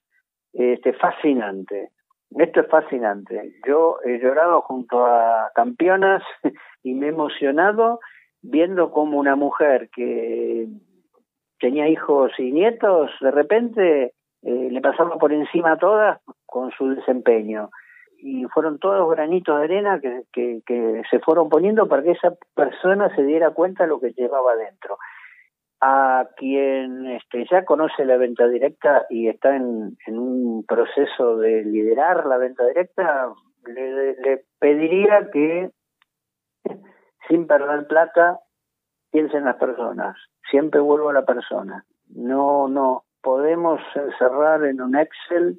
este, 0.53 0.95
fascinante. 0.95 1.91
Esto 2.31 2.61
es 2.61 2.69
fascinante. 2.69 3.53
Yo 3.67 3.99
he 4.05 4.19
llorado 4.19 4.63
junto 4.63 5.07
a 5.07 5.51
campeonas 5.55 6.23
y 6.83 6.95
me 6.95 7.07
he 7.07 7.11
emocionado 7.11 8.01
viendo 8.43 8.91
como 8.91 9.19
una 9.19 9.37
mujer 9.37 9.89
que 9.95 10.69
tenía 11.59 11.89
hijos 11.89 12.33
y 12.39 12.53
nietos, 12.53 13.11
de 13.21 13.31
repente 13.31 14.13
eh, 14.43 14.69
le 14.71 14.81
pasaba 14.81 15.17
por 15.17 15.33
encima 15.33 15.73
a 15.73 15.79
todas 15.79 16.21
con 16.45 16.71
su 16.73 16.89
desempeño. 16.89 17.71
Y 18.19 18.45
fueron 18.47 18.79
todos 18.79 19.11
granitos 19.11 19.59
de 19.59 19.65
arena 19.65 20.01
que, 20.01 20.23
que, 20.33 21.03
se 21.11 21.19
fueron 21.21 21.49
poniendo 21.49 21.89
para 21.89 22.03
que 22.03 22.13
esa 22.13 22.35
persona 22.55 23.15
se 23.17 23.25
diera 23.25 23.51
cuenta 23.51 23.83
de 23.83 23.89
lo 23.89 23.99
que 23.99 24.13
llevaba 24.13 24.55
dentro 24.55 24.99
a 25.85 26.29
quien 26.37 27.07
este, 27.09 27.45
ya 27.51 27.65
conoce 27.65 28.05
la 28.05 28.17
venta 28.17 28.47
directa 28.47 29.05
y 29.11 29.27
está 29.27 29.57
en, 29.57 29.97
un 30.07 30.65
proceso 30.65 31.39
de 31.39 31.65
liderar 31.65 32.25
la 32.25 32.39
venta 32.39 32.65
directa, 32.65 33.33
le, 33.67 34.45
pediría 34.61 35.29
que, 35.33 35.71
sin 37.29 37.47
perder 37.47 37.87
plata, 37.87 38.41
piense 39.11 39.37
en 39.37 39.45
las 39.45 39.57
personas. 39.57 40.17
Siempre 40.51 40.81
vuelvo 40.81 41.11
a 41.11 41.15
la 41.15 41.25
persona. 41.25 41.85
No, 42.09 42.69
no, 42.69 43.05
podemos 43.23 43.81
encerrar 43.95 44.65
en 44.65 44.81
un 44.81 44.97
Excel 44.97 45.59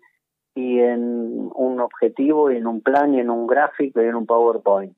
y 0.56 0.80
en 0.80 1.50
un 1.56 1.80
objetivo 1.80 2.52
y 2.52 2.58
en 2.58 2.68
un 2.68 2.82
plan 2.82 3.14
y 3.14 3.20
en 3.20 3.30
un 3.30 3.48
gráfico 3.48 4.02
y 4.02 4.06
en 4.06 4.16
un 4.16 4.26
PowerPoint. 4.26 4.96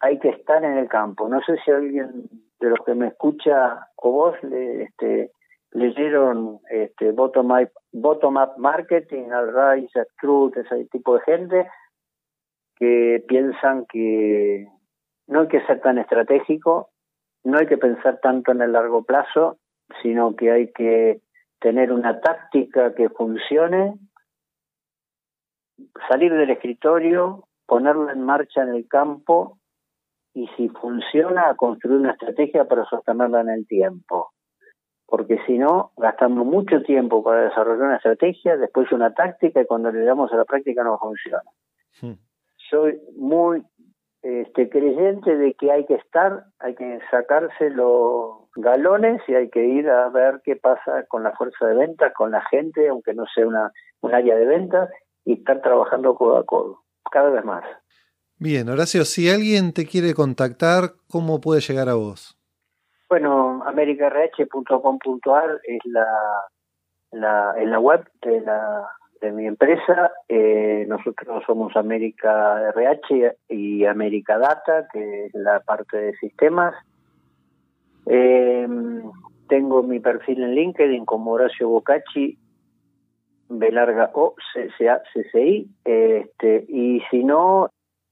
Hay 0.00 0.18
que 0.18 0.28
estar 0.28 0.62
en 0.64 0.78
el 0.78 0.88
campo. 0.88 1.28
No 1.28 1.40
sé 1.42 1.56
si 1.64 1.70
alguien 1.70 2.28
de 2.60 2.70
los 2.70 2.78
que 2.84 2.94
me 2.94 3.08
escucha 3.08 3.88
o 3.96 4.10
vos 4.10 4.36
este, 4.42 5.32
leyeron 5.72 6.60
este, 6.70 7.12
bottom, 7.12 7.50
up, 7.50 7.70
bottom 7.92 8.36
up 8.36 8.56
marketing, 8.58 9.30
al 9.30 9.52
Rise, 9.52 10.06
Truth, 10.20 10.56
ese 10.56 10.84
tipo 10.86 11.14
de 11.14 11.20
gente 11.22 11.68
que 12.76 13.24
piensan 13.26 13.86
que 13.86 14.68
no 15.26 15.40
hay 15.42 15.48
que 15.48 15.64
ser 15.66 15.80
tan 15.80 15.98
estratégico, 15.98 16.90
no 17.44 17.58
hay 17.58 17.66
que 17.66 17.78
pensar 17.78 18.20
tanto 18.20 18.52
en 18.52 18.62
el 18.62 18.72
largo 18.72 19.04
plazo, 19.04 19.58
sino 20.02 20.34
que 20.34 20.50
hay 20.50 20.72
que 20.72 21.20
tener 21.60 21.92
una 21.92 22.20
táctica 22.20 22.94
que 22.94 23.08
funcione, 23.08 23.94
salir 26.08 26.32
del 26.32 26.50
escritorio, 26.50 27.48
ponerla 27.66 28.12
en 28.12 28.22
marcha 28.22 28.62
en 28.62 28.70
el 28.70 28.88
campo 28.88 29.58
y 30.34 30.48
si 30.56 30.68
funciona, 30.68 31.54
construir 31.56 32.00
una 32.00 32.12
estrategia 32.12 32.66
para 32.66 32.84
sostenerla 32.84 33.40
en 33.40 33.50
el 33.50 33.66
tiempo. 33.66 34.32
Porque 35.06 35.38
si 35.46 35.56
no, 35.56 35.92
gastamos 35.96 36.44
mucho 36.44 36.82
tiempo 36.82 37.22
para 37.22 37.44
desarrollar 37.44 37.86
una 37.86 37.96
estrategia, 37.96 38.56
después 38.56 38.90
una 38.92 39.14
táctica 39.14 39.62
y 39.62 39.66
cuando 39.66 39.90
le 39.90 40.04
damos 40.04 40.32
a 40.32 40.36
la 40.36 40.44
práctica 40.44 40.82
no 40.82 40.98
funciona. 40.98 41.42
Hmm. 42.00 42.18
Soy 42.68 43.00
muy 43.16 43.62
este, 44.26 44.68
creyente 44.68 45.36
de 45.36 45.54
que 45.54 45.70
hay 45.70 45.86
que 45.86 45.94
estar, 45.94 46.46
hay 46.58 46.74
que 46.74 46.98
sacarse 47.12 47.70
los 47.70 48.50
galones 48.56 49.22
y 49.28 49.34
hay 49.34 49.50
que 49.50 49.64
ir 49.64 49.88
a 49.88 50.08
ver 50.08 50.40
qué 50.44 50.56
pasa 50.56 51.04
con 51.06 51.22
la 51.22 51.30
fuerza 51.36 51.66
de 51.66 51.76
ventas, 51.76 52.12
con 52.12 52.32
la 52.32 52.42
gente, 52.50 52.88
aunque 52.88 53.14
no 53.14 53.24
sea 53.32 53.46
una, 53.46 53.70
un 54.00 54.14
área 54.14 54.34
de 54.34 54.46
ventas, 54.46 54.90
y 55.24 55.34
estar 55.34 55.62
trabajando 55.62 56.16
codo 56.16 56.38
a 56.38 56.44
codo, 56.44 56.82
cada 57.08 57.30
vez 57.30 57.44
más. 57.44 57.64
Bien, 58.38 58.68
Horacio, 58.68 59.04
si 59.04 59.30
alguien 59.30 59.72
te 59.72 59.86
quiere 59.86 60.12
contactar, 60.12 60.94
¿cómo 61.08 61.40
puede 61.40 61.60
llegar 61.60 61.88
a 61.88 61.94
vos? 61.94 62.36
Bueno, 63.08 63.62
americarh.com.ar 63.64 65.60
es 65.62 65.78
la, 65.84 66.06
la, 67.12 67.54
es 67.58 67.68
la 67.68 67.78
web 67.78 68.10
de 68.22 68.40
la, 68.40 68.88
de 69.20 69.32
mi 69.32 69.46
empresa. 69.46 70.12
Eh, 70.28 70.84
nosotros 70.88 71.42
somos 71.46 71.76
América 71.76 72.68
RH 72.70 73.36
y 73.48 73.84
América 73.84 74.38
Data, 74.38 74.86
que 74.92 75.26
es 75.26 75.34
la 75.34 75.60
parte 75.60 75.96
de 75.96 76.16
sistemas. 76.16 76.74
Eh, 78.06 78.66
tengo 79.48 79.82
mi 79.82 80.00
perfil 80.00 80.42
en 80.42 80.54
LinkedIn 80.54 81.04
como 81.04 81.32
Horacio 81.32 81.68
Bocacci, 81.68 82.38
B 83.48 83.72
larga 83.72 84.10
O, 84.14 84.34
C, 84.52 84.68
C, 84.76 84.88
A, 84.88 85.02
C, 85.12 85.24
C, 85.30 85.46
I. 85.46 85.70
Este, 85.84 86.64
y 86.68 87.00
si 87.10 87.24
no, 87.24 87.70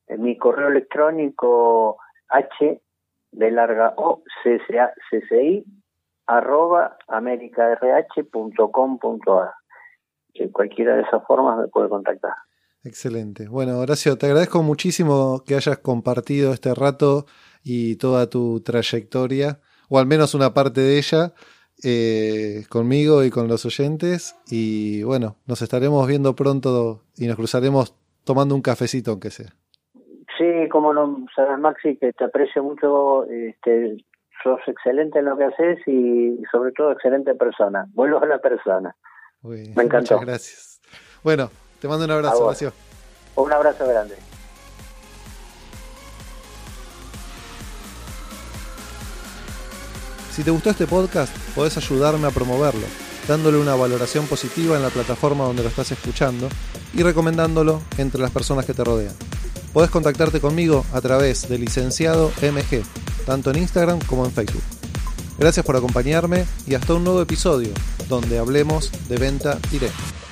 mi 0.09 0.37
correo 0.37 0.69
electrónico 0.69 1.99
H, 2.29 2.81
B 3.33 3.51
larga 3.51 3.95
O, 3.97 4.23
C, 4.43 4.61
C, 4.67 4.79
A, 4.79 4.93
C, 5.11 5.23
C, 5.29 5.45
I, 5.45 5.65
arroba 6.27 6.97
americarh.com.ar 7.09 9.53
que 10.35 10.51
cualquiera 10.51 10.97
de 10.97 11.03
esas 11.03 11.25
formas 11.27 11.59
me 11.59 11.69
puede 11.69 11.89
contactar. 11.89 12.35
Excelente. 12.85 13.49
Bueno, 13.49 13.79
Horacio, 13.79 14.19
te 14.19 14.27
agradezco 14.27 14.63
muchísimo 14.63 15.43
que 15.47 15.55
hayas 15.55 15.79
compartido 15.79 16.53
este 16.53 16.75
rato 16.75 17.25
y 17.63 17.97
toda 17.97 18.29
tu 18.29 18.61
trayectoria, 18.61 19.61
o 19.89 19.99
al 19.99 20.07
menos 20.07 20.35
una 20.35 20.53
parte 20.53 20.83
de 20.83 20.99
ella, 20.99 21.33
eh, 21.83 22.65
conmigo 22.69 23.25
y 23.25 23.31
con 23.31 23.49
los 23.49 23.65
oyentes. 23.65 24.37
Y 24.51 25.03
bueno, 25.03 25.37
nos 25.47 25.63
estaremos 25.63 26.07
viendo 26.07 26.37
pronto 26.37 27.01
y 27.17 27.27
nos 27.27 27.37
cruzaremos 27.37 27.97
tomando 28.25 28.55
un 28.55 28.61
cafecito, 28.61 29.13
aunque 29.13 29.31
sea. 29.31 29.51
Sí, 30.37 30.69
como 30.71 30.93
no, 30.93 31.25
sabes, 31.35 31.59
Maxi, 31.59 31.97
que 31.97 32.13
te 32.13 32.25
aprecio 32.25 32.63
mucho, 32.63 33.25
este, 33.31 34.05
sos 34.43 34.61
excelente 34.67 35.21
en 35.21 35.27
lo 35.27 35.39
que 35.39 35.45
haces 35.45 35.79
y 35.87 36.43
sobre 36.51 36.73
todo 36.73 36.93
excelente 36.93 37.35
persona. 37.35 37.87
Vuelvo 37.95 38.23
a 38.23 38.27
la 38.27 38.39
persona. 38.39 38.95
Me 39.45 39.83
encantó. 39.83 40.15
Muchas 40.15 40.27
gracias. 40.27 40.81
Bueno, 41.23 41.51
te 41.81 41.89
mando 41.89 42.05
un 42.05 42.11
abrazo, 42.11 42.45
Horacio. 42.45 42.73
Un 43.37 43.53
abrazo 43.53 43.87
grande. 43.87 44.17
Si 50.35 50.43
te 50.43 50.51
gustó 50.51 50.71
este 50.71 50.87
podcast, 50.87 51.33
podés 51.55 51.77
ayudarme 51.77 52.27
a 52.27 52.31
promoverlo, 52.31 52.87
dándole 53.29 53.59
una 53.59 53.77
valoración 53.77 54.27
positiva 54.27 54.77
en 54.77 54.83
la 54.83 54.91
plataforma 54.91 55.45
donde 55.45 55.63
lo 55.63 55.69
estás 55.69 55.93
escuchando 55.93 56.49
y 56.93 57.03
recomendándolo 57.03 57.81
entre 57.99 58.21
las 58.21 58.33
personas 58.33 58.67
que 58.67 58.75
te 58.75 58.83
rodean. 58.83 59.15
Podés 59.73 59.91
contactarte 59.91 60.41
conmigo 60.41 60.85
a 60.93 61.01
través 61.01 61.49
de 61.49 61.59
licenciado 61.59 62.33
MG, 62.43 62.83
tanto 63.27 63.51
en 63.51 63.59
Instagram 63.59 64.01
como 64.07 64.25
en 64.25 64.33
Facebook. 64.33 64.74
Gracias 65.39 65.67
por 65.67 65.77
acompañarme 65.77 66.45
y 66.67 66.75
hasta 66.75 66.95
un 66.95 67.05
nuevo 67.05 67.21
episodio 67.21 67.71
donde 68.09 68.39
hablemos 68.39 68.93
de 69.09 69.17
venta 69.17 69.59
directa. 69.71 70.24